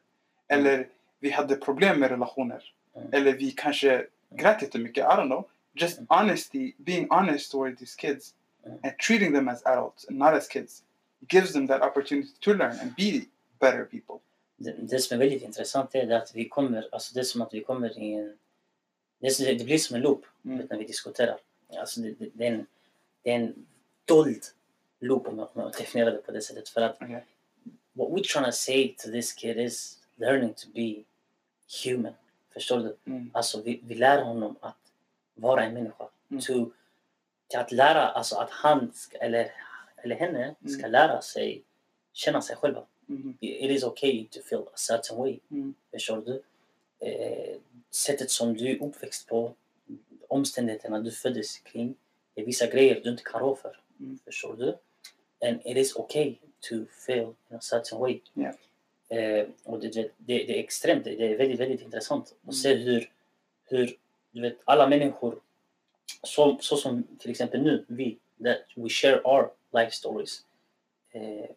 Eller 0.48 0.88
vi 1.20 1.30
hade 1.32 1.56
problem 1.56 2.00
med 2.00 2.10
relationer. 2.10 2.64
Mm. 2.96 3.08
Eller 3.12 3.34
vi 3.34 3.52
kanske 3.52 4.06
grät 4.36 4.62
jättemycket. 4.62 5.04
I 5.04 5.08
don't 5.08 5.26
know. 5.26 5.46
Just 5.74 5.98
Mm. 5.98 6.08
honesty, 6.10 6.74
being 6.78 7.08
honest 7.10 7.52
toward 7.52 7.78
these 7.78 7.96
kids 7.98 8.34
Mm. 8.34 8.43
And 8.66 8.98
treating 9.00 9.34
them 9.34 9.48
as 9.48 9.62
adults 9.66 10.06
and 10.10 10.18
not 10.18 10.34
as 10.34 10.48
kids 10.48 10.84
gives 11.28 11.54
them 11.54 11.68
that 11.68 11.82
opportunity 11.82 12.30
to 12.40 12.54
learn 12.54 12.80
and 12.80 12.96
be 12.96 13.22
better 13.60 13.86
people. 13.86 14.20
det, 14.58 14.72
det 14.72 15.00
som 15.00 15.16
är 15.16 15.20
väldigt 15.20 15.44
intressant 15.44 15.96
är 15.96 16.12
att 16.12 16.36
vi 16.36 16.50
kommer, 16.50 16.90
alltså 16.92 17.14
det 17.14 17.20
är 17.20 17.24
som 17.24 17.42
att 17.42 17.54
vi 17.54 17.64
kommer 17.64 18.00
i 18.00 18.14
en... 18.14 18.38
Det, 19.20 19.66
blir 19.66 19.78
som 19.78 19.96
en 19.96 20.02
loop 20.02 20.26
Mm. 20.46 20.68
när 20.70 20.78
vi 20.78 20.84
diskuterar. 20.84 21.38
Alltså 21.78 22.02
det, 22.02 22.12
det, 22.12 22.30
det, 22.34 22.48
är 22.48 22.52
en, 22.52 22.66
det 23.22 23.32
är 23.32 23.36
en 23.36 23.66
dold 24.06 24.44
loop 25.00 25.28
om 25.28 25.48
jag 25.54 25.72
definierar 25.72 26.12
det 26.12 26.18
på 26.18 26.32
det 26.32 26.42
sättet. 26.42 26.70
För 26.70 26.82
att 26.82 26.96
Okej. 27.02 27.26
what 27.94 28.10
we're 28.10 28.24
trying 28.24 28.46
to 28.46 28.52
say 28.52 28.96
to 28.98 29.12
this 29.12 29.34
kid 29.34 29.58
is 29.58 30.00
learning 30.16 30.54
to 30.54 30.68
be 30.74 31.04
human. 31.86 32.14
Förstår 32.54 32.80
du? 32.80 32.96
Mm. 33.06 33.30
Alltså 33.34 33.62
vi, 33.62 33.80
vi 33.84 33.96
lär 33.96 34.22
honom 34.22 34.56
att 34.62 34.78
vara 35.36 35.64
en 35.64 35.74
människa. 35.74 36.10
Mm. 36.30 36.42
To, 36.42 36.72
att 37.60 37.72
lära, 37.72 38.08
alltså 38.10 38.36
att 38.36 38.50
han 38.50 38.92
ska, 38.94 39.18
eller, 39.18 39.52
eller 40.04 40.16
henne 40.16 40.56
ska 40.68 40.80
Mm. 40.80 40.92
lära 40.92 41.22
sig 41.22 41.64
känna 42.14 42.42
sig 42.42 42.56
själva. 42.56 42.84
Mhm. 43.06 43.38
It 43.40 43.72
is 43.72 43.84
okay 43.84 44.26
to 44.32 44.40
feel 44.42 44.62
a 44.62 44.78
certain 44.78 45.18
way. 45.18 45.40
Mm. 45.52 45.74
Förstår 45.92 46.22
du? 46.26 46.42
Eh, 47.08 47.56
sättet 47.92 48.32
som 48.32 48.54
du 48.54 48.70
är 48.72 48.84
uppväxt 48.84 49.28
på, 49.28 49.54
omständigheterna 50.28 51.00
du 51.00 51.12
föddes 51.12 51.58
kring, 51.60 51.96
det 52.34 52.42
är 52.42 52.46
vissa 52.46 52.68
grejer 52.68 53.02
du 53.04 53.10
inte 53.10 53.24
kan 53.24 53.40
rå 53.42 53.56
för. 53.56 53.80
Mm. 54.00 54.20
Förstår 54.26 54.56
du? 54.56 54.78
And 55.48 55.62
it 55.66 55.78
is 55.78 55.96
okay 55.96 56.36
to 56.70 56.76
feel 57.06 57.34
in 57.50 57.58
a 57.58 57.62
certain 57.62 58.00
way. 58.00 58.20
Yeah. 58.36 58.56
Eh, 59.10 59.48
och 59.64 59.80
det, 59.80 59.90
det, 59.90 60.12
det, 60.18 60.58
är 60.60 60.64
extremt, 60.64 61.04
det 61.04 61.24
är 61.34 61.38
väldigt, 61.38 61.60
väldigt 61.60 61.82
intressant 61.82 62.32
Mm. 62.44 62.50
att 62.50 62.56
se 62.56 62.74
hur, 62.76 63.12
hur 63.66 63.98
du 64.32 64.42
vet, 64.42 64.58
alla 64.64 64.88
människor, 64.88 65.40
så, 66.24 66.58
så 66.62 66.78
som 66.78 67.04
till 67.20 67.32
exempel 67.32 67.62
nu, 67.62 67.86
vi, 67.88 68.18
that 68.44 68.58
we 68.76 68.90
share 68.90 69.22
our 69.24 69.52
life 69.74 69.92
stories. 69.92 70.42
Eh, 71.12 71.50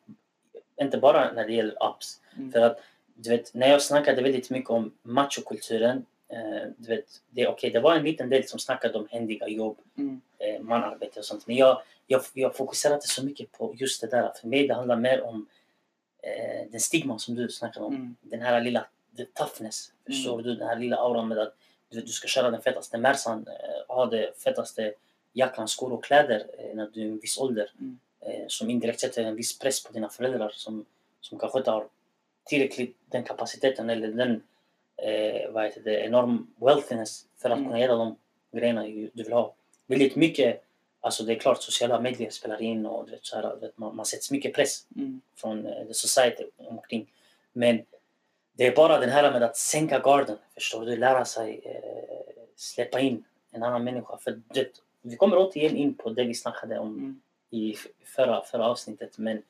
inte 0.80 0.99
bara 0.99 1.32
när 1.32 1.47
det 1.47 1.53
gäller 1.53 1.76
apps. 1.80 2.20
Mm. 2.36 2.53
För 2.53 2.61
att, 2.61 2.80
du 3.14 3.30
vet, 3.30 3.55
när 3.55 3.68
jag 3.68 3.82
snackade 3.82 4.22
väldigt 4.22 4.51
mycket 4.51 4.70
om 4.70 4.92
machokulturen, 5.03 6.07
eh, 6.28 6.68
du 6.76 6.88
vet, 6.97 7.22
det, 7.30 7.49
okay, 7.49 7.70
det 7.70 7.80
var 7.80 7.97
en 7.97 8.05
liten 8.05 8.28
del 8.28 8.49
som 8.49 8.59
snackade 8.59 8.99
om 8.99 9.09
händiga 9.11 9.49
jobb, 9.49 9.78
Mm. 9.97 10.20
eh, 10.38 10.61
manarbete 10.61 11.18
och 11.18 11.24
sånt. 11.24 11.47
Men 11.47 11.57
jag, 11.57 11.82
jag, 12.07 12.22
jag 12.34 12.57
fokuserade 12.57 12.94
inte 12.94 13.09
så 13.09 13.24
mycket 13.24 13.53
på 13.53 13.74
just 13.76 14.01
det 14.01 14.07
där. 14.07 14.32
För 14.40 14.49
mig 14.49 14.68
det 14.68 14.74
handlar 14.74 14.97
mer 14.97 15.22
om 15.22 15.47
eh, 16.22 16.70
den 16.70 16.80
stigma 16.80 17.18
som 17.18 17.34
du 17.34 17.49
snackade 17.49 17.86
om. 17.86 17.94
Mm. 17.94 18.16
Den 18.20 18.40
här 18.42 18.61
lilla 18.61 18.86
the 19.16 19.24
toughness. 19.24 19.92
Förstår 20.07 20.42
du? 20.42 20.55
Den 20.55 20.68
här 20.68 20.76
lilla 20.76 20.97
auran 20.97 21.28
med 21.28 21.38
att 21.38 21.55
du, 21.89 22.01
du 22.01 22.09
ska 22.09 22.28
köra 22.28 22.51
den 22.51 22.62
fetaste 22.62 22.99
Mercan, 22.99 23.47
eh, 23.49 23.95
ha 23.97 24.07
det 24.07 24.43
fetaste 24.43 24.95
jackan, 25.32 25.68
skor 25.68 25.93
och 25.93 26.05
kläder 26.05 26.47
eh, 26.59 26.74
när 26.76 26.91
du 26.93 27.01
är 27.01 27.07
en 27.07 27.18
viss 27.18 27.39
ålder. 27.39 27.70
Mm. 27.80 27.99
Eh, 28.20 28.45
som 28.49 28.70
indirekt 28.70 29.01
sätter 29.01 29.24
en 29.24 29.37
viss 29.37 29.59
press 29.59 29.84
på 29.84 29.93
dina 29.93 30.09
föräldrar 30.09 30.53
som, 30.55 30.87
som 31.20 31.39
kanske 31.39 31.59
inte 31.59 31.70
har 31.70 31.89
tillräckligt 32.45 32.97
den 33.07 33.24
kapaciteten 33.24 33.91
eller 33.91 34.09
den 34.09 34.43
eh, 34.97 35.51
vad 35.51 35.64
heter 35.64 35.80
det, 35.80 36.01
enorm 36.01 36.55
wealthiness 36.57 37.24
för 37.39 37.51
att 37.51 37.59
Mm. 37.59 37.70
kunna 37.70 37.78
dig 37.78 37.89
de 37.89 38.16
grejerna 38.53 38.82
du 39.12 39.22
vill 39.22 39.32
ha. 39.32 39.55
Väldigt 39.87 40.16
mycket, 40.16 40.62
alltså 41.01 41.24
det 41.24 41.32
är 41.32 41.39
klart 41.39 41.62
sociala 41.62 42.01
medier 42.01 42.30
spelar 42.30 42.62
in 42.62 42.87
och 42.87 43.12
vet, 43.12 43.24
så 43.26 43.37
här, 43.37 43.57
vet, 43.57 43.78
man, 43.78 43.97
man 43.97 44.07
sätts 44.07 44.30
mycket 44.30 44.55
press 44.55 44.87
Mm. 44.97 45.20
från 45.37 45.66
eh, 45.66 45.87
the 45.87 45.95
society 45.95 46.45
omkring. 46.57 47.07
Men 47.53 47.82
det 48.57 48.66
är 48.66 48.76
bara 48.76 48.98
den 48.98 49.11
här 49.11 49.32
med 49.32 49.42
att 49.42 49.57
sänka 49.57 49.98
garden, 49.98 50.38
förstår 50.54 50.86
du? 50.86 50.96
Lära 50.96 51.24
sig 51.24 51.61
eh, 51.64 52.44
släppa 52.57 53.00
in 53.00 53.24
en 53.50 53.62
annan 53.62 53.84
människa. 53.84 54.16
För 54.16 54.40
det, 54.54 54.80
vi 55.02 55.16
kommer 55.16 55.36
återigen 55.38 55.76
in 55.76 55.94
på 55.94 56.11
det 56.11 56.24
vi 56.24 56.34
snackade 56.34 56.78
om 56.78 56.88
Mm. 56.96 57.20
i 57.50 57.76
förra, 58.04 58.44
förra 58.44 58.64
avsnittet. 58.66 59.18
Men 59.18 59.42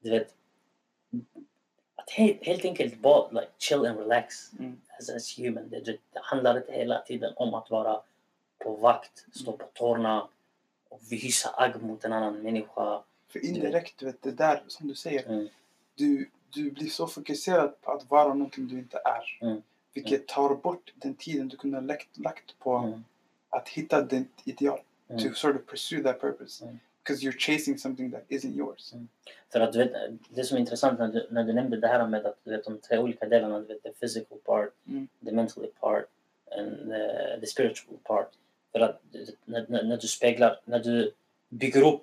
du 0.00 0.10
vet, 0.10 0.34
att 1.96 2.10
helt, 2.10 2.46
helt 2.46 2.64
enkelt 2.64 2.98
bara 2.98 3.30
like, 3.30 3.52
chill 3.58 3.86
and 3.86 3.98
relax 3.98 4.52
Mm. 4.58 4.80
as, 4.98 5.10
as 5.10 5.38
human. 5.38 5.68
Det, 5.70 5.80
det, 5.80 5.92
det 6.12 6.20
handlar 6.22 6.56
inte 6.56 6.72
hela 6.72 7.02
tiden 7.02 7.32
om 7.36 7.54
att 7.54 7.70
vara 7.70 8.00
på 8.58 8.74
vakt, 8.76 9.26
stå 9.32 9.52
på 9.52 9.66
tårna 9.72 10.28
och 10.88 11.00
visa 11.10 11.54
agg 11.56 11.82
mot 11.82 12.04
en 12.04 12.12
annan 12.12 12.42
människa. 12.42 13.02
För 13.28 13.44
indirekt, 13.44 13.98
du 13.98 14.06
vet, 14.06 14.22
det 14.22 14.30
där 14.32 14.62
som 14.68 14.88
du 14.88 14.94
säger. 14.94 15.26
Mm. 15.28 15.48
Du, 15.94 16.30
du 16.54 16.70
blir 16.70 16.88
så 16.88 17.06
fokuserad 17.06 17.80
på 17.80 17.92
att 17.92 18.10
vara 18.10 18.34
någonting 18.34 18.68
du 18.68 18.78
inte 18.78 18.98
är. 19.04 19.46
Mm. 19.46 19.62
Vilket 19.94 20.28
tar 20.28 20.54
bort 20.54 20.92
den 20.94 21.14
tiden 21.14 21.48
du 21.48 21.56
kunde 21.56 21.76
ha 21.76 21.82
lagt, 21.82 22.18
lagt 22.18 22.58
på 22.58 22.76
Mm. 22.76 23.04
att 23.50 23.68
hitta 23.68 24.02
ditt 24.02 24.32
ideal. 24.44 24.80
Mm. 25.08 25.22
To 25.22 25.34
sort 25.34 25.56
of 25.56 25.66
pursue 25.66 26.02
that 26.02 26.20
purpose. 26.20 26.64
Mm. 26.64 26.78
Because 27.04 27.26
you're 27.26 27.38
chasing 27.38 27.78
something 27.78 28.10
that 28.12 28.22
isn't 28.28 28.56
yours. 28.56 28.92
För 29.52 29.60
att 29.60 29.72
du 29.72 29.78
vet, 29.78 29.92
det 30.28 30.44
som 30.44 30.56
är 30.56 30.60
intressant 30.60 30.98
när 30.98 31.08
du, 31.08 31.26
när 31.30 31.44
du 31.44 31.52
nämnde 31.52 31.76
det 31.76 31.88
här 31.88 32.06
med 32.08 32.26
att 32.26 32.38
du 32.44 32.50
vet 32.50 32.64
de 32.64 32.78
tre 32.78 32.98
olika 32.98 33.26
delarna, 33.28 33.60
du 33.60 33.66
vet 33.66 33.82
the 33.82 33.92
physical 33.92 34.38
part, 34.38 34.70
Mm. 34.88 35.08
the 35.24 35.32
mentally 35.32 35.68
part 35.80 36.04
and 36.58 36.70
the, 36.90 37.40
the 37.40 37.46
spiritual 37.46 37.96
part. 38.02 38.28
För 38.72 38.80
att 38.80 39.00
när, 39.44 39.64
när, 39.68 39.82
när 39.82 39.96
du 39.96 40.08
speglar, 40.08 40.60
när 40.64 40.78
du 40.78 41.12
bygger 41.48 41.86
upp 41.94 42.02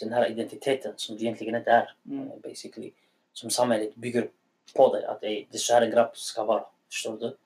den 0.00 0.12
här 0.12 0.30
identiteten 0.30 0.92
som 0.96 1.16
du 1.16 1.22
egentligen 1.22 1.54
inte 1.54 1.70
är, 1.70 1.94
Mm. 2.10 2.28
basically, 2.42 2.92
som 3.40 3.50
samhället 3.50 3.94
bygger 3.94 4.28
på 4.76 4.94
dig, 4.94 5.04
att 5.04 5.20
det, 5.20 5.46
är 5.52 5.58
så 5.58 5.74
här 5.74 5.82
en 5.82 5.90
grabb 5.90 6.16
ska 6.16 6.44
vara, 6.44 6.64
förstår 6.92 7.16
du? 7.18 7.36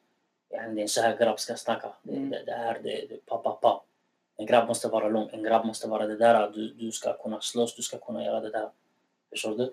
Det 0.51 0.57
är 0.57 0.79
en 0.79 0.89
så 0.89 1.01
här 1.01 1.17
grabb 1.17 1.41
ska 1.41 1.57
snacka, 1.57 1.93
Mm. 2.09 2.31
det, 2.31 2.43
det 2.47 2.53
här, 2.53 2.81
det, 2.83 3.07
det 3.09 3.27
pa, 3.27 3.39
pa, 3.39 3.53
pa. 3.53 3.85
En 4.37 4.47
grabb 4.47 4.69
måste 4.69 4.89
vara 4.89 5.09
lång, 5.09 5.29
en 5.33 5.43
grabb 5.43 5.67
måste 5.67 5.89
vara 5.89 6.07
det 6.07 6.17
där, 6.17 6.51
du, 6.51 6.69
du 6.69 6.93
ska 6.93 7.23
kunna 7.23 7.41
slåss, 7.41 7.77
du 7.77 7.83
ska 7.83 7.99
kunna 7.99 8.25
göra 8.25 8.41
det 8.41 8.51
där. 8.51 8.69
Förstår 9.31 9.57
du? 9.57 9.65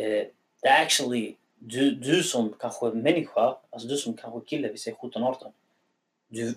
Eh, 0.00 0.26
det 0.62 0.68
är 0.68 0.82
actually, 0.82 1.34
du, 1.58 1.90
du 1.90 2.22
som 2.22 2.54
kanske 2.58 2.86
människa, 2.86 3.56
alltså 3.70 3.88
du 3.88 3.96
som 3.96 4.14
kanske 4.14 4.40
kille, 4.40 4.68
vi 4.68 4.78
säger 4.78 4.96
17-18. 4.96 5.52
Du, 6.28 6.54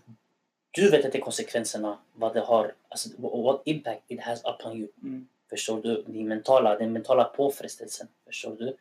du 0.71 0.89
vet 0.89 1.05
inte 1.05 1.19
konsekvenserna, 1.19 1.97
vad 2.13 2.33
det 2.33 2.41
har, 2.41 2.73
alltså 2.89 3.09
what 3.17 3.61
impact 3.65 4.01
it 4.07 4.21
has 4.21 4.43
upon 4.45 4.77
you. 4.77 4.87
Mm. 5.03 5.27
Förstår 5.49 5.81
du? 5.81 6.03
Din 6.07 6.27
mentala, 6.27 6.77
den 6.77 6.93
mentala 6.93 7.23
påfrestelsen. 7.23 8.07
Förstår 8.25 8.55
du? 8.55 8.75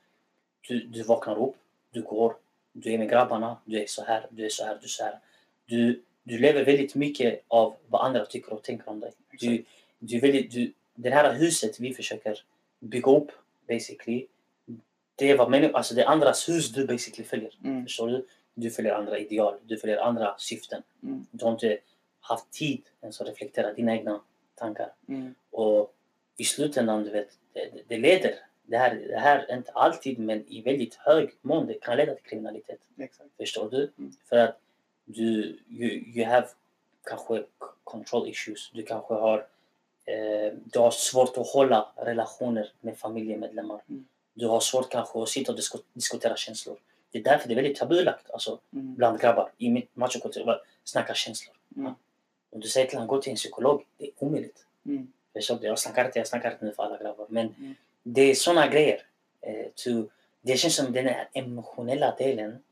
Du? 0.69 0.81
Du 0.87 1.03
vaknar 1.03 1.43
upp, 1.49 1.55
du 1.91 2.03
går, 2.03 2.37
du 2.73 2.93
är 2.93 2.99
med 2.99 3.09
grabbarna, 3.11 3.57
du 3.65 3.83
är 3.83 3.87
så 3.87 4.05
här, 4.05 4.27
du 4.31 4.45
är 4.45 4.49
så 4.49 4.65
här, 4.65 4.75
du 4.81 4.85
är 4.85 4.89
så 4.89 5.05
här. 5.05 5.19
Du, 5.67 6.03
du 6.23 6.39
lever 6.39 6.65
väldigt 6.65 6.95
mycket 6.95 7.43
av 7.49 7.77
vad 7.89 8.07
andra 8.07 8.27
tycker 8.27 8.53
och 8.53 8.63
tänker 8.63 8.89
om 8.89 9.01
dig. 9.01 9.13
Du, 9.41 9.65
du 9.99 10.19
väldigt, 10.21 10.51
du, 10.53 10.73
det 10.95 11.11
här 11.11 11.33
huset 11.35 11.81
vi 11.81 11.95
försöker 11.95 12.41
bygga 12.81 13.11
upp, 13.13 13.31
basically, 13.69 14.27
det 15.17 15.31
är 15.31 15.37
vad 15.37 15.51
människor, 15.51 15.77
alltså 15.77 15.95
det 15.95 16.03
är 16.03 16.07
andras 16.07 16.49
hus 16.49 16.69
du 16.73 16.87
basically 16.87 17.25
följer. 17.29 17.51
Mm. 17.65 17.83
Förstår 17.85 18.09
du? 18.09 18.27
Du 18.55 18.71
följer 18.71 18.95
andra 18.95 19.19
ideal, 19.19 19.59
du 19.63 19.77
följer 19.79 19.97
andra 19.99 20.35
syften. 20.39 20.83
Mm. 21.03 21.27
Du 21.31 21.45
har 21.45 21.53
inte 21.53 21.79
haft 22.21 22.51
tid 22.51 22.83
ens 23.03 23.21
att 23.21 23.29
reflektera 23.29 23.73
dina 23.73 23.97
egna 23.97 24.21
tankar. 24.55 24.93
Mm. 25.09 25.35
Och 25.51 25.95
i 26.37 26.45
slutändan, 26.45 27.05
du 27.05 27.11
vet, 27.11 27.29
det- 27.53 27.71
det 27.89 27.99
leder. 27.99 28.35
Det 28.67 28.79
här, 28.79 28.95
det 28.95 29.19
här 29.19 29.39
är 29.49 29.57
inte 29.57 29.73
alltid, 29.73 30.19
men 30.19 30.45
i 30.49 30.61
väldigt 30.63 30.95
hög 30.95 31.31
mån, 31.43 31.67
det 31.67 31.75
kan 31.75 31.97
leda 31.97 32.15
till 32.15 32.25
kriminalitet. 32.25 32.79
Exakt. 32.99 33.31
Förstår 33.37 33.71
du? 33.71 33.91
Mm. 33.99 34.13
För 34.29 34.37
att 34.37 34.59
du 35.05 35.59
you, 35.69 35.91
you 35.91 36.25
have 36.27 36.47
kanske 37.05 37.45
control 37.85 38.29
issues. 38.29 38.71
Du 38.75 38.83
kanske 38.83 39.15
har, 39.15 39.39
eh, 40.05 40.53
du 40.65 40.79
har 40.79 40.91
svårt 40.91 41.39
att 41.39 41.49
hålla 41.49 41.93
relationer 41.97 42.73
med 42.81 42.99
familjemedlemmar. 42.99 43.81
Mm. 43.89 44.07
Du 44.35 44.47
har 44.47 44.61
svårt 44.61 44.91
kanske 44.91 45.23
att 45.23 45.29
sitta 45.29 45.53
och 45.53 45.57
disko, 45.57 45.79
diskutera 45.93 46.37
känslor. 46.37 46.77
Det 47.11 47.19
är 47.19 47.23
därför 47.23 47.49
det 47.49 47.55
är 47.55 47.57
väldigt 47.63 47.77
tabulagt 47.79 48.31
alltså, 48.31 48.59
Mm. 48.73 48.95
bland 48.95 49.21
grabbar 49.21 49.51
i 49.59 49.71
mitt 49.71 49.97
machokultur. 49.97 50.51
att 50.51 50.63
Snacka 50.85 51.15
känslor. 51.15 51.57
Mm. 51.77 51.95
Om 52.51 52.61
du 52.61 52.69
säger 52.69 52.87
till 52.87 52.99
honom 52.99 53.09
gå 53.09 53.23
till 53.23 53.31
en 53.31 53.37
psykolog, 53.37 53.85
det 53.99 54.05
är 54.07 54.11
omöjligt. 54.19 54.67
Mm. 54.87 55.13
Förstår 55.33 55.57
du? 55.57 55.67
Jag 55.67 55.79
snackar 55.79 56.05
inte, 56.05 56.19
jag 56.19 56.27
snackar 56.29 56.53
inte 56.53 56.65
nu 56.65 56.73
för 56.73 56.83
alla 56.83 56.99
grabbar. 56.99 57.27
Men 57.29 57.47
Mm. 57.59 57.75
Det 58.05 58.23
är 58.23 58.35
såna 58.35 58.67
grejer. 58.69 59.03
Eh, 59.41 59.67
to, 59.75 60.09
det 60.43 60.57
känns 60.57 60.77
som 60.77 60.93
den 60.93 61.07
här 61.07 61.29
emotionella 61.33 62.15
delen, 62.19 62.63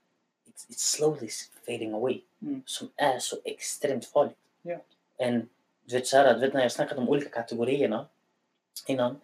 it's, 0.47 0.69
it's 0.71 0.97
slowly 0.97 1.29
fading 1.67 1.93
away. 1.93 2.21
Mm. 2.43 2.63
Som 2.67 2.91
är 2.97 3.19
så 3.19 3.37
extremt 3.45 4.05
farligt. 4.07 4.37
Ja. 4.63 4.79
En, 5.17 5.49
du 5.85 5.95
vet 5.97 6.07
så 6.07 6.17
här, 6.17 6.35
du 6.35 6.41
vet 6.41 6.55
när 6.55 6.63
jag 6.63 6.73
snackat 6.73 6.99
om 6.99 7.09
olika 7.09 7.29
kategorierna 7.31 8.07
innan. 8.87 9.21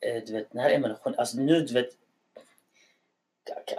Eh, 0.00 0.22
du 0.26 0.32
vet 0.32 0.50
den 0.52 0.60
här 0.60 0.70
emotion, 0.70 1.14
alltså 1.18 1.36
nu 1.40 1.60
du 1.60 1.74
vet 1.74 1.90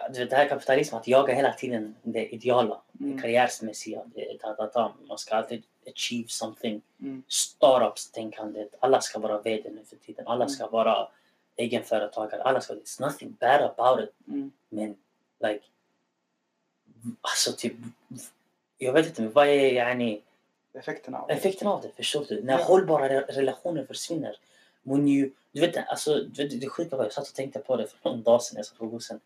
du 0.09 0.19
vet 0.19 0.29
det 0.29 0.36
här 0.36 0.49
kapitalismen, 0.49 1.01
att 1.01 1.07
jaga 1.07 1.34
hela 1.34 1.53
tiden 1.53 1.95
det 2.03 2.27
ideala, 2.36 2.81
det 2.91 3.05
Mm. 3.05 3.21
karriärsmässiga, 3.21 4.01
det, 4.15 4.38
ta, 4.41 4.53
ta, 4.53 4.67
ta. 4.67 4.93
man 5.07 5.17
ska 5.17 5.36
alltid 5.36 5.63
achieve 5.88 6.27
something 6.29 6.81
Mm. 7.01 7.23
startups-tänkandet. 7.27 8.75
Alla 8.79 9.01
ska 9.01 9.19
vara 9.19 9.41
vd 9.41 9.69
nu 9.69 9.86
för 9.86 9.95
tiden. 9.95 10.27
Alla 10.27 10.47
ska 10.47 10.67
vara 10.67 11.07
egenföretagare, 11.56 12.43
alla 12.43 12.62
ska 12.62 12.74
It's 12.74 13.01
nothing 13.01 13.36
bad 13.39 13.62
about 13.62 14.04
it. 14.04 14.28
Mm. 14.28 14.51
Men 14.70 14.95
like, 15.43 15.66
alltså 17.22 17.51
typ, 17.58 17.74
jag 18.78 18.93
vet 18.93 19.06
inte, 19.08 19.28
vad 19.28 19.47
är 19.47 19.72
yani, 19.74 20.22
Effekterna 20.74 21.18
av 21.20 21.28
det. 21.28 21.34
effekten 21.34 21.68
av 21.68 21.82
det? 21.82 21.89
Förstår 21.95 22.26
du? 22.30 22.41
När 22.43 22.60
Ja. 22.60 22.64
hållbara 22.66 23.10
re- 23.10 23.32
relationer 23.32 23.86
försvinner. 23.86 24.36
When 24.84 25.08
you, 25.08 25.30
du 25.51 25.62
vet, 25.62 25.88
alltså, 25.88 26.16
du 26.24 26.43
vet, 26.43 26.62
det 26.62 26.70
sjuka 26.70 26.97
var, 26.97 27.04
jag 27.04 27.14
satt 27.14 27.28
och 27.28 27.34
tänkte 27.36 27.60
på 27.60 27.76
det 27.76 27.88
för 27.88 28.10
någon 28.10 28.24
dag 28.24 28.41
sedan 28.43 28.58
jag 28.58 28.66
satt 28.66 28.78
på 28.78 28.86
bussen. 28.86 29.20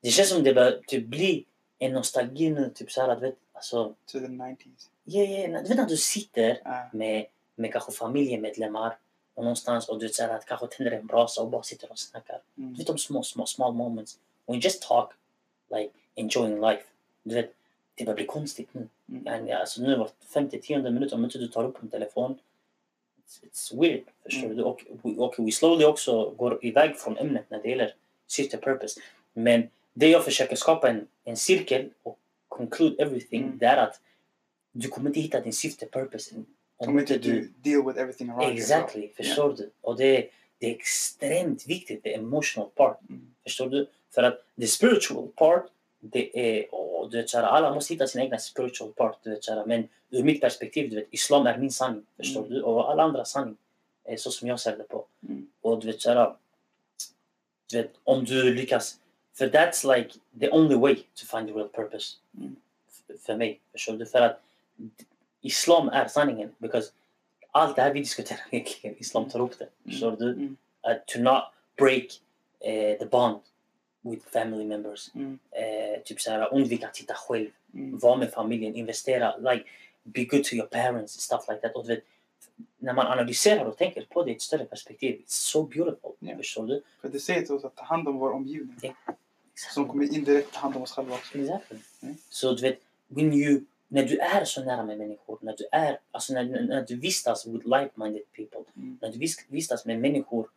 Det 0.00 0.10
känns 0.10 0.28
som 0.28 0.42
det 0.42 0.54
börjar 0.54 0.80
typ 0.86 1.06
bli 1.06 1.44
en 1.78 1.92
nostalgi 1.92 2.50
nu, 2.50 2.70
typ 2.74 2.92
såhär, 2.92 3.14
du 3.14 3.20
vet, 3.20 3.34
alltså, 3.52 3.94
To 4.06 4.18
the 4.18 4.26
90s. 4.26 4.88
ja, 5.04 5.22
ja, 5.22 5.46
du 5.62 5.68
vet 5.68 5.76
när 5.76 5.86
du 5.86 5.96
sitter 5.96 6.50
Uh, 6.50 6.96
med, 6.96 7.26
med 7.54 7.72
kanske 7.72 7.92
familjemedlemmar 7.92 8.96
och 9.34 9.44
någonstans 9.44 9.88
och 9.88 9.98
du 9.98 10.06
vet 10.06 10.14
såhär 10.14 10.34
att 10.34 10.46
kanske 10.46 10.66
tänder 10.66 10.92
en 10.92 11.06
brasa 11.06 11.42
och 11.42 11.50
bara 11.50 11.62
sitter 11.62 11.90
och 11.90 11.98
snackar. 11.98 12.40
Du 12.54 12.62
mm. 12.62 12.74
vet 12.74 12.86
de 12.86 12.98
små, 12.98 13.22
små, 13.22 13.46
small 13.46 13.72
moments. 13.74 14.18
When 14.46 14.54
you 14.56 14.62
just 14.64 14.82
talk, 14.82 15.12
like 15.70 15.90
enjoying 16.14 16.60
life. 16.60 16.82
Du 17.22 17.34
vet, 17.34 17.54
det 17.94 18.04
börjar 18.04 18.16
bli 18.16 18.26
konstigt 18.26 18.68
nu. 18.74 18.88
Mm. 19.08 19.26
Yani, 19.26 19.52
alltså 19.52 19.82
nu 19.82 19.96
var 19.96 20.10
50-10 20.34 20.90
minut 20.90 21.12
om 21.12 21.24
inte 21.24 21.38
du 21.38 21.48
tar 21.48 21.64
upp 21.64 21.82
en 21.82 21.88
telefon. 21.88 22.38
It's, 23.26 23.44
it's 23.44 23.80
weird. 23.80 24.02
Förstår 24.24 24.44
Mm. 24.44 24.56
du? 24.56 24.62
Och, 24.62 24.82
och 25.18 25.34
vi 25.38 25.52
slowly 25.52 25.84
också 25.84 26.30
går 26.30 26.64
iväg 26.64 26.96
från 26.96 27.18
ämnet 27.18 27.44
när 27.48 27.62
det 27.62 27.68
gäller 27.68 27.94
syfte 28.26 28.56
purpose. 28.56 29.00
Men 29.32 29.68
det 29.94 30.08
jag 30.08 30.24
försöker 30.24 30.56
skapa 30.56 30.90
en, 30.90 31.06
en 31.24 31.36
cirkel 31.36 31.90
och 32.02 32.18
conclude 32.48 33.02
everything 33.02 33.42
Mm. 33.42 33.58
det 33.58 33.66
är 33.66 33.76
att 33.76 34.00
du 34.72 34.88
kommer 34.88 35.10
inte 35.10 35.20
hitta 35.20 35.40
din 35.40 35.52
syfte 35.52 35.86
purpose 35.86 36.34
om 36.82 36.88
Om 36.88 36.98
inte 36.98 37.18
du 37.18 37.52
deal 37.62 37.86
with 37.86 37.98
everything 38.00 38.28
around 38.30 38.44
you. 38.44 38.52
Exactly, 38.52 39.08
förstår 39.08 39.54
du? 39.56 39.70
Och 39.80 39.96
det, 39.96 40.28
det 40.58 40.66
är 40.66 40.74
extremt 40.74 41.66
viktigt, 41.66 42.02
the 42.02 42.14
emotional 42.14 42.68
part. 42.74 43.00
Mm. 43.08 43.34
Förstår 43.42 43.66
du? 43.70 43.86
För 44.14 44.22
att 44.22 44.44
the 44.60 44.66
spiritual 44.66 45.28
part, 45.28 45.66
det 46.00 46.56
är, 46.58 46.74
och 46.74 47.10
du 47.10 47.16
vet 47.16 47.34
här, 47.34 47.42
alla 47.42 47.74
måste 47.74 47.94
hitta 47.94 48.06
sin 48.06 48.22
egna 48.22 48.38
spiritual 48.38 48.92
part, 48.92 49.18
du 49.22 49.30
vet 49.30 49.48
här, 49.48 49.66
men 49.66 49.88
ur 50.10 50.22
mitt 50.22 50.40
perspektiv, 50.40 50.90
du 50.90 50.96
vet, 50.96 51.08
islam 51.10 51.46
är 51.46 51.58
min 51.58 51.70
sanning, 51.70 52.06
förstår 52.16 52.40
Mm. 52.40 52.52
du? 52.52 52.62
Och 52.62 52.90
alla 52.90 53.02
andra 53.02 53.24
sanning, 53.24 53.56
är 54.04 54.16
så 54.16 54.30
som 54.30 54.48
jag 54.48 54.60
ser 54.60 54.76
det 54.76 54.84
på. 54.84 55.04
Mm. 55.28 55.46
Och 55.60 55.80
du 55.80 55.86
vet 55.86 56.06
här, 56.06 56.34
du 57.70 57.82
vet, 57.82 57.90
om 58.04 58.24
du 58.24 58.54
lyckas, 58.54 58.98
för 59.34 59.48
that's 59.48 59.96
like 59.96 60.10
the 60.40 60.50
only 60.50 60.74
way 60.76 60.94
to 60.94 61.26
find 61.26 61.48
the 61.48 61.54
real 61.54 61.68
purpose. 61.68 62.16
Mm. 62.38 62.56
För 63.18 63.36
mig, 63.36 63.60
förstår 63.72 63.92
du? 63.92 64.06
För 64.06 64.20
att 64.20 64.40
islam 65.42 65.88
är 65.88 66.08
sanningen, 66.08 66.54
because 66.58 66.90
allt 67.50 67.76
det 67.76 67.82
här 67.82 67.92
vi 67.94 68.00
diskuterar 68.00 68.40
egentligen, 68.50 68.96
islam 68.98 69.30
tar 69.30 69.40
upp 69.40 69.58
det, 69.58 69.68
förstår 69.90 70.16
du? 70.16 70.30
Mm. 70.32 70.56
uh, 70.88 70.96
to 71.06 71.18
not 71.20 71.42
break 71.78 72.04
uh, 72.66 72.98
the 72.98 73.06
bond 73.10 73.40
with 74.02 74.26
family 74.30 74.64
members. 74.64 75.10
Mm. 75.14 75.32
Uh, 75.32 76.02
typ 76.04 76.20
såhär, 76.20 76.54
undvika 76.54 76.86
att 76.86 76.94
titta 76.94 77.14
själv, 77.14 77.48
Mm. 77.74 77.98
vara 77.98 78.16
med 78.16 78.32
familjen, 78.32 78.74
investera, 78.74 79.36
like, 79.36 79.64
be 80.02 80.24
good 80.24 80.44
to 80.44 80.54
your 80.54 80.66
parents, 80.66 81.20
stuff 81.20 81.44
like 81.48 81.60
that. 81.60 81.76
Och 81.76 81.88
vet, 81.88 82.04
när 82.78 82.92
man 82.92 83.06
analyserar 83.06 83.64
och 83.64 83.76
tänker 83.76 84.06
på 84.10 84.24
det 84.24 84.30
i 84.30 84.34
ett 84.34 84.42
större 84.42 84.64
perspektiv, 84.64 85.14
it's 85.20 85.24
so 85.26 85.62
beautiful. 85.62 86.10
Ja. 86.18 86.36
Förstår 86.36 86.66
du? 86.66 86.82
För 87.00 87.08
det 87.08 87.20
säger 87.20 87.42
till 87.42 87.54
oss 87.54 87.64
att 87.64 87.76
ta 87.76 87.84
hand 87.84 88.08
om 88.08 88.18
vår 88.18 88.30
omgivning. 88.32 88.74
Ja. 88.80 89.14
Som 89.74 89.88
kommer 89.88 90.14
indirekt 90.14 90.52
ta 90.52 90.60
hand 90.60 90.76
om 90.76 90.82
oss 90.82 90.92
själva 90.92 91.14
också. 91.14 91.38
Exactly. 91.38 91.78
Mm. 92.02 92.14
Så 92.28 92.52
du 92.52 92.62
vet, 92.62 92.78
when 93.08 93.32
you, 93.32 93.60
när 93.92 94.04
du 94.04 94.18
är 94.18 94.44
så 94.44 94.64
nära 94.64 94.84
med 94.84 94.98
människor, 94.98 95.38
när 95.40 95.56
du 95.56 95.64
är, 95.72 95.98
alltså 96.10 96.32
när, 96.34 96.44
när 96.44 96.82
du 96.82 96.96
vistas 96.96 97.46
with 97.46 97.66
like-minded 97.66 98.22
people, 98.36 98.60
Mm. 98.76 98.98
när 99.02 99.12
du 99.12 99.18
vis- 99.18 99.46
vistas 99.48 99.84
med 99.86 99.98
människor 100.00 100.48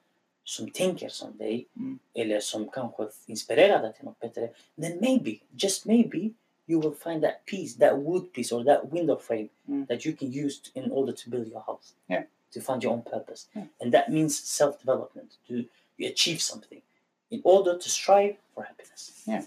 som 0.43 0.69
tänker 0.71 1.09
som 1.09 1.38
dig, 1.38 1.65
Mm. 1.75 1.99
eller 2.13 2.39
som 2.39 2.69
kanske 2.69 3.07
inspirerar 3.25 3.81
dig 3.81 3.93
till 3.93 4.05
något 4.05 4.19
bättre, 4.19 4.49
then 4.81 4.97
maybe, 5.01 5.36
just 5.51 5.86
maybe, 5.86 6.29
you 6.67 6.81
will 6.81 6.93
find 7.03 7.21
that 7.21 7.45
piece, 7.45 7.79
that 7.79 7.97
wood 7.97 8.33
piece 8.33 8.55
or 8.55 8.63
that 8.63 8.93
window 8.93 9.19
frame 9.19 9.47
Mm. 9.67 9.86
that 9.88 10.05
you 10.05 10.15
can 10.17 10.45
use 10.45 10.61
to, 10.63 10.79
in 10.79 10.91
order 10.91 11.13
to 11.13 11.29
build 11.29 11.47
your 11.47 11.61
house. 11.67 11.93
Yeah. 12.07 12.23
To 12.53 12.61
find 12.61 12.83
your 12.83 12.93
own 12.93 13.01
purpose. 13.01 13.47
Yeah. 13.53 13.67
And 13.81 13.91
that 13.93 14.09
means 14.09 14.45
self-development. 14.45 15.31
To 15.47 15.53
you 15.97 16.11
achieve 16.13 16.39
something 16.39 16.81
in 17.29 17.41
order 17.43 17.73
to 17.73 17.89
strive 17.89 18.36
for 18.53 18.63
happiness. 18.63 19.23
Yeah. 19.27 19.43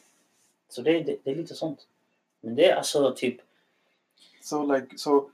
Så 0.69 0.83
det, 0.83 1.03
det, 1.03 1.17
det 1.25 1.31
är 1.31 1.35
lite 1.35 1.55
sånt. 1.55 1.87
Men 2.41 2.55
det 2.55 2.65
är 2.71 2.75
alltså 2.77 3.15
typ, 3.17 3.37
So 4.49 4.63
like 4.63 4.99
so 4.99 5.31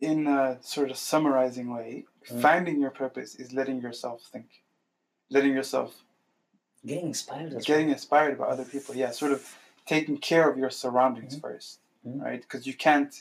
in 0.00 0.26
a 0.26 0.58
sort 0.62 0.90
of 0.90 0.96
summarizing 0.96 1.68
way, 1.78 2.04
Mm. 2.30 2.42
finding 2.42 2.80
your 2.80 2.90
purpose 2.90 3.36
is 3.36 3.52
letting 3.52 3.80
yourself 3.80 4.20
think. 4.32 4.48
Letting 5.30 5.52
yourself 5.52 5.90
getting 6.84 7.06
inspired 7.06 7.50
getting 7.70 7.86
well. 7.86 7.94
inspired 7.98 8.36
by 8.38 8.46
other 8.46 8.64
people. 8.64 8.96
Yeah, 8.96 9.10
sort 9.12 9.32
of 9.36 9.40
taking 9.94 10.18
care 10.18 10.48
of 10.50 10.58
your 10.62 10.70
surroundings 10.70 11.36
Mhm. 11.36 11.40
first. 11.46 11.78
Mhm. 12.04 12.20
Right? 12.26 12.40
Because 12.44 12.66
you 12.66 12.74
can't 12.86 13.14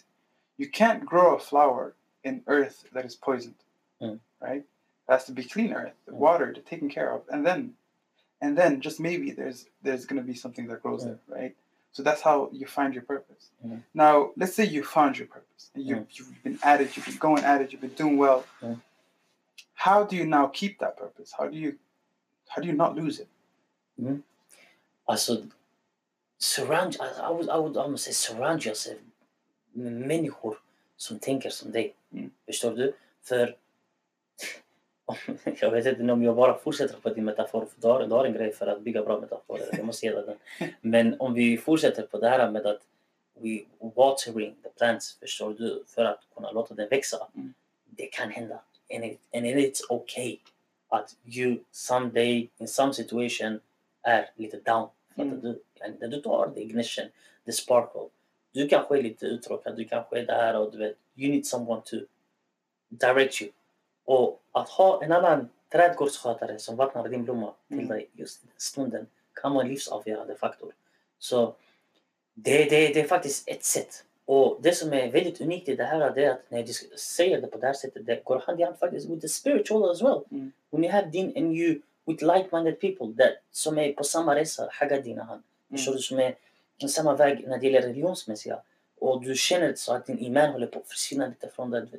you 0.57 0.69
can't 0.81 1.05
grow 1.05 1.35
a 1.35 1.39
flower 1.49 1.83
in 2.23 2.35
earth 2.47 2.77
that 2.93 3.03
is 3.09 3.15
poisoned. 3.27 3.61
Mm. 4.01 4.19
Right? 4.47 4.63
It 5.07 5.11
has 5.15 5.25
to 5.25 5.33
be 5.33 5.43
clean 5.43 5.71
earth, 5.73 5.97
Mm. 6.07 6.13
watered, 6.25 6.55
taken 6.65 6.89
care 6.97 7.11
of. 7.15 7.21
And 7.33 7.45
then 7.47 7.61
and 8.43 8.57
then 8.59 8.81
just 8.87 8.99
maybe 8.99 9.27
there's 9.39 9.59
there's 9.85 10.05
gonna 10.07 10.29
be 10.33 10.37
something 10.43 10.65
that 10.69 10.81
grows 10.81 11.03
Mm. 11.03 11.07
there, 11.07 11.19
right? 11.37 11.55
So 11.95 12.03
that's 12.03 12.21
how 12.21 12.49
you 12.51 12.65
find 12.67 12.93
your 12.93 13.03
purpose. 13.03 13.51
Now, 13.93 14.31
let's 14.35 14.53
say 14.53 14.65
you 14.65 14.83
found 14.83 15.17
your 15.17 15.29
purpose 15.29 15.71
and 15.73 15.81
you, 15.87 15.95
Mm. 15.95 16.05
you've 16.11 16.43
been 16.43 16.59
at 16.61 16.81
it, 16.81 16.97
you've 16.97 17.05
been 17.05 17.21
going 17.27 17.43
at 17.45 17.61
it, 17.61 17.71
you've 17.71 17.79
been 17.79 17.95
doing 18.03 18.17
well. 18.17 18.43
Mm. 18.61 18.81
How 19.75 20.03
do 20.03 20.17
you 20.17 20.25
now 20.25 20.47
keep 20.47 20.77
that 20.79 20.97
purpose? 20.97 21.31
How 21.37 21.47
do 21.47 21.57
you 21.57 21.79
how 22.49 22.61
do 22.61 22.67
you 22.67 22.73
not 22.73 22.95
lose 22.97 23.21
it? 23.21 23.29
Alltså, 25.07 25.47
surround, 26.37 26.97
I, 26.99 27.07
I, 27.27 27.29
would, 27.31 27.47
I 27.49 27.57
would 27.57 27.77
almost 27.77 28.03
say 28.03 28.11
surround 28.11 28.65
yourself 28.65 28.99
many 29.73 30.05
människor 30.07 30.57
som 30.97 31.19
tänker 31.19 31.49
som 31.49 31.71
dig. 31.71 31.95
Mm. 32.13 32.31
Förstår 32.45 32.75
du? 32.75 32.93
För 33.21 33.55
jag 35.61 35.71
vet 35.71 35.85
inte 35.85 36.13
om 36.13 36.23
jag 36.23 36.35
bara 36.35 36.57
fortsätter 36.57 36.97
på 37.01 37.09
din 37.09 37.25
metafor, 37.25 37.65
för 37.65 37.81
du 37.81 37.87
har, 37.87 38.07
du 38.07 38.13
har 38.13 38.25
en 38.25 38.33
grej 38.33 38.51
för 38.53 38.67
att 38.67 38.81
bygga 38.81 39.03
bra 39.03 39.19
metaforer, 39.19 39.67
jag 39.71 39.85
måste 39.85 40.05
ge 40.05 40.11
den. 40.11 40.37
Men 40.81 41.19
om 41.19 41.33
vi 41.33 41.57
fortsätter 41.57 42.03
på 42.03 42.17
det 42.19 42.29
här 42.29 42.51
med 42.51 42.65
att 42.65 42.81
we 43.39 43.59
watering 43.95 44.55
the 44.63 44.69
plants, 44.69 45.17
förstår 45.19 45.53
du, 45.53 45.83
för 45.87 46.05
att 46.05 46.19
kunna 46.35 46.51
låta 46.51 46.73
den 46.73 46.89
växa. 46.89 47.27
Mm. 47.35 47.53
Det 47.85 48.05
kan 48.05 48.29
hända. 48.29 48.61
And, 48.95 49.03
it, 49.05 49.19
and 49.33 49.45
it's 49.45 49.81
okay 49.89 50.39
att 50.87 51.15
you 51.25 51.57
someday 51.71 52.49
in 52.57 52.67
some 52.67 52.93
situation 52.93 53.59
är 54.01 54.29
lite 54.35 54.57
down. 54.57 54.89
Fattar 55.15 55.23
Mm. 55.23 55.41
du? 55.41 55.61
När 55.99 56.07
du 56.07 56.21
tar 56.21 56.51
the 56.55 56.61
ignition, 56.61 57.05
the 57.45 57.51
sparkle. 57.51 58.09
Du 58.51 58.67
kanske 58.67 58.97
är 58.97 59.03
lite 59.03 59.25
uttråkad, 59.25 59.75
du 59.77 59.85
kanske 59.85 60.19
är 60.19 60.25
där 60.25 60.59
och 60.59 60.71
du 60.71 60.77
vet, 60.77 60.95
you 61.15 61.31
need 61.31 61.45
someone 61.45 61.81
to 61.85 61.95
direct 62.89 63.41
you. 63.41 63.51
Och 64.05 64.41
att 64.51 64.69
ha 64.69 65.03
en 65.03 65.11
annan 65.11 65.49
trädgårdsskötare 65.71 66.59
som 66.59 66.75
vattnar 66.75 67.07
din 67.07 67.23
blomma 67.23 67.53
till 67.67 67.77
Mm. 67.77 67.89
dig 67.89 68.09
just 68.13 68.41
den 68.41 68.51
stunden 68.57 69.07
kan 69.41 69.53
vara 69.53 69.63
en 69.63 69.69
livsavgörande 69.69 70.35
faktor. 70.35 70.73
Så 71.19 71.55
det, 72.33 72.63
det, 72.63 72.87
det 72.93 72.99
är 72.99 73.07
faktiskt 73.07 73.49
ett 73.49 73.63
sätt. 73.63 74.03
Och 74.25 74.57
det 74.61 74.71
som 74.75 74.93
är 74.93 75.11
väldigt 75.11 75.41
unikt 75.41 75.69
i 75.69 75.75
det 75.75 75.83
här 75.83 76.01
är 76.17 76.29
att 76.29 76.39
när 76.49 76.63
disk- 76.63 76.99
säger 76.99 77.41
det 77.41 77.47
på 77.47 77.57
det 77.57 77.67
här 77.67 77.73
sättet, 77.73 78.05
det 78.05 78.23
går 78.23 78.39
hand 78.39 78.59
i 78.59 78.63
hand 78.63 78.77
faktiskt 78.79 79.09
with 79.09 79.21
the 79.21 79.27
spiritual 79.27 79.89
as 79.91 80.01
well. 80.01 80.23
Mm. 80.31 80.51
When 80.69 80.83
you 80.83 80.93
have 80.93 81.07
din 81.09 81.37
and 81.37 81.53
you 81.57 81.81
with 82.05 82.23
like-minded 82.23 82.79
people 82.79 83.23
that, 83.23 83.33
som 83.51 83.77
är 83.77 83.93
på 83.93 84.03
samma 84.03 84.35
resa, 84.35 84.69
hagga 84.71 85.01
dina 85.01 85.23
hand. 85.23 85.43
Förstår 85.71 85.93
du? 85.93 85.99
Som 85.99 86.19
är 86.19 86.35
på 86.81 86.87
samma 86.87 87.15
väg 87.15 87.47
när 87.47 87.57
det 87.57 87.65
gäller 87.65 87.81
religionsmässiga. 87.87 88.61
Och 89.05 89.23
du 89.23 89.35
känner 89.35 89.73
så 89.75 89.93
att 89.93 90.05
din 90.05 90.19
iman 90.19 90.51
håller 90.51 90.67
på 90.67 90.79
att 90.79 90.87
försvinna 90.87 91.27
lite 91.27 91.49
från 91.49 91.71
dig. 91.71 91.91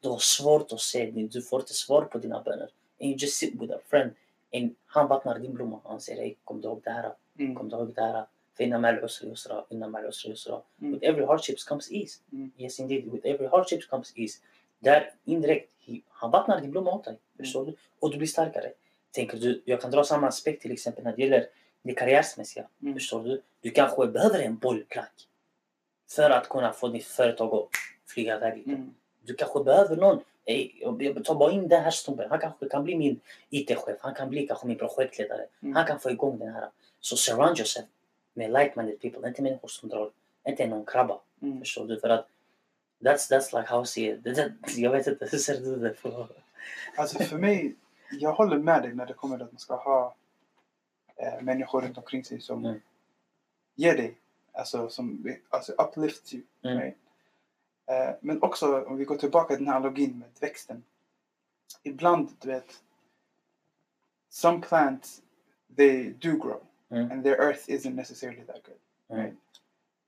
Du 0.00 0.08
har 0.08 0.18
svårt 0.18 0.72
att 0.72 0.80
se 0.80 1.10
du 1.10 1.42
får 1.42 1.60
inte 1.60 1.74
svar 1.74 2.02
på 2.02 2.18
dina 2.18 2.42
böner. 2.42 2.68
And 3.00 3.10
you 3.10 3.16
just 3.18 3.36
sit 3.36 3.54
with 3.62 3.72
a 3.72 3.78
friend. 3.90 4.10
And 4.54 4.74
han 4.86 5.08
vattnar 5.08 5.38
din 5.38 5.54
blomma. 5.54 5.80
Han 5.84 6.00
säger 6.00 6.22
hey, 6.22 6.34
kom 6.44 6.60
du 6.60 6.68
ihåg 6.68 6.80
det 6.84 6.90
här? 6.90 7.12
Mm. 7.38 7.54
Kom 7.54 7.68
du 7.68 7.76
ihåg 7.76 7.94
det 7.94 8.00
här? 8.00 8.26
För 8.56 8.64
innan 8.64 8.80
mal 8.80 9.04
usra 9.04 9.28
yusra, 9.28 9.64
innan 9.68 9.90
mal 9.90 10.04
usra 10.04 10.30
yusra. 10.30 10.60
Mm. 10.80 10.92
With 10.92 11.08
every 11.08 11.24
hardships 11.26 11.64
comes 11.64 11.92
ease. 11.92 12.18
Mm. 12.32 12.52
Yes 12.58 12.80
indeed, 12.80 13.12
with 13.12 13.26
every 13.26 13.46
hardships 13.46 13.86
comes 13.86 14.12
ease. 14.16 14.38
Där 14.78 15.14
indirekt, 15.24 15.70
han 16.08 16.30
vattnar 16.30 16.60
din 16.60 16.70
blomma 16.70 16.94
åt 16.94 17.04
dig. 17.04 17.10
Mm. 17.12 17.44
Förstår 17.44 17.66
du? 17.66 17.76
Och 18.00 18.10
du 18.10 18.16
blir 18.16 18.28
starkare. 18.28 18.72
Tänker 19.10 19.38
du, 19.38 19.62
jag 19.64 19.80
kan 19.80 19.90
dra 19.90 20.04
samma 20.04 20.26
aspekt 20.26 20.62
till 20.62 20.72
exempel 20.72 21.04
när 21.04 21.16
det 21.16 21.22
gäller 21.22 21.46
det 21.82 21.94
karriärsmässiga. 21.94 22.68
Mm. 22.82 22.94
Förstår 22.94 23.24
du? 23.24 23.42
Du 23.60 23.70
kanske 23.70 24.06
behöver 24.06 24.40
en 24.40 24.56
bollplank 24.56 25.28
för 26.10 26.30
att 26.30 26.48
kunna 26.48 26.72
få 26.72 26.88
ditt 26.88 27.04
företag 27.06 27.54
att 27.54 27.68
flyga 28.06 28.36
iväg 28.36 28.56
lite. 28.58 28.70
Mm. 28.70 28.94
Du 29.22 29.34
kanske 29.34 29.64
behöver 29.64 29.96
någon. 29.96 30.20
Ey, 30.44 30.70
jag 30.80 31.24
tar 31.24 31.34
bara 31.34 31.52
in 31.52 31.68
den 31.68 31.82
här 31.82 31.90
snubben. 31.90 32.30
Han 32.30 32.38
kanske 32.38 32.68
kan 32.68 32.84
bli 32.84 32.96
min 32.96 33.20
IT-chef. 33.50 33.96
Han 34.00 34.14
kan 34.14 34.30
bli 34.30 34.46
kanske 34.46 34.66
min 34.66 34.78
projektledare. 34.78 35.46
Mm. 35.62 35.74
Han 35.76 35.86
kan 35.86 36.00
få 36.00 36.10
igång 36.10 36.38
den 36.38 36.52
här. 36.52 36.68
Så 37.00 37.16
surround 37.16 37.58
yourself 37.58 37.86
med 38.34 38.50
like-minded 38.50 39.00
people. 39.00 39.28
Inte 39.28 39.42
människor 39.42 39.68
som 39.68 39.88
drar. 39.88 40.10
Inte 40.48 40.66
någon 40.66 40.84
krabba. 40.84 41.20
Mm. 41.42 41.58
Förstår 41.60 41.86
du? 41.86 42.00
För 42.00 42.08
att 42.08 42.28
that's, 43.00 43.30
that's 43.30 43.58
like 43.58 43.70
how 43.70 43.82
I 43.82 43.86
see 43.86 44.10
it. 44.10 44.24
Det, 44.24 44.52
jag 44.76 44.90
vet 44.90 45.06
inte, 45.06 45.28
hur 45.30 45.38
ser 45.38 45.60
du 45.60 45.76
det? 45.76 46.02
På? 46.02 46.28
Alltså 46.96 47.18
för 47.18 47.38
mig, 47.38 47.74
jag 48.10 48.32
håller 48.32 48.58
med 48.58 48.82
dig 48.82 48.94
när 48.94 49.06
det 49.06 49.12
kommer 49.14 49.36
till 49.36 49.44
att 49.44 49.52
man 49.52 49.58
ska 49.58 49.74
ha 49.76 50.14
eh, 51.16 51.40
människor 51.42 51.80
runt 51.82 51.98
omkring 51.98 52.24
sig 52.24 52.40
som 52.40 52.64
Mm. 52.64 52.80
ger 53.74 53.96
dig, 53.96 54.18
alltså 54.54 54.88
som 54.88 55.34
alltså 55.50 55.72
uplifts 55.78 56.34
you. 56.34 56.42
Mm. 56.62 56.78
Right? 56.78 56.96
Eh, 57.86 58.14
men 58.20 58.42
också 58.42 58.82
om 58.84 58.96
vi 58.96 59.04
går 59.04 59.16
tillbaka 59.16 59.48
till 59.56 59.64
den 59.64 59.72
här 59.72 59.80
analogin 59.80 60.18
med 60.18 60.28
växten. 60.40 60.84
Ibland, 61.82 62.30
du 62.40 62.48
vet, 62.48 62.82
some 64.28 64.60
plants 64.60 65.22
they 65.76 66.10
do 66.10 66.36
grow 66.36 66.60
Mm. 66.90 67.10
and 67.10 67.24
their 67.24 67.36
earth 67.40 67.68
isn't 67.70 67.94
necessarily 67.94 68.42
that 68.44 68.62
good. 68.62 68.78
Mm. 69.08 69.18
Right? 69.24 69.34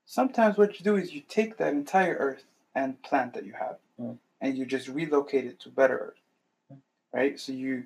Sometimes 0.05 0.57
what 0.57 0.79
you 0.79 0.83
do 0.83 0.97
is 0.97 1.13
you 1.13 1.21
take 1.27 1.57
that 1.57 1.73
entire 1.73 2.15
earth 2.15 2.43
and 2.73 3.01
plant 3.01 3.33
that 3.33 3.43
you 3.45 3.53
have 3.53 3.77
Mm. 3.99 4.17
and 4.39 4.57
you 4.57 4.65
just 4.65 4.87
relocate 4.87 5.45
it 5.47 5.59
to 5.59 5.69
better 5.69 5.97
earth. 5.99 6.21
Mm. 6.71 6.81
Right? 7.13 7.39
So 7.39 7.51
you 7.51 7.83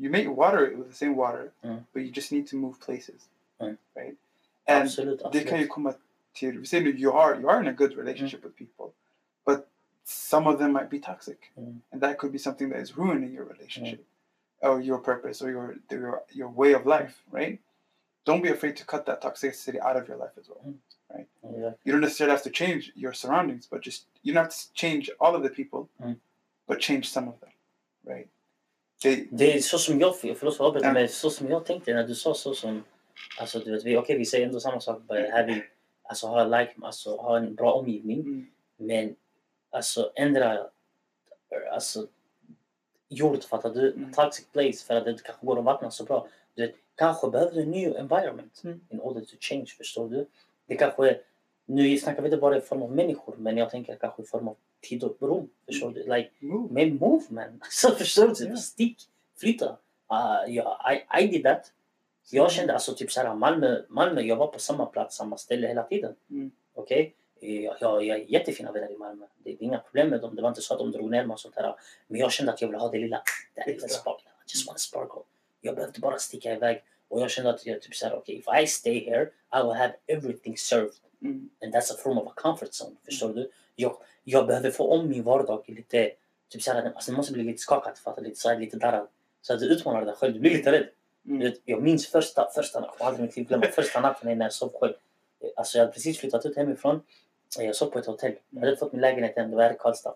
you 0.00 0.10
may 0.10 0.28
water 0.28 0.66
it 0.66 0.78
with 0.78 0.88
the 0.88 0.94
same 0.94 1.16
water, 1.16 1.52
but 1.92 2.02
you 2.02 2.10
just 2.12 2.30
need 2.32 2.46
to 2.48 2.56
move 2.56 2.78
places. 2.78 3.28
Right? 3.96 4.16
And 4.68 4.82
Absolut, 4.82 5.18
det 5.18 5.24
kan 5.24 5.32
ju 5.34 5.42
absolut. 5.42 5.68
komma 5.70 5.94
till, 6.32 6.58
vi 6.58 6.66
säger 6.66 6.84
nu, 6.84 6.90
you 6.98 7.12
are, 7.12 7.40
you 7.40 7.48
are 7.50 7.60
in 7.60 7.68
a 7.68 7.72
good 7.72 7.96
relationship 7.96 8.44
with 8.44 8.54
people, 8.56 8.92
but 9.46 9.66
some 10.04 10.46
of 10.50 10.58
them 10.58 10.72
might 10.72 10.90
be 10.90 10.98
toxic. 10.98 11.38
Mm. 11.56 11.80
And 11.90 12.02
that 12.02 12.18
could 12.18 12.32
be 12.32 12.38
something 12.38 12.70
that 12.72 12.80
is 12.82 12.96
ruining 12.96 13.34
your 13.34 13.44
relationship 13.46 14.00
or 14.60 14.80
your 14.82 14.98
purpose 14.98 15.44
or 15.44 15.50
your, 15.50 15.74
your, 15.90 16.22
your 16.32 16.48
way 16.56 16.74
of 16.74 16.86
life, 16.86 17.14
right? 17.32 17.58
Don't 18.24 18.42
be 18.42 18.50
afraid 18.50 18.76
to 18.76 18.84
cut 18.84 19.06
that 19.06 19.22
toxicity 19.22 19.78
out 19.80 19.96
of 19.96 20.08
your 20.08 20.18
life 20.18 20.38
as 20.40 20.48
well. 20.48 20.60
Mm. 20.66 20.74
Right? 21.14 21.26
Ja. 21.42 21.72
You 21.84 21.92
don't 21.92 22.00
necessarily 22.02 22.32
have 22.32 22.42
to 22.44 22.50
change 22.50 22.92
your 22.94 23.14
surroundings, 23.14 23.66
but 23.70 23.80
just, 23.84 24.06
you 24.22 24.34
don't 24.34 24.42
have 24.44 24.50
to 24.50 24.72
change 24.74 25.10
all 25.18 25.34
of 25.34 25.42
the 25.42 25.48
people, 25.48 25.88
Mm. 26.00 26.16
but 26.66 26.78
change 26.80 27.04
some 27.04 27.28
of 27.28 27.34
them, 27.40 27.50
right? 28.04 28.28
They, 29.02 29.28
Det 29.30 29.56
är 29.56 29.60
så 29.60 29.78
som 29.78 30.00
jag, 30.00 30.16
förlåt 30.18 30.38
för 30.38 30.46
att 30.46 30.60
avbryta, 30.60 30.86
Ja. 30.86 30.92
men 30.92 31.08
så 31.08 31.30
som 31.30 31.48
jag 31.48 31.64
tänkte 31.66 31.94
när 31.94 32.06
du 32.06 32.14
sa 32.14 32.34
så 32.34 32.54
som, 32.54 32.82
alltså 33.40 33.58
du 33.58 33.70
vet, 33.72 33.84
vi, 33.84 33.96
okej 33.96 34.18
vi 34.18 34.24
säger 34.26 34.46
ändå 34.46 34.60
samma 34.60 34.80
sak, 34.80 35.02
bara 35.02 35.18
här 35.18 35.46
vi, 35.46 35.62
alltså 36.02 36.26
ha 36.26 36.44
like, 36.44 36.72
alltså 36.82 37.16
ha 37.16 37.36
en 37.36 37.54
bra 37.54 37.72
omgivning, 37.72 38.20
mm, 38.20 38.46
men 38.76 39.16
alltså 39.70 40.12
ändra, 40.14 40.66
alltså 41.72 42.06
jord, 43.08 43.44
fattar 43.44 43.74
du? 43.74 43.92
Mm. 43.92 44.12
Toxic 44.12 44.46
place 44.52 44.86
för 44.86 44.94
att 44.94 45.04
det 45.04 45.22
kanske 45.24 45.46
går 45.46 45.58
att 45.58 45.64
vattna 45.64 45.90
så 45.90 46.04
bra. 46.04 46.28
Du 46.54 46.66
vet, 46.66 46.74
kanske 46.94 47.30
behöver 47.30 47.52
du 47.52 47.62
en 47.62 47.70
ny 47.70 47.84
environment 47.84 48.60
Mm. 48.64 48.80
in 48.88 49.00
order 49.00 49.20
to 49.20 49.36
change, 49.40 49.66
förstår 49.78 50.08
du? 50.08 50.26
Det 50.66 50.76
kanske, 50.76 51.10
är- 51.10 51.20
nu 51.66 51.96
snackar 51.98 52.22
vi 52.22 52.26
inte 52.28 52.36
bara 52.36 52.56
i 52.56 52.60
form 52.60 52.82
av 52.82 52.92
människor, 52.92 53.36
men 53.38 53.56
jag 53.56 53.70
tänker 53.70 53.96
kanske 53.96 54.22
i 54.22 54.26
form 54.26 54.48
av 54.48 54.56
tid 54.80 55.04
och 55.04 55.16
rum, 55.20 55.48
förstår 55.66 55.90
du? 55.90 56.02
Like, 56.02 56.30
move. 56.38 56.72
med 56.74 57.00
move 57.00 57.24
man. 57.28 57.60
Så 57.70 57.90
förstår 57.90 58.28
du? 58.38 58.44
Ja. 58.48 58.56
Stick, 58.56 58.96
flytta. 59.40 59.66
Uh, 60.12 60.54
ja, 60.54 60.92
I, 60.92 61.22
I 61.24 61.26
did 61.26 61.42
that. 61.44 61.72
Jag 62.30 62.52
kände 62.52 62.72
alltså 62.74 62.94
typ 62.94 63.12
såhär 63.12 63.34
Malmö, 63.34 63.82
Malmö, 63.88 64.20
jag 64.20 64.36
var 64.36 64.46
på 64.46 64.58
samma 64.58 64.86
plats, 64.86 65.16
samma 65.16 65.36
ställe 65.36 65.66
hela 65.68 65.82
tiden. 65.82 66.14
Mm. 66.30 66.50
Okej? 66.74 67.14
Jag, 67.40 67.76
jag, 67.80 68.04
jag 68.04 68.14
har 68.14 68.18
jättefina 68.18 68.72
vänner 68.72 68.92
i 68.92 68.96
Malmö. 68.96 69.26
Det 69.44 69.50
är 69.50 69.62
inga 69.62 69.78
problem 69.78 70.08
med 70.08 70.20
dem. 70.20 70.36
Det 70.36 70.42
var 70.42 70.48
inte 70.48 70.60
så 70.62 70.74
att 70.74 70.80
de 70.80 70.92
drog 70.92 71.10
ner 71.10 71.24
mig 71.26 71.34
och 71.34 71.40
sånt 71.40 71.54
här. 71.56 71.74
Men 72.06 72.20
jag 72.20 72.32
kände 72.32 72.52
att 72.52 72.60
jag 72.60 72.68
ville 72.68 72.78
ha 72.78 72.88
det 72.90 72.98
lilla, 72.98 73.22
det 73.54 73.66
lilla 73.66 73.84
Extra. 73.84 74.00
spark. 74.00 74.20
I 74.26 74.50
just 74.54 74.66
want 74.66 74.80
sparkle. 74.80 75.22
Jag 75.60 75.74
behövde 75.74 76.00
bara 76.00 76.18
sticka 76.18 76.52
iväg. 76.52 76.82
Och 77.08 77.20
jag 77.20 77.30
kände 77.30 77.50
att 77.50 77.66
jag 77.66 77.82
typ 77.82 77.94
såhär, 77.94 78.14
okej, 78.14 78.34
if 78.38 78.62
I 78.62 78.66
stay 78.66 79.04
here, 79.04 79.22
I 79.54 79.62
will 79.62 79.72
have 79.76 79.92
everything 80.06 80.56
served. 80.56 80.92
Mm, 81.22 81.50
And 81.62 81.74
that's 81.74 81.92
a 81.92 81.96
form 82.02 82.18
of 82.18 82.26
a 82.26 82.32
comfort 82.36 82.70
zone. 82.82 82.96
Förstår 83.04 83.34
du? 83.34 83.50
Jag, 83.74 83.96
jag 84.24 84.46
behöver 84.46 84.70
få 84.70 84.90
om 84.92 85.08
min 85.08 85.22
vardag 85.22 85.64
lite, 85.66 86.10
typ 86.48 86.62
såhär, 86.62 86.92
alltså 86.94 87.10
det 87.10 87.16
måste 87.16 87.32
bli 87.32 87.42
lite 87.42 87.58
skakat, 87.58 87.98
fattar 87.98 88.22
du? 88.22 88.28
lite 88.28 88.58
lite 88.58 88.76
darrad. 88.76 89.08
Så 89.42 89.54
att 89.54 89.60
du 89.60 89.66
utmanar 89.66 90.04
dig 90.04 90.14
själv, 90.14 90.34
du 90.34 90.40
blir 90.40 90.50
lite 90.50 90.72
rädd. 90.72 90.88
Mm, 91.28 91.40
Du 91.40 91.56
jag 91.64 91.82
minns 91.82 92.06
första, 92.06 92.50
första 92.54 92.80
natten, 92.80 92.96
jag 92.98 93.06
aldrig 93.06 93.24
i 93.24 93.26
mitt 93.26 93.36
liv 93.36 93.46
glömma 93.48 93.66
första 93.74 94.00
natten 94.00 94.38
när 94.38 94.44
jag 94.44 94.52
sov 94.52 94.72
själv. 94.80 94.92
Alltså 95.56 95.78
jag 95.78 95.82
hade 95.84 95.92
precis 95.92 96.18
flyttat 96.18 96.46
ut 96.46 96.56
hemifrån. 96.56 97.00
Jag 97.58 97.76
sov 97.76 97.90
på 97.90 97.98
ett 97.98 98.06
hotell. 98.06 98.34
Jag 98.50 98.60
hade 98.60 98.76
fått 98.76 98.92
min 98.92 99.00
lägenhet 99.00 99.36
igen, 99.36 99.50
det 99.50 99.56
var 99.56 99.62
här 99.62 99.74
i 99.74 99.76
Karlstad. 99.78 100.14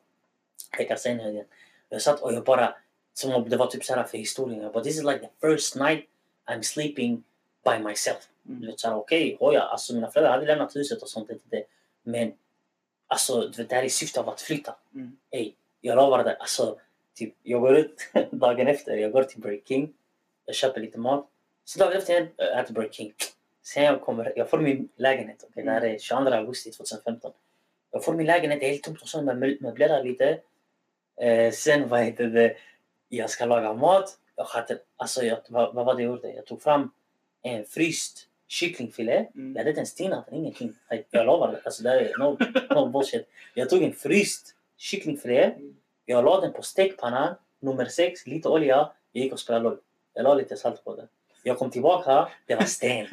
I 0.79 0.85
Kassenhöjden. 0.85 1.45
Jag 1.89 2.03
satt 2.03 2.21
och 2.21 2.33
jag 2.33 2.45
bara, 2.45 2.75
som 3.15 3.35
om 3.35 3.49
det 3.49 3.57
var 3.57 3.67
typ 3.67 3.85
såhär 3.85 4.05
för 4.05 4.19
historien. 4.19 4.63
Jag 4.63 4.73
bara, 4.73 4.85
this 4.85 4.97
is 4.97 5.03
like 5.03 5.19
the 5.19 5.47
first 5.47 5.77
night 5.77 6.09
I'm 6.47 6.63
sleeping 6.63 7.25
by 7.65 7.79
myself. 7.79 8.29
Du 8.43 8.53
mm, 8.53 8.67
vet 8.67 8.81
såhär, 8.81 8.97
okej, 8.97 9.37
okay, 9.41 9.57
alltså 9.57 9.95
mina 9.95 10.11
föräldrar 10.11 10.33
hade 10.33 10.47
lämnat 10.47 10.77
huset 10.77 11.03
och 11.03 11.09
sånt. 11.09 11.31
Inte 11.31 11.45
det. 11.49 11.65
Men 12.03 12.33
alltså, 13.07 13.41
du 13.41 13.57
vet, 13.57 13.69
det 13.69 13.75
här 13.75 13.83
är 13.83 13.87
i 13.87 13.91
syfte 13.91 14.21
av 14.21 14.29
att 14.29 14.41
flytta. 14.41 14.77
Mm. 14.95 15.17
Ey, 15.31 15.53
jag 15.81 15.97
lovar 15.97 16.25
dig, 16.25 16.37
alltså, 16.41 16.79
typ, 17.15 17.35
jag 17.43 17.61
går 17.61 17.77
ut 17.77 18.11
dagen 18.31 18.69
efter, 18.69 18.97
jag 18.97 19.13
går 19.13 19.23
till 19.23 19.41
Burger 19.41 19.61
King, 19.65 19.95
jag 20.47 20.55
köper 20.55 20.81
lite 20.81 20.99
mat. 20.99 21.29
Så 21.65 21.79
dagen 21.79 21.93
efter 21.93 22.29
jag 22.37 22.61
äter 22.61 22.75
Burger 22.75 22.91
King. 22.91 23.13
Sen 23.63 23.83
jag 23.85 24.01
kommer, 24.01 24.33
jag 24.37 24.51
får 24.51 24.59
min 24.59 24.89
lägenhet, 24.97 25.45
okay, 25.49 25.65
det 25.65 25.71
här 25.71 25.85
är 25.85 25.99
22 25.99 26.31
augusti 26.31 26.71
2015. 26.71 27.33
Jag 27.91 28.05
får 28.05 28.15
min 28.15 28.27
lägenhet, 28.27 28.61
det 28.61 28.67
är 28.67 28.71
helt 28.71 28.83
tomt 28.83 29.03
och 29.03 29.09
så 29.09 29.19
jag 29.19 29.25
mö- 29.37 29.59
möblerar 29.63 30.05
lite. 30.05 30.39
Eh, 31.21 31.53
sen 31.53 31.89
vad 31.89 32.01
heter 32.05 32.27
det, 32.27 32.57
jag 33.09 33.31
ska 33.31 33.45
laga 33.45 33.73
mat. 33.73 34.19
Jag 34.37 34.45
hade, 34.45 34.79
alltså, 34.97 35.23
jag, 35.23 35.39
vad, 35.49 35.75
vad 35.75 35.87
var 35.87 35.95
det 35.95 36.03
jag 36.03 36.11
gjorde? 36.11 36.33
Jag 36.33 36.47
tog 36.47 36.63
fram 36.63 36.91
en 37.43 37.65
fryst 37.65 38.29
kycklingfilé. 38.49 39.27
mm, 39.35 39.53
Jag 39.53 39.61
hade 39.61 39.71
inte 39.71 39.79
ens 39.81 39.95
tinat 39.95 40.27
den, 40.27 40.35
ingenting. 40.35 40.75
Jag 41.11 41.27
lovar, 41.27 41.61
alltså 41.65 41.83
det 41.83 41.89
här 41.89 41.97
är 41.97 42.19
no, 42.19 42.37
no 42.75 42.87
bullshit. 42.87 43.29
Jag 43.55 43.71
tog 43.71 43.83
en 43.83 43.93
fryst 43.93 44.55
kycklingfilé. 44.77 45.43
Mm. 45.45 45.77
Jag 46.05 46.25
la 46.25 46.41
den 46.41 46.53
på 46.53 46.63
stekpannan, 46.63 47.35
nummer 47.61 47.85
sex, 47.85 48.27
lite 48.27 48.49
olja. 48.49 48.91
Jag 49.13 49.25
gick 49.25 49.33
och 49.33 49.41
spelade 49.41 49.65
LOL. 49.65 49.79
Jag 50.15 50.25
la 50.25 50.35
lite 50.35 50.57
salt 50.57 50.85
på 50.85 50.97
det. 50.97 51.09
Jag 51.43 51.59
kom 51.59 51.71
tillbaka, 51.71 52.29
det 52.47 52.55
var 52.55 52.65
sten. 52.65 53.07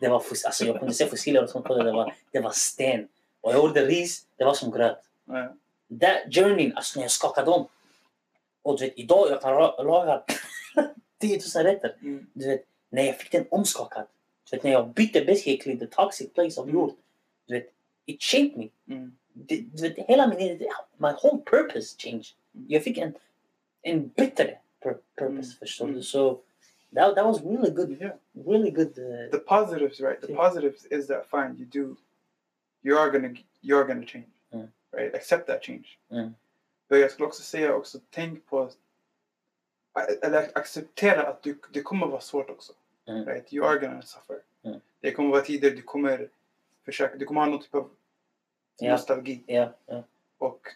Det 0.00 0.08
var 0.08 0.20
fos- 0.20 0.44
alltså 0.46 0.64
jag 0.64 0.78
kunde 0.78 0.94
se 0.94 1.06
fossiler 1.06 1.42
och 1.42 1.50
sånt 1.50 1.64
på 1.66 1.74
det. 1.74 1.82
Det 1.84 1.92
var, 1.92 2.14
det 2.32 2.40
var 2.40 2.50
sten. 2.50 3.08
Och 3.40 3.52
jag 3.52 3.58
gjorde 3.58 3.86
ris, 3.86 4.26
det 4.36 4.44
var 4.44 4.54
som 4.54 4.70
gröt. 4.70 4.98
ja, 5.24 5.54
That 6.00 6.34
journey, 6.34 6.72
alltså 6.76 6.98
när 6.98 7.04
jag 7.04 7.10
skakade 7.10 7.50
om. 7.50 7.68
Och 8.62 8.78
du 8.78 8.84
vet, 8.84 8.98
idag 8.98 9.30
jag 9.30 9.42
kan 9.42 9.54
la- 9.54 9.82
laga 9.82 10.22
10 11.20 11.40
000 11.56 11.64
rätter. 11.64 11.96
mm, 12.02 12.26
Du 12.32 12.46
vet, 12.48 12.64
när 12.90 13.02
jag 13.02 13.18
fick 13.18 13.32
den 13.32 13.46
omskakad. 13.50 14.06
Du 14.50 14.56
vet, 14.56 14.64
när 14.64 14.70
jag 14.72 14.88
bytte 14.88 15.24
basically 15.24 15.78
the 15.78 15.86
toxic 15.86 16.32
place 16.32 16.60
of 16.60 16.68
jord. 16.68 16.92
Du 17.46 17.54
vet, 17.54 17.72
it 18.06 18.22
changed 18.22 18.56
me. 18.58 18.68
mm, 18.94 19.16
Det, 19.32 19.56
du 19.56 19.82
vet, 19.88 20.06
hela 20.08 20.26
min, 20.26 20.58
my 20.96 21.08
whole 21.22 21.38
purpose 21.46 21.94
changed. 21.98 22.26
Mm. 22.54 22.66
Jag 22.68 22.84
fick 22.84 22.98
en, 22.98 23.14
en 23.82 24.08
bättre 24.08 24.58
pur- 24.84 24.98
purpose, 25.18 25.26
Mm. 25.26 25.58
förstår 25.58 25.84
Mm. 25.84 25.96
du? 25.96 26.02
So 26.02 26.38
that, 26.96 27.14
that 27.14 27.24
was 27.26 27.42
really 27.42 27.70
good, 27.70 27.90
Yeah. 28.00 28.16
really 28.32 28.70
good. 28.70 28.98
Uh, 28.98 29.30
the 29.30 29.38
positives, 29.38 30.00
right? 30.00 30.20
The 30.20 30.26
Yeah. 30.32 30.42
positives 30.42 30.86
is 30.90 31.06
that 31.06 31.26
fine, 31.30 31.54
you 31.58 31.64
do, 31.66 31.96
you 32.82 32.98
are 32.98 33.10
gonna, 33.10 33.34
you 33.62 33.78
are 33.78 33.84
gonna 33.88 34.06
change, 34.06 34.28
Mm. 34.52 34.68
right? 34.92 35.14
Accept 35.14 35.46
that 35.46 35.62
change. 35.64 35.98
Mm. 36.10 36.34
Men 36.88 37.00
jag 37.00 37.10
skulle 37.10 37.26
också 37.26 37.42
säga 37.42 37.74
också, 37.74 37.98
tänk 38.10 38.46
på, 38.46 38.70
eller 40.22 40.58
acceptera 40.58 41.22
att 41.26 41.42
du, 41.42 41.58
det 41.72 41.82
kommer 41.82 42.06
vara 42.06 42.20
svårt 42.20 42.50
också, 42.50 42.72
Mm. 43.06 43.24
right? 43.24 43.52
You 43.52 43.66
are 43.66 43.78
gonna 43.78 44.02
suffer. 44.02 44.38
Mm. 44.62 44.80
Det 45.00 45.12
kommer 45.12 45.30
vara 45.30 45.40
tider 45.42 45.70
du 45.70 45.82
kommer 45.82 46.28
försöka, 46.84 47.16
du 47.16 47.24
kommer 47.24 47.40
ha 47.40 47.48
någon 47.48 47.62
typ 47.62 47.74
av 47.74 47.90
nostalgi 48.82 49.42
ja, 49.46 49.72
ja, 49.86 50.02
och 50.38 50.68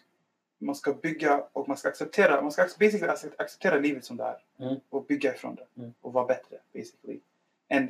man 0.61 0.75
ska 0.75 0.93
bygga 0.93 1.43
och 1.53 1.67
man 1.67 1.77
ska 1.77 1.89
acceptera, 1.89 2.41
man 2.41 2.51
ska 2.51 2.61
basically 2.79 3.07
accept- 3.07 3.39
acceptera 3.41 3.79
livet 3.79 4.05
som 4.05 4.17
det 4.17 4.23
är 4.23 4.37
Mm. 4.59 4.79
och 4.89 5.05
bygga 5.05 5.33
ifrån 5.35 5.55
det 5.55 5.67
Mm. 5.81 5.93
och 6.01 6.13
vara 6.13 6.25
bättre 6.25 6.57
basically. 6.73 7.19
And 7.69 7.87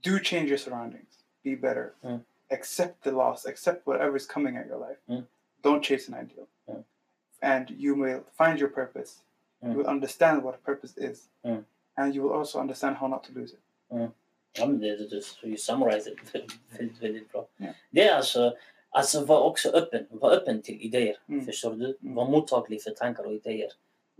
do 0.00 0.10
change 0.22 0.44
your 0.46 0.56
surroundings, 0.56 1.24
be 1.42 1.56
better, 1.56 1.90
Mm. 2.02 2.18
accept 2.52 3.02
the 3.02 3.10
loss, 3.10 3.46
accept 3.46 3.86
whatever 3.86 4.16
is 4.16 4.26
coming 4.26 4.56
at 4.56 4.66
your 4.66 4.88
life. 4.88 5.00
Mm. 5.06 5.22
Don't 5.62 5.82
chase 5.82 6.12
an 6.12 6.24
ideal. 6.24 6.46
Mm. 6.66 6.82
And 7.40 7.70
you 7.70 8.02
will 8.04 8.20
find 8.38 8.60
your 8.60 8.70
purpose. 8.70 9.20
Mm. 9.62 9.72
You 9.72 9.78
will 9.82 9.90
understand 9.90 10.42
what 10.42 10.54
a 10.54 10.58
purpose 10.64 11.00
is. 11.10 11.28
And 11.96 12.14
you 12.16 12.28
will 12.28 12.38
also 12.38 12.58
understand 12.60 12.96
how 12.96 13.08
not 13.08 13.22
to 13.24 13.32
lose 13.32 13.54
it. 13.54 13.60
ja 14.58 14.66
men 14.66 14.78
det, 14.80 14.96
det, 14.96 15.08
det, 15.10 15.44
you 15.48 15.56
summarize 15.56 16.10
it 16.10 16.18
väldigt, 16.70 17.02
väldigt 17.02 17.32
bra. 17.32 17.46
Ja. 17.56 17.66
Det 17.90 18.08
är 18.08 18.16
alltså, 18.16 18.56
alltså 18.94 19.24
var 19.24 19.40
också 19.40 19.68
öppen, 19.68 20.06
var 20.10 20.30
öppen 20.30 20.62
till 20.62 20.80
idéer. 20.80 21.18
Mm. 21.28 21.46
Förstår 21.46 21.74
du? 21.74 21.98
Mm. 22.02 22.14
Var 22.14 22.28
mottaglig 22.28 22.82
för 22.82 22.90
tankar 22.90 23.24
och 23.24 23.32
idéer. 23.32 23.72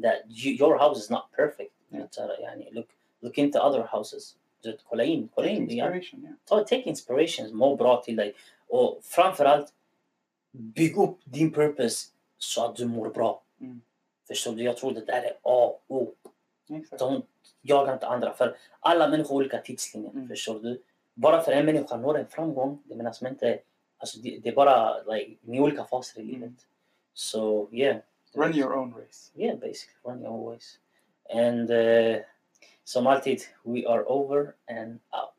That 0.03 0.14
you, 0.27 0.57
your 0.61 0.79
house 0.79 1.01
is 1.01 1.11
not 1.11 1.22
perfect. 1.37 1.72
Här, 1.93 2.41
yani, 2.43 2.70
look, 2.70 2.87
look 3.20 3.39
into 3.39 3.59
other 3.59 3.89
houses. 3.91 4.37
Du 4.62 4.77
kolla 4.89 5.05
in, 5.05 5.29
kolla 5.35 5.49
Take 5.49 5.57
in. 5.57 5.66
det, 5.66 5.75
ja. 5.75 5.85
inspiration, 5.87 6.22
yeah. 6.22 6.35
ta, 6.45 6.61
take 6.61 6.83
inspirations, 6.83 7.53
må 7.53 7.77
bra 7.77 8.03
till 8.03 8.16
dig. 8.16 8.35
Och 8.68 9.01
framförallt, 9.03 9.72
bygg 10.53 10.99
upp 10.99 11.18
din 11.25 11.53
purpose 11.53 12.09
så 12.39 12.64
att 12.64 12.77
du 12.77 12.87
mår 12.87 13.09
bra. 13.09 13.43
Mm. 13.61 13.81
Förstår 14.29 14.53
du? 14.53 14.62
Jag 14.62 14.77
tror 14.77 14.93
det 14.93 15.05
där 15.05 15.22
är 15.22 15.33
A 15.43 15.79
och 15.87 15.97
O. 15.97 16.12
Exakt. 16.70 16.99
De 16.99 17.22
jagar 17.62 17.93
inte 17.93 18.07
andra. 18.07 18.33
För 18.33 18.57
alla 18.81 19.09
människor 19.09 19.29
har 19.29 19.37
olika 19.37 19.59
tidslinjer. 19.59 20.11
Mm. 20.11 20.29
Förstår 20.29 20.61
du? 20.61 20.83
Bara 21.14 21.43
för 21.43 21.53
en 21.53 21.66
människa 21.66 21.97
når 21.97 22.18
en 22.18 22.27
framgång, 22.27 22.83
det 22.85 22.95
menas 22.95 23.22
inte... 23.22 23.59
Alltså 24.05 24.18
det, 24.18 24.38
det 24.42 24.48
är 24.48 24.55
bara 24.55 25.02
like, 25.02 25.36
ni 25.40 25.57
är 25.57 25.61
olika 25.61 25.84
faser 25.84 26.20
i 26.20 26.24
livet. 26.24 26.42
Mm. 26.42 26.57
So 27.14 27.68
yeah. 27.72 27.96
Run 28.34 28.55
your 28.55 28.74
own 28.74 28.92
race. 28.92 29.32
Yeah, 29.34 29.57
basically. 29.59 29.94
Run 30.05 30.20
your 30.20 30.30
own 30.30 30.44
ways. 30.44 30.78
And 31.30 31.70
uh, 31.70 32.22
som 32.84 33.07
alltid, 33.07 33.42
we 33.62 33.86
are 33.86 34.05
over 34.07 34.57
and 34.66 35.00
out. 35.12 35.34